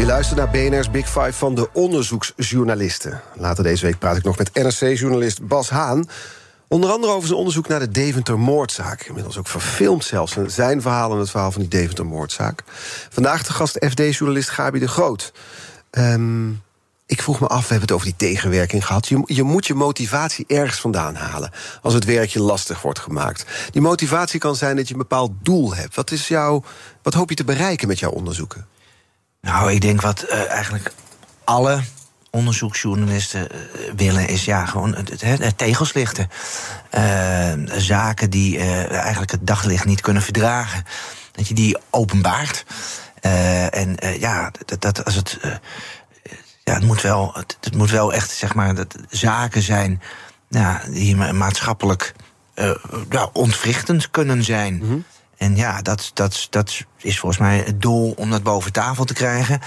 Je 0.00 0.06
luistert 0.06 0.38
naar 0.38 0.50
BNR's 0.50 0.90
Big 0.90 1.06
Five 1.06 1.32
van 1.32 1.54
de 1.54 1.68
onderzoeksjournalisten. 1.72 3.20
Later 3.34 3.64
deze 3.64 3.84
week 3.84 3.98
praat 3.98 4.16
ik 4.16 4.22
nog 4.22 4.38
met 4.38 4.54
NRC-journalist 4.54 5.46
Bas 5.46 5.70
Haan. 5.70 6.08
Onder 6.68 6.90
andere 6.90 7.12
over 7.12 7.26
zijn 7.26 7.38
onderzoek 7.38 7.68
naar 7.68 7.78
de 7.78 7.90
Deventer-moordzaak. 7.90 9.02
Inmiddels 9.02 9.38
ook 9.38 9.46
verfilmd 9.46 10.04
zelfs. 10.04 10.36
Zijn 10.46 10.82
verhaal 10.82 11.12
en 11.12 11.18
het 11.18 11.30
verhaal 11.30 11.52
van 11.52 11.60
die 11.60 11.70
Deventer-moordzaak. 11.70 12.62
Vandaag 13.10 13.46
de 13.46 13.52
gast 13.52 13.86
FD-journalist 13.88 14.50
Gabi 14.50 14.78
de 14.78 14.88
Groot. 14.88 15.32
Um, 15.90 16.62
ik 17.06 17.22
vroeg 17.22 17.40
me 17.40 17.46
af, 17.46 17.62
we 17.62 17.68
hebben 17.68 17.80
het 17.80 17.92
over 17.92 18.06
die 18.06 18.28
tegenwerking 18.28 18.86
gehad. 18.86 19.08
Je, 19.08 19.22
je, 19.24 19.42
moet 19.42 19.66
je 19.66 19.74
motivatie 19.74 20.44
ergens 20.48 20.80
vandaan 20.80 21.14
halen. 21.14 21.50
Als 21.82 21.94
het 21.94 22.04
werkje 22.04 22.40
lastig 22.40 22.82
wordt 22.82 22.98
gemaakt. 22.98 23.44
Die 23.70 23.82
motivatie 23.82 24.40
kan 24.40 24.56
zijn 24.56 24.76
dat 24.76 24.86
je 24.86 24.92
een 24.92 25.00
bepaald 25.00 25.32
doel 25.42 25.74
hebt. 25.74 25.94
Wat, 25.94 26.10
is 26.10 26.28
jouw, 26.28 26.64
wat 27.02 27.14
hoop 27.14 27.28
je 27.28 27.36
te 27.36 27.44
bereiken 27.44 27.88
met 27.88 27.98
jouw 27.98 28.10
onderzoeken? 28.10 28.66
Nou, 29.40 29.72
ik 29.72 29.80
denk 29.80 30.00
wat 30.00 30.24
uh, 30.28 30.50
eigenlijk 30.50 30.92
alle 31.44 31.82
onderzoeksjournalisten 32.30 33.48
uh, 33.52 33.92
willen, 33.96 34.28
is 34.28 34.44
ja, 34.44 34.66
gewoon 34.66 34.94
het, 34.94 35.20
het, 35.20 35.38
het 35.38 35.58
tegels 35.58 35.92
lichten. 35.92 36.30
Uh, 36.94 37.52
zaken 37.66 38.30
die 38.30 38.58
eigenlijk 38.88 39.30
het 39.30 39.46
daglicht 39.46 39.84
niet 39.84 40.00
kunnen 40.00 40.22
verdragen. 40.22 40.84
Dat 41.32 41.48
je 41.48 41.54
die 41.54 41.76
openbaart. 41.90 42.64
en 43.70 43.96
ja, 44.18 44.50
dat, 44.64 44.80
dat 44.80 45.04
als 45.04 45.14
het 45.14 45.38
ja, 46.64 46.74
het 46.74 46.84
moet 46.84 47.02
wel, 47.02 47.30
het, 47.34 47.56
het, 47.60 47.74
moet 47.74 47.90
wel 47.90 48.12
echt 48.12 48.30
zeg 48.30 48.54
maar 48.54 48.74
dat 48.74 48.96
zaken 49.08 49.62
zijn 49.62 50.02
die 50.88 51.16
maatschappelijk 51.16 52.14
ja, 53.10 53.30
ontwrichtend 53.32 54.10
kunnen 54.10 54.44
zijn. 54.44 54.78
-hmm. 54.78 55.04
En 55.40 55.56
ja, 55.56 55.82
dat, 55.82 56.10
dat, 56.14 56.46
dat 56.50 56.84
is 56.96 57.18
volgens 57.18 57.40
mij 57.40 57.58
het 57.58 57.82
doel 57.82 58.12
om 58.16 58.30
dat 58.30 58.42
boven 58.42 58.72
tafel 58.72 59.04
te 59.04 59.14
krijgen. 59.14 59.60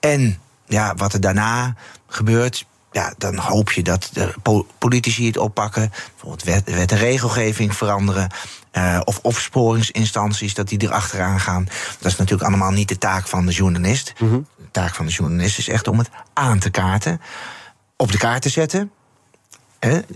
En 0.00 0.38
ja, 0.66 0.94
wat 0.94 1.12
er 1.12 1.20
daarna 1.20 1.74
gebeurt, 2.06 2.66
ja, 2.92 3.14
dan 3.18 3.36
hoop 3.36 3.72
je 3.72 3.82
dat 3.82 4.10
de 4.12 4.34
politici 4.78 5.26
het 5.26 5.36
oppakken. 5.36 5.92
Bijvoorbeeld 6.10 6.42
wet, 6.42 6.74
wet 6.74 6.92
en 6.92 6.98
regelgeving 6.98 7.76
veranderen. 7.76 8.30
Uh, 8.72 9.00
of 9.04 9.18
opsporingsinstanties, 9.22 10.54
dat 10.54 10.68
die 10.68 10.82
erachteraan 10.82 11.40
gaan. 11.40 11.64
Dat 11.98 12.12
is 12.12 12.16
natuurlijk 12.16 12.48
allemaal 12.48 12.70
niet 12.70 12.88
de 12.88 12.98
taak 12.98 13.28
van 13.28 13.46
de 13.46 13.52
journalist. 13.52 14.12
Mm 14.18 14.28
-hmm. 14.28 14.46
De 14.56 14.70
taak 14.70 14.94
van 14.94 15.06
de 15.06 15.12
journalist 15.12 15.58
is 15.58 15.68
echt 15.68 15.88
om 15.88 15.98
het 15.98 16.10
aan 16.32 16.58
te 16.58 16.70
kaarten. 16.70 17.20
Op 17.96 18.12
de 18.12 18.18
kaart 18.18 18.42
te 18.42 18.48
zetten. 18.48 18.90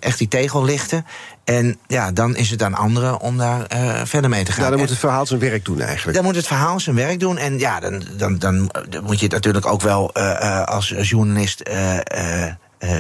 Echt 0.01 0.19
die 0.19 0.29
tegel 0.29 0.65
lichten. 0.65 1.07
En 1.45 1.79
ja, 1.87 2.13
dan 2.13 2.37
is 2.37 2.51
het 2.51 2.63
aan 2.63 2.75
anderen 2.75 3.21
om 3.21 3.37
daar 3.37 3.67
uh, 3.73 4.01
verder 4.05 4.31
mee 4.31 4.45
te 4.45 4.53
gaan. 4.53 4.65
Ja, 4.65 4.71
dan 4.71 4.79
moet 4.79 4.89
het 4.89 4.99
verhaal 4.99 5.27
zijn 5.27 5.41
werk 5.41 5.65
doen 5.65 5.81
eigenlijk. 5.81 6.17
Dan 6.17 6.27
moet 6.27 6.37
het 6.37 6.47
verhaal 6.47 6.81
zijn 6.81 6.97
werk 6.97 7.21
doen. 7.21 7.39
En 7.39 7.59
ja, 7.59 7.81
dan, 7.81 8.03
dan, 8.17 8.39
dan, 8.39 8.71
moet 9.03 9.19
je 9.19 9.25
het 9.25 9.33
natuurlijk 9.33 9.67
ook 9.67 9.83
wel 9.83 10.11
uh, 10.15 10.63
als 10.63 10.95
journalist 11.01 11.63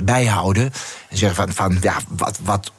bijhouden. 0.04 0.72
En 1.08 1.18
zeggen 1.18 1.36
van, 1.36 1.52
van 1.52 1.78
ja, 1.80 1.96
wat, 2.08 2.38
wat 2.42 2.72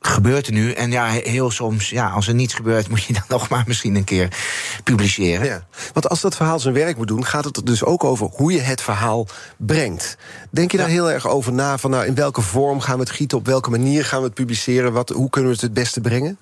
gebeurt 0.00 0.46
er 0.46 0.52
nu? 0.52 0.72
En 0.72 0.90
ja, 0.90 1.06
heel 1.06 1.50
soms, 1.50 1.90
ja, 1.90 2.08
als 2.08 2.28
er 2.28 2.34
niets 2.34 2.54
gebeurt, 2.54 2.88
moet 2.90 3.02
je 3.02 3.12
dan 3.12 3.22
nog 3.28 3.48
maar 3.48 3.64
misschien 3.66 3.94
een 3.94 4.04
keer 4.04 4.28
publiceren. 4.84 5.46
Ja, 5.46 5.66
want 5.92 6.08
als 6.08 6.20
dat 6.20 6.36
verhaal 6.36 6.60
zijn 6.60 6.74
werk 6.74 6.96
moet 6.96 7.08
doen, 7.08 7.24
gaat 7.24 7.44
het 7.44 7.56
er 7.56 7.64
dus 7.64 7.84
ook 7.84 8.04
over 8.04 8.28
hoe 8.32 8.52
je 8.52 8.60
het 8.60 8.80
verhaal 8.80 9.26
brengt. 9.56 10.16
Denk 10.50 10.70
je 10.70 10.76
daar 10.76 10.88
heel 10.88 11.10
erg 11.10 11.28
over 11.28 11.52
na? 11.52 11.78
Van 11.78 11.90
nou, 11.90 12.06
in 12.06 12.14
welke 12.14 12.40
vorm 12.40 12.80
gaan 12.80 12.94
we 12.94 13.00
het 13.00 13.10
gieten? 13.10 13.38
Op 13.38 13.46
welke 13.46 13.70
manier 13.70 14.04
gaan 14.04 14.18
we 14.18 14.24
het 14.24 14.34
publiceren? 14.34 14.92
Wat, 14.92 15.08
hoe 15.08 15.30
kunnen 15.30 15.50
we 15.50 15.56
het 15.56 15.64
het 15.64 15.74
beste 15.74 16.00
brengen? 16.00 16.38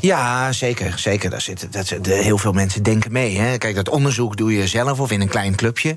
Ja, 0.00 0.52
zeker. 0.52 0.98
zeker. 0.98 1.30
Daar 1.30 1.40
zit, 1.40 1.72
dat, 1.72 1.94
de, 2.02 2.14
heel 2.14 2.38
veel 2.38 2.52
mensen 2.52 2.82
denken 2.82 3.12
mee. 3.12 3.38
Hè. 3.38 3.58
Kijk, 3.58 3.74
dat 3.74 3.88
onderzoek 3.88 4.36
doe 4.36 4.52
je 4.52 4.66
zelf 4.66 5.00
of 5.00 5.10
in 5.10 5.20
een 5.20 5.28
klein 5.28 5.56
clubje. 5.56 5.96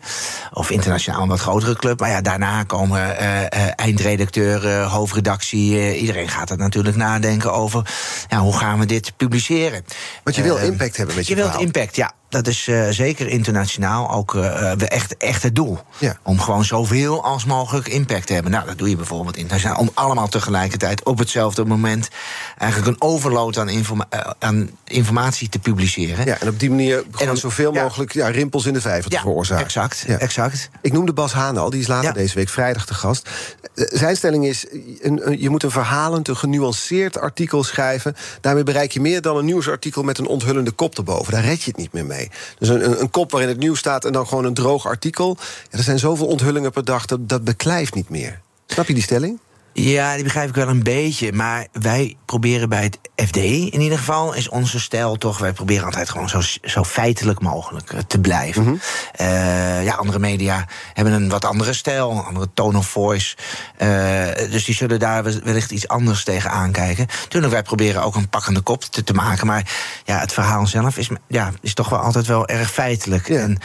Of 0.53 0.69
internationaal 0.69 1.21
een 1.21 1.27
wat 1.27 1.39
grotere 1.39 1.75
club. 1.75 1.99
Maar 1.99 2.09
ja, 2.09 2.21
daarna 2.21 2.63
komen 2.63 2.99
uh, 2.99 3.39
uh, 3.41 3.47
eindredacteuren, 3.75 4.87
hoofdredactie. 4.87 5.71
Uh, 5.71 6.01
iedereen 6.01 6.29
gaat 6.29 6.49
er 6.49 6.57
natuurlijk 6.57 6.95
nadenken 6.95 7.53
over... 7.53 7.89
Ja, 8.29 8.39
hoe 8.39 8.57
gaan 8.57 8.79
we 8.79 8.85
dit 8.85 9.13
publiceren. 9.17 9.85
Want 10.23 10.35
je 10.35 10.41
wil 10.41 10.57
impact 10.57 10.97
hebben 10.97 11.15
met 11.15 11.27
je 11.27 11.35
Je 11.35 11.41
wilt 11.41 11.59
impact, 11.59 11.95
ja. 11.95 12.11
Dat 12.31 12.47
is 12.47 12.67
uh, 12.67 12.89
zeker 12.89 13.27
internationaal 13.27 14.11
ook 14.11 14.33
uh, 14.33 14.91
echt, 14.91 15.17
echt 15.17 15.43
het 15.43 15.55
doel. 15.55 15.79
Ja. 15.97 16.17
Om 16.23 16.39
gewoon 16.39 16.65
zoveel 16.65 17.23
als 17.23 17.45
mogelijk 17.45 17.87
impact 17.87 18.27
te 18.27 18.33
hebben. 18.33 18.51
Nou, 18.51 18.65
dat 18.65 18.77
doe 18.77 18.89
je 18.89 18.95
bijvoorbeeld 18.95 19.37
internationaal. 19.37 19.77
Om 19.77 19.89
allemaal 19.93 20.27
tegelijkertijd 20.27 21.03
op 21.03 21.17
hetzelfde 21.17 21.65
moment... 21.65 22.09
eigenlijk 22.57 22.91
een 22.91 23.07
overload 23.07 23.57
aan, 23.57 23.69
informa 23.69 24.07
aan 24.39 24.69
informatie 24.83 25.49
te 25.49 25.59
publiceren. 25.59 26.25
Ja, 26.25 26.39
en 26.39 26.47
op 26.47 26.59
die 26.59 26.69
manier 26.69 27.03
gewoon 27.11 27.37
zoveel 27.37 27.73
ja. 27.73 27.83
mogelijk 27.83 28.13
ja, 28.13 28.27
rimpels 28.27 28.65
in 28.65 28.73
de 28.73 28.81
vijver 28.81 29.09
te 29.09 29.17
veroorzaken. 29.17 29.65
Exact, 29.65 30.03
ja. 30.07 30.17
exact. 30.17 30.69
Ik 30.81 30.93
noemde 30.93 31.13
Bas 31.13 31.33
Haan 31.33 31.57
al, 31.57 31.69
die 31.69 31.79
is 31.79 31.87
later 31.87 32.13
deze 32.13 32.35
week 32.35 32.49
vrijdag 32.49 32.85
te 32.85 32.93
gast. 32.93 33.29
Zijn 33.73 34.15
stelling 34.15 34.45
is, 34.45 34.65
een, 35.01 35.27
een, 35.27 35.41
je 35.41 35.49
moet 35.49 35.63
een 35.63 35.71
verhalend, 35.71 36.27
een 36.27 36.37
genuanceerd 36.37 37.19
artikel 37.19 37.63
schrijven. 37.63 38.15
Daarmee 38.41 38.63
bereik 38.63 38.91
je 38.91 39.01
meer 39.01 39.21
dan 39.21 39.37
een 39.37 39.45
nieuwsartikel... 39.45 40.03
met 40.03 40.17
een 40.17 40.27
onthullende 40.27 40.71
kop 40.71 40.97
erboven. 40.97 41.33
Daar 41.33 41.43
red 41.43 41.63
je 41.63 41.69
het 41.69 41.79
niet 41.79 41.93
meer 41.93 42.05
mee. 42.05 42.20
Dus 42.59 42.69
een, 42.69 43.01
een, 43.01 43.09
kop 43.09 43.31
waarin 43.31 43.49
het 43.49 43.59
nieuws 43.59 43.79
staat 43.79 44.05
en 44.05 44.11
dan 44.11 44.27
gewoon 44.27 44.45
een 44.45 44.53
droog 44.53 44.85
artikel. 44.85 45.37
Er 45.69 45.83
zijn 45.83 45.99
zoveel 45.99 46.27
onthullingen 46.27 46.71
per 46.71 46.85
dag, 46.85 47.05
dat, 47.05 47.29
dat 47.29 47.43
beklijft 47.43 47.93
niet 47.93 48.09
meer. 48.09 48.41
Snap 48.65 48.87
je 48.87 48.93
die 48.93 49.03
stelling? 49.03 49.39
Ja, 49.73 50.13
die 50.13 50.23
begrijp 50.23 50.49
ik 50.49 50.55
wel 50.55 50.67
een 50.67 50.83
beetje. 50.83 51.31
Maar 51.33 51.67
wij 51.71 52.15
proberen 52.25 52.69
bij 52.69 52.83
het 52.83 52.99
FD 53.27 53.35
in 53.37 53.81
ieder 53.81 53.97
geval, 53.97 54.33
is 54.33 54.49
onze 54.49 54.79
stijl 54.79 55.15
toch... 55.15 55.37
wij 55.37 55.53
proberen 55.53 55.85
altijd 55.85 56.09
gewoon 56.09 56.29
zo, 56.29 56.41
zo 56.63 56.83
feitelijk 56.83 57.41
mogelijk 57.41 57.93
te 58.07 58.19
blijven. 58.19 58.61
Mm 58.61 58.67
-hmm. 58.67 58.79
uh, 59.27 59.83
ja, 59.83 59.93
andere 59.93 60.19
media 60.19 60.67
hebben 60.93 61.13
een 61.13 61.29
wat 61.29 61.45
andere 61.45 61.73
stijl, 61.73 62.11
een 62.11 62.23
andere 62.23 62.49
tone 62.53 62.77
of 62.77 62.87
voice. 62.87 63.35
Uh, 63.81 64.51
dus 64.51 64.65
die 64.65 64.75
zullen 64.75 64.99
daar 64.99 65.23
wellicht 65.23 65.71
iets 65.71 65.87
anders 65.87 66.23
tegen 66.23 66.51
aankijken. 66.51 67.07
Tuurlijk, 67.27 67.53
wij 67.53 67.63
proberen 67.63 68.03
ook 68.03 68.15
een 68.15 68.29
pakkende 68.29 68.61
kop 68.61 68.83
te, 68.83 69.03
te 69.03 69.13
maken. 69.13 69.47
Maar 69.47 69.71
ja, 70.05 70.19
het 70.19 70.33
verhaal 70.33 70.67
zelf 70.67 70.97
is, 70.97 71.09
ja, 71.27 71.51
is 71.61 71.73
toch 71.73 71.89
wel 71.89 71.99
altijd 71.99 72.25
wel 72.25 72.47
erg 72.47 72.71
feitelijk. 72.71 73.27
Ja. 73.27 73.39
En, 73.39 73.59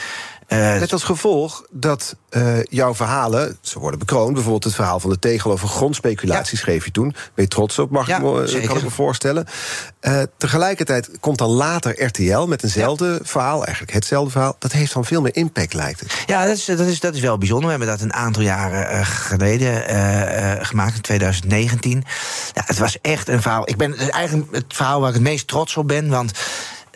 Eh, 0.46 0.78
Met 0.78 0.92
als 0.92 1.02
gevolg 1.02 1.64
dat 1.70 2.16
eh, 2.28 2.62
jouw 2.62 2.94
verhalen, 2.94 3.58
ze 3.60 3.78
worden 3.78 3.98
bekroond. 3.98 4.32
Bijvoorbeeld 4.32 4.64
het 4.64 4.74
verhaal 4.74 5.00
van 5.00 5.10
de 5.10 5.18
tegel 5.18 5.50
over 5.50 5.68
grondspeculatie 5.68 6.56
Ja. 6.56 6.62
schreef 6.62 6.84
je 6.84 6.90
toen. 6.90 7.14
Ben 7.34 7.44
je 7.44 7.48
trots 7.48 7.78
op, 7.78 7.90
mag 7.90 8.06
Ja, 8.06 8.16
ik 8.16 8.22
me, 8.22 8.44
eh, 8.44 8.66
kan 8.66 8.76
ik 8.76 8.82
me 8.82 8.90
voorstellen. 8.90 9.46
Tegelijkertijd 10.36 11.10
komt 11.20 11.38
dan 11.38 11.48
later 11.50 12.04
RTL 12.04 12.46
met 12.46 12.62
eenzelfde 12.62 13.20
verhaal. 13.22 13.64
Eigenlijk 13.64 13.92
hetzelfde 13.92 14.30
verhaal. 14.30 14.56
Dat 14.58 14.72
heeft 14.72 14.92
dan 14.92 15.04
veel 15.04 15.20
meer 15.20 15.36
impact, 15.36 15.74
lijkt 15.74 16.00
het. 16.00 16.22
Ja, 16.26 16.46
dat 16.46 16.56
is, 16.56 16.64
dat, 16.64 16.80
is, 16.80 17.00
dat 17.00 17.14
is 17.14 17.20
wel 17.20 17.38
bijzonder. 17.38 17.64
We 17.64 17.70
hebben 17.70 17.88
dat 17.88 18.00
een 18.00 18.12
aantal 18.14 18.42
jaren 18.42 19.06
geleden 19.06 19.82
gemaakt, 20.66 20.94
in 20.94 21.00
2019. 21.00 22.04
Ja, 22.52 22.62
het 22.66 22.78
was 22.78 23.00
echt 23.00 23.28
een 23.28 23.42
verhaal. 23.42 23.68
Ik 23.68 23.76
ben 23.76 23.98
eigenlijk 23.98 24.54
het 24.54 24.64
verhaal 24.68 25.00
waar 25.00 25.08
ik 25.08 25.14
het 25.14 25.24
meest 25.24 25.48
trots 25.48 25.76
op 25.76 25.88
ben. 25.88 26.08
Want 26.08 26.32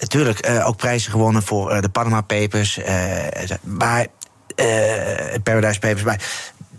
natuurlijk 0.00 0.38
eh, 0.38 0.66
ook 0.66 0.76
prijzen 0.76 1.10
gewonnen 1.10 1.42
voor 1.42 1.70
eh, 1.70 1.80
de 1.82 1.88
Panama 1.88 2.20
Papers. 2.20 2.78
eh, 2.78 3.50
maar 3.62 4.06
Paradise 5.42 5.78
Papers. 5.78 6.02
Maar 6.02 6.20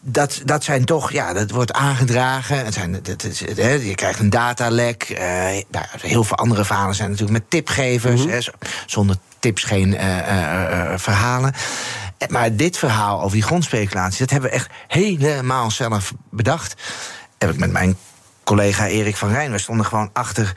dat, 0.01 0.41
dat 0.45 0.63
zijn 0.63 0.85
toch, 0.85 1.11
ja, 1.11 1.33
dat 1.33 1.51
wordt 1.51 1.73
aangedragen. 1.73 2.65
Het 2.65 2.73
zijn, 2.73 2.99
dat 3.03 3.23
is, 3.23 3.39
hè, 3.55 3.69
je 3.69 3.95
krijgt 3.95 4.19
een 4.19 4.29
datalek. 4.29 5.03
eh, 5.03 5.23
nou, 5.71 5.85
heel 6.01 6.23
veel 6.23 6.37
andere 6.37 6.65
verhalen 6.65 6.95
zijn 6.95 7.09
natuurlijk 7.09 7.39
met 7.39 7.49
tipgevers. 7.49 8.23
hè, 8.25 8.41
z- 8.41 8.49
zonder 8.85 9.15
tips 9.39 9.63
geen 9.63 9.91
verhalen. 10.99 11.53
Maar 12.29 12.55
dit 12.55 12.77
verhaal 12.77 13.19
over 13.21 13.31
die 13.31 13.41
grondspeculatie, 13.43 14.19
dat 14.19 14.29
hebben 14.29 14.49
we 14.49 14.55
echt 14.55 14.69
helemaal 14.87 15.71
zelf 15.71 16.13
bedacht. 16.29 16.75
Heb 17.37 17.49
ik 17.49 17.57
met 17.57 17.71
mijn 17.71 17.97
collega 18.43 18.87
Erik 18.87 19.17
van 19.17 19.31
Rijn. 19.31 19.51
We 19.51 19.57
stonden 19.57 19.85
gewoon 19.85 20.09
achter 20.13 20.53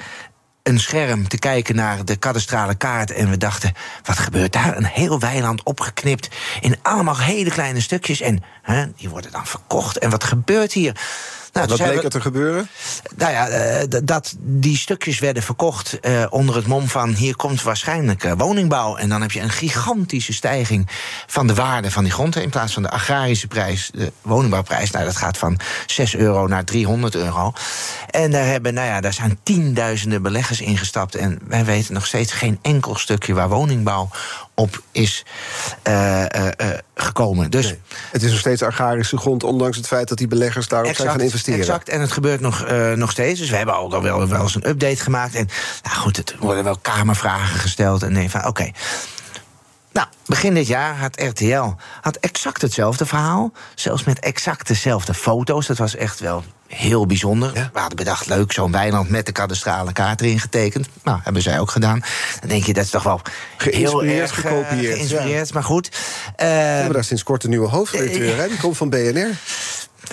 een 0.65 0.81
scherm 0.81 1.29
te 1.29 1.39
kijken 1.39 1.77
naar 1.77 2.05
de 2.05 2.17
kadastrale 2.17 2.75
kaart. 2.75 3.11
En 3.11 3.31
we 3.31 3.37
dachten, 3.37 3.73
wat 4.03 4.19
gebeurt 4.19 4.53
daar? 4.53 4.77
Een 4.77 4.85
heel 4.85 5.19
weiland 5.19 5.63
opgeknipt 5.63 6.29
in 6.61 6.77
allemaal 6.83 7.19
hele 7.19 7.51
kleine 7.51 7.81
stukjes. 7.81 8.21
En 8.21 8.43
hè, 8.63 8.85
die 8.97 9.09
worden 9.09 9.33
dan 9.33 9.47
verkocht. 9.47 9.99
En 9.99 10.11
wat 10.11 10.25
gebeurt 10.25 10.73
hier? 10.73 10.97
Nou, 11.55 11.67
Wat 11.67 11.83
bleek 11.83 12.03
er 12.03 12.11
te 12.11 12.21
gebeuren? 12.21 12.69
nou 13.17 13.33
ja, 13.33 13.49
eh, 13.49 13.87
dat 14.05 14.35
die 14.39 14.77
stukjes 14.77 15.19
werden 15.19 15.43
verkocht 15.43 16.01
eh, 16.01 16.25
onder 16.31 16.57
het 16.57 16.67
mom 16.67 16.89
van... 16.89 17.15
hier 17.15 17.37
komt 17.37 17.63
waarschijnlijk 17.63 18.25
eh, 18.25 18.33
woningbouw. 18.37 18.97
En 18.97 19.09
dan 19.09 19.21
heb 19.21 19.33
je 19.33 19.41
een 19.41 19.51
gigantische 19.51 20.33
stijging 20.33 20.89
van 21.27 21.47
de 21.47 21.55
waarde 21.55 21.91
van 21.91 22.03
die 22.03 22.13
grond. 22.13 22.37
In 22.37 22.51
plaats 22.51 22.73
van 22.73 22.83
de 22.83 22.91
agrarische 22.91 23.47
prijs, 23.47 23.91
de 23.93 24.13
woningbouwprijs... 24.23 24.91
Nou, 24.91 25.05
dat 25.05 25.17
gaat 25.17 25.39
van 25.39 25.59
6 25.87 26.17
euro 26.17 26.47
naar 26.47 26.65
300 26.65 27.15
euro. 27.15 27.53
En 28.15 28.31
daar, 28.31 28.47
hebben, 28.47 28.75
nou 28.75 28.87
ja, 28.87 29.01
daar 29.01 29.13
zijn 29.13 29.39
tienduizenden 29.43 30.23
beleggers 30.23 30.61
ingestapt. 30.61 31.15
En 31.15 31.39
wij 31.47 31.65
weten 31.65 31.95
nog 31.95 32.07
steeds 32.07 32.33
geen 32.33 32.59
enkel 32.63 32.97
stukje 32.97 33.35
waar 33.35 33.49
woningbouw 33.49 34.09
op 34.55 34.83
is 34.93 35.25
eh, 35.83 36.23
eh, 36.23 36.47
eh, 36.57 36.79
gekomen. 36.95 37.51
Dus 37.51 37.65
Nee. 37.65 37.81
Het 38.11 38.23
is 38.23 38.31
nog 38.31 38.41
steeds 38.41 38.63
agrarische 38.63 39.17
grond, 39.17 39.45
ondanks 39.45 39.77
het 39.77 39.87
feit 39.87 40.09
dat 40.09 40.19
die 40.19 40.29
beleggers 40.29 40.69
daarop 40.69 40.95
zijn 40.95 41.09
gaan 41.09 41.21
investeren. 41.21 41.61
Exact, 41.61 41.89
en 41.89 42.01
het 42.01 42.13
gebeurt 42.13 42.41
nog, 42.41 42.67
nog 42.95 43.11
steeds. 43.11 43.41
Dus 43.41 43.51
we 43.51 43.57
hebben 43.57 43.75
al 43.75 44.03
wel, 44.03 44.29
wel 44.29 44.43
eens 44.43 44.55
een 44.55 44.69
update 44.69 45.03
gemaakt. 45.03 45.35
En 45.35 45.49
nou 45.83 45.97
goed, 45.97 46.31
er 46.31 46.37
worden 46.39 46.65
wel 46.65 46.79
kamervragen 46.83 47.59
gesteld. 47.59 48.03
En 48.03 48.15
denk 48.15 48.31
van, 48.31 48.47
oké. 48.47 48.71
Nou, 49.93 50.07
begin 50.27 50.55
dit 50.55 50.67
jaar 50.67 50.97
had 50.97 51.21
RTL 51.21 51.75
had 52.01 52.17
exact 52.17 52.63
hetzelfde 52.63 53.07
verhaal. 53.07 53.53
Zelfs 53.75 54.05
met 54.05 54.19
exact 54.19 54.67
dezelfde 54.67 55.15
foto's. 55.15 55.67
Dat 55.67 55.79
was 55.79 55.97
echt 55.97 56.21
wel 56.21 56.45
heel 56.75 57.07
bijzonder. 57.07 57.51
Ja. 57.55 57.71
We 57.73 57.79
hadden 57.79 57.97
bedacht, 57.97 58.27
leuk, 58.27 58.53
zo'n 58.53 58.73
weiland 58.73 59.09
met 59.09 59.27
de 59.27 59.33
kadastrale 59.33 59.93
kaart 59.93 60.21
erin 60.21 60.41
getekend. 60.41 60.89
Nou, 61.03 61.19
hebben 61.23 61.43
zij 61.43 61.61
ook 61.61 61.71
gedaan. 61.71 62.03
Dan 62.41 62.49
denk 62.49 62.65
je, 62.65 62.73
dat 62.73 62.85
is 62.85 62.91
toch 62.91 63.03
wel 63.03 63.21
heel 63.57 63.73
Geïnspireerd, 63.73 64.31
erg 64.31 64.45
eh, 64.45 64.51
gekopieerd, 64.51 64.95
geïnspireerd. 64.95 65.53
Maar 65.53 65.65
goed. 65.65 65.89
We 65.89 66.43
eh, 66.43 66.49
hebben 66.49 66.93
daar 66.93 67.05
sinds 67.05 67.23
kort 67.23 67.45
een 67.45 67.51
nieuwe 67.51 67.69
hoofdredacteur. 67.69 68.49
Die 68.49 68.59
komt 68.59 68.77
van 68.77 68.91
BNR. 68.91 69.31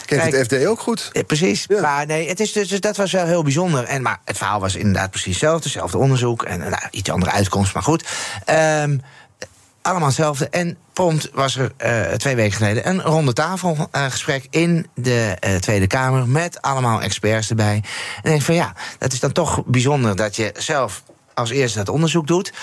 Kent 0.05 0.21
Kijk. 0.21 0.33
het 0.33 0.45
FD 0.45 0.65
ook 0.65 0.79
goed. 0.79 1.09
Ja, 1.11 1.23
precies. 1.23 1.65
Ja. 1.67 1.81
Maar 1.81 2.05
nee, 2.05 2.27
het 2.27 2.39
is 2.39 2.51
dus, 2.51 2.67
dus 2.67 2.79
dat 2.79 2.97
was 2.97 3.11
wel 3.11 3.25
heel 3.25 3.43
bijzonder. 3.43 3.83
En, 3.83 4.01
maar 4.01 4.19
het 4.25 4.37
verhaal 4.37 4.59
was 4.59 4.75
inderdaad 4.75 5.09
precies 5.09 5.31
hetzelfde. 5.31 5.63
Hetzelfde 5.63 5.97
onderzoek 5.97 6.43
en 6.43 6.59
nou, 6.59 6.81
iets 6.91 7.09
andere 7.09 7.31
uitkomst, 7.31 7.73
maar 7.73 7.83
goed. 7.83 8.05
Ehm, 8.45 8.97
allemaal 9.81 10.07
hetzelfde. 10.07 10.49
En 10.49 10.77
prompt 10.93 11.29
was 11.33 11.55
er 11.55 11.71
eh, 11.77 12.11
twee 12.11 12.35
weken 12.35 12.57
geleden 12.57 12.87
een 12.87 13.01
ronde 13.01 13.33
tafelgesprek 13.33 14.47
in 14.49 14.87
de 14.95 15.37
eh, 15.39 15.55
Tweede 15.55 15.87
Kamer 15.87 16.27
met 16.27 16.61
allemaal 16.61 17.01
experts 17.01 17.49
erbij. 17.49 17.75
En 17.75 17.83
ik 18.23 18.23
denk 18.23 18.41
van 18.41 18.55
ja, 18.55 18.75
dat 18.97 19.13
is 19.13 19.19
dan 19.19 19.31
toch 19.31 19.65
bijzonder 19.65 20.15
dat 20.15 20.35
je 20.35 20.53
zelf 20.57 21.03
als 21.33 21.49
eerste 21.49 21.77
dat 21.77 21.89
onderzoek 21.89 22.27
doet. 22.27 22.53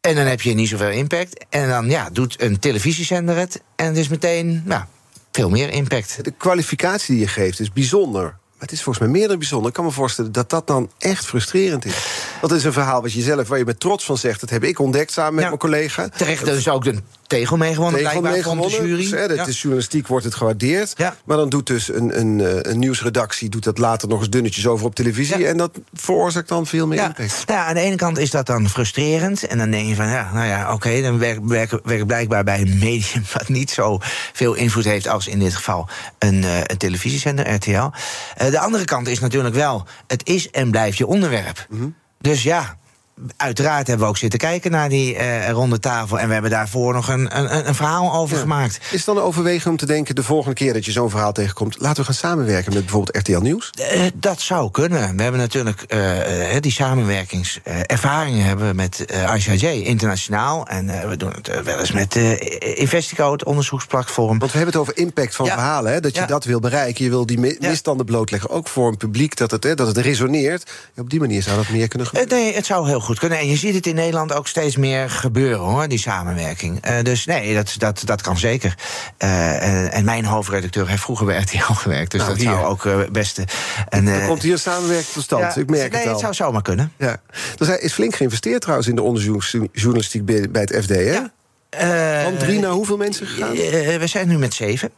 En 0.00 0.14
dan 0.14 0.26
heb 0.26 0.40
je 0.40 0.54
niet 0.54 0.68
zoveel 0.68 0.90
impact. 0.90 1.44
En 1.48 1.68
dan 1.68 1.90
ja, 1.90 2.10
doet 2.12 2.42
een 2.42 2.58
televisiezender 2.58 3.36
het. 3.36 3.62
En 3.76 3.86
het 3.86 3.96
is 3.96 4.08
meteen 4.08 4.62
ja, 4.66 4.88
veel 5.32 5.50
meer 5.50 5.70
impact. 5.70 6.24
De 6.24 6.30
kwalificatie 6.30 7.14
die 7.14 7.24
je 7.24 7.30
geeft 7.30 7.60
is 7.60 7.72
bijzonder. 7.72 8.36
Maar 8.60 8.68
het 8.68 8.78
is 8.78 8.84
volgens 8.84 9.04
mij 9.04 9.18
meer 9.18 9.28
dan 9.28 9.38
bijzonder. 9.38 9.68
Ik 9.68 9.74
kan 9.74 9.84
me 9.84 9.90
voorstellen 9.90 10.32
dat 10.32 10.50
dat 10.50 10.66
dan 10.66 10.90
echt 10.98 11.26
frustrerend 11.26 11.84
is. 11.84 12.06
Dat 12.40 12.52
is 12.52 12.64
een 12.64 12.72
verhaal 12.72 13.02
wat 13.02 13.12
je 13.12 13.22
zelf, 13.22 13.48
waar 13.48 13.58
je 13.58 13.64
met 13.64 13.80
trots 13.80 14.04
van 14.04 14.18
zegt... 14.18 14.40
dat 14.40 14.50
heb 14.50 14.64
ik 14.64 14.78
ontdekt 14.78 15.12
samen 15.12 15.34
met 15.34 15.44
mijn 15.44 15.58
collega. 15.58 16.08
Terecht 16.08 16.44
dus 16.44 16.68
ook 16.68 16.84
de 16.84 16.98
tegel 17.30 17.56
meegewonnen, 17.56 18.00
Tegel 18.02 18.20
blijkbaar, 18.20 18.56
vond 18.56 18.70
de 18.70 18.76
jury. 18.76 18.96
Dus, 18.96 19.10
hè, 19.10 19.24
Ja. 19.24 19.46
is 19.46 19.60
journalistiek 19.60 20.06
wordt 20.06 20.24
het 20.24 20.34
gewaardeerd. 20.34 20.92
Ja. 20.96 21.16
Maar 21.24 21.36
dan 21.36 21.48
doet 21.48 21.66
dus 21.66 21.88
een, 21.88 22.18
een, 22.20 22.40
eh, 22.40 22.72
een 22.72 22.78
nieuwsredactie... 22.78 23.48
doet 23.48 23.64
dat 23.64 23.78
later 23.78 24.08
nog 24.08 24.18
eens 24.18 24.30
dunnetjes 24.30 24.66
over 24.66 24.86
op 24.86 24.94
televisie... 24.94 25.38
Ja. 25.38 25.48
en 25.48 25.56
dat 25.56 25.70
veroorzaakt 25.92 26.48
dan 26.48 26.66
veel 26.66 26.86
meer 26.86 26.98
Ja. 26.98 27.06
impact. 27.06 27.42
Nou 27.46 27.58
ja, 27.58 27.66
aan 27.66 27.74
de 27.74 27.80
ene 27.80 27.96
kant 27.96 28.18
is 28.18 28.30
dat 28.30 28.46
dan 28.46 28.68
frustrerend. 28.68 29.46
En 29.46 29.58
dan 29.58 29.70
denk 29.70 29.88
je 29.88 29.94
van, 29.94 30.08
ja, 30.08 30.30
nou 30.32 30.46
ja, 30.46 30.72
oké, 30.72 31.02
dan 31.02 31.18
werk, 31.18 31.38
werk, 31.44 31.78
werk 31.84 32.06
blijkbaar 32.06 32.44
bij 32.44 32.60
een 32.60 32.78
medium... 32.78 33.24
wat 33.38 33.48
niet 33.48 33.70
zo 33.70 33.98
veel 34.32 34.54
invloed 34.54 34.84
heeft 34.84 35.08
als 35.08 35.26
in 35.26 35.38
dit 35.38 35.54
geval 35.54 35.88
een, 36.18 36.44
eh, 36.44 36.58
een 36.58 36.76
televisiezender, 36.78 37.54
RTL. 37.54 37.70
Eh, 38.36 38.50
de 38.50 38.58
andere 38.58 38.84
kant 38.84 39.08
is 39.08 39.20
natuurlijk 39.20 39.54
wel, 39.54 39.86
het 40.06 40.26
is 40.28 40.50
en 40.50 40.70
blijft 40.70 40.98
je 40.98 41.06
onderwerp. 41.06 41.66
Mhm. 41.68 41.88
Dus 42.20 42.42
ja... 42.42 42.78
Uiteraard 43.36 43.86
hebben 43.86 44.04
we 44.06 44.10
ook 44.12 44.18
zitten 44.18 44.38
kijken 44.38 44.70
naar 44.70 44.88
die 44.88 45.16
eh, 45.16 45.50
ronde 45.50 45.78
tafel. 45.78 46.18
En 46.18 46.26
we 46.26 46.32
hebben 46.32 46.50
daarvoor 46.50 46.92
nog 46.94 47.08
een, 47.08 47.38
een, 47.38 47.68
een 47.68 47.74
verhaal 47.74 48.14
over 48.14 48.34
Ja. 48.36 48.40
gemaakt. 48.42 48.76
Is 48.82 48.96
het 48.96 49.04
dan 49.04 49.16
een 49.16 49.22
overweging 49.22 49.66
om 49.66 49.76
te 49.76 49.86
denken... 49.86 50.14
de 50.14 50.22
volgende 50.22 50.54
keer 50.54 50.72
dat 50.72 50.84
je 50.84 50.92
zo'n 50.92 51.10
verhaal 51.10 51.32
tegenkomt... 51.32 51.76
laten 51.78 51.96
we 51.96 52.04
gaan 52.04 52.14
samenwerken 52.14 52.72
met 52.72 52.82
bijvoorbeeld 52.82 53.16
RTL 53.16 53.38
Nieuws? 53.40 53.70
Eh, 53.70 54.00
dat 54.14 54.40
zou 54.40 54.70
kunnen. 54.70 55.16
We 55.16 55.22
hebben 55.22 55.40
natuurlijk 55.40 55.82
eh, 55.82 56.56
die 56.60 56.72
samenwerkingservaringen 56.72 58.44
hebben 58.44 58.68
we 58.68 58.74
met 58.74 59.04
ICIJ 59.36 59.66
internationaal. 59.82 60.66
En 60.66 61.08
we 61.08 61.16
doen 61.16 61.32
het 61.42 61.64
wel 61.64 61.78
eens 61.78 61.92
met 61.92 62.14
Investico, 62.74 63.32
het 63.32 63.44
onderzoeksplatform. 63.44 64.38
Want 64.38 64.52
we 64.52 64.58
hebben 64.58 64.78
het 64.80 64.82
over 64.88 64.96
impact 65.02 65.34
van 65.34 65.46
Ja. 65.46 65.52
verhalen. 65.52 65.92
Hè? 65.92 66.00
Dat 66.00 66.14
je 66.14 66.20
Ja. 66.20 66.26
dat 66.26 66.44
wil 66.44 66.60
bereiken. 66.60 67.04
Je 67.04 67.10
wil 67.10 67.26
die 67.26 67.56
misstanden 67.60 68.06
blootleggen. 68.06 68.50
Ook 68.50 68.68
voor 68.68 68.88
een 68.88 68.96
publiek 68.96 69.36
dat 69.36 69.50
het, 69.50 69.64
hè, 69.64 69.74
dat 69.74 69.86
het 69.86 69.96
resoneert. 69.96 70.70
Op 70.96 71.10
die 71.10 71.20
manier 71.20 71.42
zou 71.42 71.56
dat 71.56 71.68
meer 71.68 71.88
kunnen 71.88 72.06
gebeuren. 72.08 72.36
nee, 72.36 72.54
het 72.54 72.66
zou 72.66 72.88
heel 72.88 73.00
goed 73.00 73.09
kunnen. 73.18 73.38
En 73.38 73.48
je 73.48 73.56
ziet 73.56 73.74
het 73.74 73.86
in 73.86 73.94
Nederland 73.94 74.32
ook 74.32 74.48
steeds 74.48 74.76
meer 74.76 75.10
gebeuren, 75.10 75.58
hoor, 75.66 75.88
die 75.88 75.98
samenwerking. 75.98 76.80
Eh, 76.80 76.94
dus 77.02 77.24
nee, 77.24 77.54
dat, 77.54 77.74
dat, 77.78 78.02
dat 78.04 78.22
kan 78.22 78.38
zeker. 78.38 78.74
Eh, 79.16 79.62
en, 79.68 79.92
en 79.92 80.04
mijn 80.04 80.24
hoofdredacteur 80.24 80.88
heeft 80.88 81.02
vroeger 81.02 81.26
bij 81.26 81.40
RTL 81.40 81.72
gewerkt. 81.72 82.10
Dus 82.10 82.20
Nou, 82.20 82.32
dat 82.32 82.42
hier. 82.42 82.50
zou 82.52 82.64
ook 82.66 82.84
eh 82.86 82.98
beste. 83.12 83.44
En, 83.88 84.06
Er 84.06 84.26
komt 84.26 84.42
hier 84.42 84.58
samenwerking 84.58 85.12
tot 85.12 85.22
stand. 85.22 85.54
ja, 85.54 85.60
Ik 85.60 85.70
merk 85.70 85.92
nee, 85.92 86.00
het 86.02 86.12
al. 86.12 86.18
zou 86.18 86.34
zomaar 86.34 86.62
kunnen. 86.62 86.92
Ja. 86.98 87.16
Er 87.58 87.64
zijn- 87.66 87.82
is 87.82 87.92
flink 87.92 88.14
geïnvesteerd 88.14 88.60
trouwens 88.60 88.88
in 88.88 88.94
de 88.94 89.02
onderzoeksjournalistiek 89.02 90.24
bij 90.52 90.60
het 90.60 90.76
FD. 90.82 90.88
Hè? 90.88 91.00
Ja. 91.00 91.30
Van 92.24 92.36
drie 92.36 92.58
naar 92.60 92.70
hoeveel 92.70 92.96
mensen 92.96 93.26
gegaan? 93.26 93.52
we 93.98 94.06
zijn 94.06 94.28
nu 94.28 94.38
met 94.38 94.54
zeven. 94.54 94.90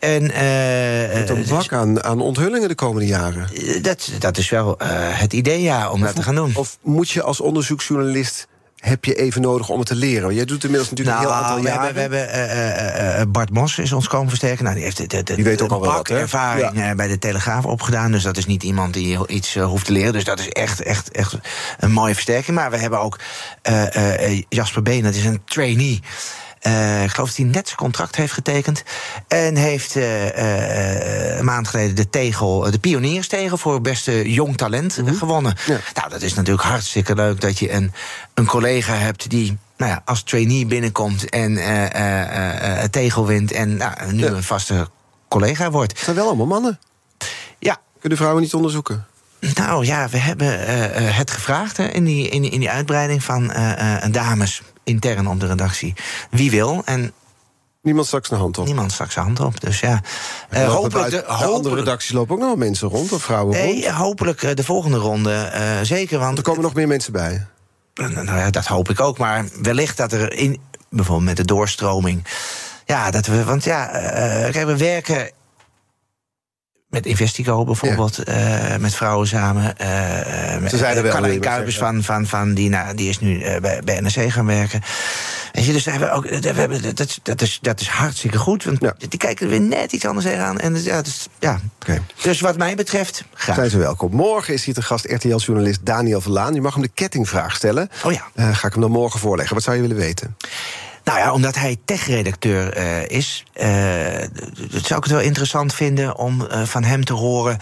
En 0.00 0.30
eh, 0.30 1.14
Met 1.18 1.28
een 1.30 1.42
eh, 1.44 1.48
bak 1.50 1.72
aan, 1.72 2.02
aan 2.04 2.20
onthullingen 2.20 2.68
de 2.68 2.74
komende 2.74 3.06
jaren. 3.06 3.48
Eh, 3.54 3.82
Dat, 3.82 4.10
dat 4.18 4.38
is 4.38 4.50
wel 4.50 4.78
eh, 4.78 4.88
het 4.92 5.32
idee, 5.32 5.62
ja, 5.62 5.90
om 5.90 6.00
dat 6.00 6.14
te 6.16 6.22
gaan 6.22 6.34
doen. 6.34 6.52
Of 6.54 6.78
moet 6.82 7.10
je 7.10 7.22
als 7.22 7.40
onderzoeksjournalist... 7.40 8.46
heb 8.76 9.04
je 9.04 9.14
even 9.14 9.40
nodig 9.42 9.68
om 9.68 9.78
het 9.78 9.88
te 9.88 9.94
leren? 9.94 10.22
Want 10.22 10.34
jij 10.34 10.44
doet 10.44 10.62
inmiddels 10.64 10.90
natuurlijk 10.90 11.16
een 11.16 11.22
heel 11.24 11.32
aantal 11.34 11.50
Nou, 11.50 11.62
we 11.62 11.68
jaren. 11.68 11.84
hebben, 11.94 12.10
we 12.10 12.16
hebben 12.16 12.32
eh, 12.32 13.14
eh, 13.14 13.20
eh, 13.20 13.28
Bart 13.28 13.50
Mos 13.50 13.78
is 13.78 13.92
ons 13.92 14.08
komen 14.08 14.28
versterken. 14.28 14.62
Nou, 14.64 14.74
die 14.76 14.84
heeft 14.84 14.96
de, 14.96 15.06
de, 15.06 15.22
de, 15.22 15.34
Die 15.34 15.44
weet 15.44 15.62
ook 15.62 15.70
al 15.70 15.80
wel 15.80 15.88
bak 15.88 15.96
wat, 15.98 16.16
hè? 16.16 16.18
ervaring 16.22 16.82
eh, 16.82 16.92
bij 16.92 17.08
de 17.08 17.18
Telegraaf 17.18 17.64
opgedaan. 17.64 18.12
Dus 18.12 18.22
dat 18.22 18.36
is 18.36 18.46
niet 18.46 18.62
iemand 18.62 18.94
die 18.94 19.18
iets 19.28 19.56
eh, 19.56 19.64
hoeft 19.64 19.84
te 19.86 19.92
leren. 19.92 20.12
Dus 20.12 20.24
dat 20.24 20.38
is 20.40 20.48
echt, 20.48 20.82
echt, 20.82 21.10
echt 21.10 21.34
een 21.78 21.92
mooie 21.92 22.14
versterking. 22.14 22.56
Maar 22.56 22.70
we 22.70 22.76
hebben 22.76 23.00
ook 23.00 23.18
eh, 23.62 24.24
eh, 24.30 24.42
Jasper 24.48 24.82
Been, 24.82 25.02
dat 25.02 25.14
is 25.14 25.24
een 25.24 25.42
trainee. 25.44 26.00
Eh, 26.60 27.02
ik 27.04 27.10
geloof 27.10 27.28
dat 27.28 27.36
hij 27.36 27.46
net 27.46 27.66
zijn 27.66 27.78
contract 27.78 28.16
heeft 28.16 28.32
getekend. 28.32 28.82
En 29.28 29.56
heeft 29.56 29.96
eh, 29.96 31.38
een 31.38 31.44
maand 31.44 31.68
geleden 31.68 31.96
de 31.96 32.10
tegel, 32.10 32.70
de 32.70 32.78
pionierstegel 32.78 33.56
voor 33.56 33.80
beste 33.80 34.30
jong 34.32 34.56
talent 34.56 34.98
eh, 34.98 35.12
gewonnen. 35.18 35.54
Ja. 35.66 35.78
Nou, 35.94 36.10
dat 36.10 36.22
is 36.22 36.34
natuurlijk 36.34 36.66
hartstikke 36.68 37.14
leuk 37.14 37.40
dat 37.40 37.58
je 37.58 37.72
een, 37.72 37.92
een 38.34 38.46
collega 38.46 38.94
hebt 38.94 39.30
die. 39.30 39.58
Nou 39.76 39.90
ja, 39.92 40.02
als 40.04 40.22
trainee 40.22 40.66
binnenkomt 40.66 41.28
en 41.28 41.56
eh, 41.56 42.82
tegel 42.84 43.26
wint 43.26 43.52
en 43.52 43.76
nou, 43.76 44.12
nu 44.12 44.24
Ja. 44.24 44.30
een 44.30 44.42
vaste 44.42 44.88
collega 45.28 45.70
wordt. 45.70 45.92
Het 45.92 46.00
zijn 46.04 46.16
wel 46.16 46.26
allemaal 46.26 46.46
mannen. 46.46 46.78
Ja, 47.58 47.78
Kunnen 48.00 48.18
vrouwen 48.18 48.42
niet 48.42 48.54
onderzoeken? 48.54 49.06
Nou 49.54 49.84
ja, 49.84 50.08
we 50.08 50.18
hebben 50.18 50.66
eh, 50.66 51.08
eh, 51.08 51.16
het 51.16 51.30
gevraagd 51.30 51.76
hè, 51.76 51.84
in, 51.88 52.04
die, 52.04 52.28
in, 52.28 52.42
die- 52.42 52.50
in 52.50 52.60
die 52.60 52.70
uitbreiding 52.70 53.24
van 53.24 53.50
eh, 53.52 54.04
eh, 54.04 54.12
dames 54.12 54.62
intern 54.84 55.26
op 55.28 55.40
de 55.40 55.46
redactie. 55.46 55.94
Wie 56.30 56.50
wil? 56.50 56.82
En 56.84 57.12
Niemand 57.82 58.06
stak 58.06 58.26
zijn 58.26 58.40
hand 58.40 58.58
op. 58.58 58.66
niemand 58.66 58.92
stak 58.92 59.10
zijn 59.10 59.24
hand 59.24 59.40
op. 59.40 59.60
Dus 59.60 59.80
ja, 59.80 60.00
lopen 60.50 60.66
hopelijk, 60.72 61.10
de, 61.10 61.24
andere 61.24 61.50
hopelijk, 61.50 61.76
redacties 61.78 62.12
lopen 62.12 62.32
ook 62.34 62.38
nog 62.40 62.48
wel 62.48 62.56
mensen 62.56 62.88
rond, 62.88 63.12
of 63.12 63.22
vrouwen 63.22 63.56
rond. 63.56 63.66
nee, 63.66 63.92
hopelijk 63.92 64.42
eh, 64.42 64.54
de 64.54 64.64
volgende 64.64 64.96
ronde 64.96 65.50
zeker. 65.82 66.18
Want 66.18 66.36
Er 66.38 66.44
komen 66.44 66.62
nog 66.62 66.74
meer 66.74 66.86
mensen 66.88 67.12
bij. 67.12 67.46
Nou 67.94 68.26
ja, 68.38 68.50
dat 68.50 68.66
hoop 68.66 68.90
ik 68.90 69.00
ook. 69.00 69.18
Maar 69.18 69.44
wellicht 69.62 69.96
dat 69.96 70.12
er 70.12 70.32
in, 70.32 70.60
bijvoorbeeld 70.90 71.26
met 71.28 71.36
de 71.36 71.44
doorstroming. 71.44 72.24
Ja, 72.86 73.10
dat 73.10 73.26
we, 73.26 73.44
want 73.44 73.64
ja, 73.64 73.88
eh, 73.90 74.52
kijk, 74.52 74.66
we 74.66 74.76
werken 74.76 75.30
met 76.90 77.06
Investico 77.06 77.64
bijvoorbeeld, 77.64 78.18
eh, 78.18 78.76
met 78.76 78.94
vrouwen 78.94 79.26
samen. 79.26 79.76
eh 79.78 80.58
met, 80.60 80.70
Ze 80.70 80.76
zeiden 80.76 81.02
wel, 81.02 81.12
wil 81.12 81.20
Carlijn 81.20 81.40
Kuipers 81.40 81.78
van, 81.78 82.02
van, 82.02 82.26
van 82.26 82.54
die, 82.54 82.68
nou, 82.68 82.94
die 82.94 83.08
is 83.08 83.20
nu 83.20 83.40
eh, 83.42 83.60
bij, 83.60 83.80
bij 83.84 84.00
NRC 84.00 84.30
gaan 84.32 84.46
werken. 84.46 84.82
Weet 85.52 85.64
je, 85.64 85.72
dus 85.72 85.84
hebben 85.84 86.08
we 86.08 86.14
ook, 86.14 86.42
daar 86.42 86.54
hebben, 86.54 86.80
we- 86.80 86.92
dat, 86.92 87.18
dat, 87.22 87.42
is, 87.42 87.58
dat 87.62 87.80
is 87.80 87.88
hartstikke 87.88 88.38
goed. 88.38 88.64
Want 88.64 88.80
Ja. 88.80 88.94
die 89.08 89.18
kijken 89.18 89.44
er 89.46 89.50
weer 89.50 89.60
net 89.60 89.92
iets 89.92 90.06
anders 90.06 90.26
aan. 90.26 90.58
En 90.58 90.72
dus, 90.72 90.84
ja, 90.84 91.02
dus, 91.02 91.26
ja. 91.38 91.60
Dus 92.22 92.40
wat 92.40 92.56
mij 92.56 92.74
betreft, 92.74 93.24
graag. 93.34 93.56
Zijn 93.56 93.70
ze 93.70 93.78
welkom. 93.78 94.10
Morgen 94.14 94.54
is 94.54 94.64
hier 94.64 94.74
te 94.74 94.82
gast 94.82 95.04
RTL-journalist 95.04 95.80
Daniel 95.86 96.20
Verlaan. 96.20 96.54
Je 96.54 96.60
mag 96.60 96.72
hem 96.74 96.82
de 96.82 96.90
kettingvraag 96.94 97.54
stellen. 97.56 97.90
Oh 98.04 98.12
ja. 98.12 98.22
Eh, 98.34 98.54
ga 98.56 98.66
ik 98.66 98.72
hem 98.72 98.82
dan 98.82 98.90
morgen 98.90 99.20
voorleggen. 99.20 99.54
Wat 99.54 99.64
zou 99.64 99.76
je 99.76 99.82
willen 99.82 99.96
weten? 99.96 100.36
Nou 101.04 101.18
ja, 101.18 101.32
omdat 101.32 101.54
hij 101.54 101.76
tech-redacteur 101.84 102.72
eh, 102.72 103.08
is, 103.18 103.44
d- 103.54 103.60
zou 104.86 104.98
ik 104.98 105.04
het 105.04 105.06
wel 105.10 105.20
interessant 105.20 105.74
vinden 105.74 106.16
om 106.16 106.46
eh, 106.46 106.62
van 106.62 106.84
hem 106.84 107.04
te 107.04 107.12
horen. 107.12 107.58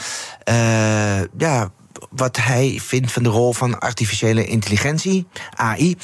ja, 1.39 1.71
wat 2.11 2.37
hij 2.37 2.81
vindt 2.83 3.13
van 3.13 3.23
de 3.23 3.29
rol 3.29 3.53
van 3.53 3.79
artificiële 3.81 4.47
intelligentie, 4.47 5.27
AI, 5.55 5.97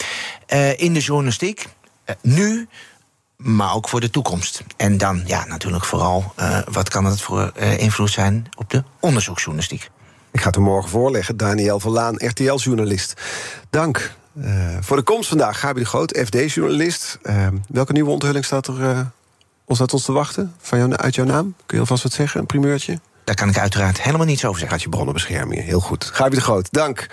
in 0.77 0.95
de 0.95 1.01
journalistiek. 1.01 1.67
Nu, 2.21 2.69
maar 3.37 3.75
ook 3.75 3.89
voor 3.89 4.01
de 4.01 4.11
toekomst. 4.11 4.63
En 4.77 4.99
dan, 4.99 5.23
ja, 5.27 5.45
natuurlijk 5.47 5.85
vooral, 5.85 6.35
wat 6.71 6.89
kan 6.89 7.05
het 7.05 7.21
voor 7.21 7.53
invloed 7.59 8.11
zijn 8.11 8.47
op 8.57 8.71
de 8.71 8.85
onderzoeksjournalistiek? 9.01 9.91
Ik 10.33 10.41
ga 10.41 10.47
het 10.47 10.55
hem 10.55 10.65
morgen 10.65 10.91
voorleggen. 10.91 11.37
Daniel 11.37 11.81
Verlaan, 11.81 12.15
RTL-journalist. 12.17 13.15
Dank. 13.71 14.15
Eh, 14.41 14.77
voor 14.81 14.97
de 14.97 15.03
komst 15.03 15.29
vandaag, 15.29 15.61
Gabi 15.61 15.81
de 15.81 15.87
Groot, 15.87 16.19
FD-journalist. 16.19 17.19
Eh, 17.23 17.49
welke 17.69 17.93
nieuwe 17.93 18.11
onthulling 18.11 18.45
staat 18.45 18.67
er 18.67 18.83
eh, 18.91 19.01
ons, 19.65 19.81
ons 19.81 20.05
te 20.05 20.13
wachten? 20.13 20.55
Van 20.59 20.79
jou, 20.79 20.93
uit 20.93 21.15
jouw 21.15 21.27
naam? 21.27 21.55
Kun 21.67 21.77
je 21.77 21.81
alvast 21.81 22.03
wat 22.03 22.13
zeggen? 22.13 22.41
Een 22.41 22.47
primeurtje? 22.47 22.99
Daar 23.25 23.35
kan 23.35 23.49
ik 23.49 23.59
uiteraard 23.59 24.03
helemaal 24.03 24.27
niets 24.27 24.45
over 24.45 24.59
zeggen. 24.59 24.77
Gaat 24.77 24.85
je 24.85 24.91
bronnenbescherming. 24.91 25.65
Heel 25.65 25.81
goed. 25.81 26.05
Gabi 26.05 26.35
de 26.35 26.41
Groot, 26.41 26.69
dank. 26.71 27.07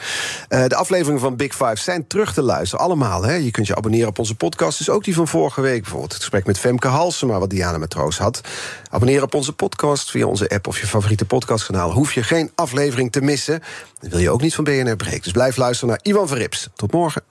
Eh, 0.47 0.65
de 0.65 0.75
afleveringen 0.75 1.21
van 1.21 1.35
Big 1.35 1.51
Five 1.51 1.75
zijn 1.75 2.07
terug 2.07 2.33
te 2.33 2.41
luisteren. 2.41 2.85
Allemaal. 2.85 3.23
Hè? 3.23 3.33
Je 3.33 3.51
kunt 3.51 3.67
je 3.67 3.75
abonneren 3.75 4.07
op 4.07 4.19
onze 4.19 4.35
podcast. 4.35 4.77
Dus 4.77 4.89
ook 4.89 5.03
die 5.03 5.15
van 5.15 5.27
vorige 5.27 5.61
week. 5.61 5.81
Bijvoorbeeld 5.81 6.11
het 6.11 6.21
gesprek 6.21 6.45
met 6.45 6.59
Femke 6.59 6.87
Halsema, 6.87 7.39
wat 7.39 7.49
Diana 7.49 7.77
Matroos 7.77 8.17
had. 8.17 8.41
Abonneer 8.89 9.23
op 9.23 9.33
onze 9.33 9.53
podcast 9.53 10.11
via 10.11 10.25
onze 10.25 10.49
app 10.49 10.67
of 10.67 10.79
je 10.79 10.87
favoriete 10.87 11.25
podcastkanaal. 11.25 11.91
Hoef 11.91 12.13
je 12.13 12.23
geen 12.23 12.51
aflevering 12.55 13.11
te 13.11 13.21
missen. 13.21 13.61
Dan 13.99 14.09
wil 14.09 14.19
je 14.19 14.29
ook 14.29 14.41
niet 14.41 14.55
van 14.55 14.63
BNR 14.63 14.95
Breek. 14.95 15.23
Dus 15.23 15.31
blijf 15.31 15.57
luisteren 15.57 15.89
naar 15.89 15.99
Ivan 16.03 16.27
Verrips. 16.27 16.69
Tot 16.75 16.91
morgen. 16.91 17.30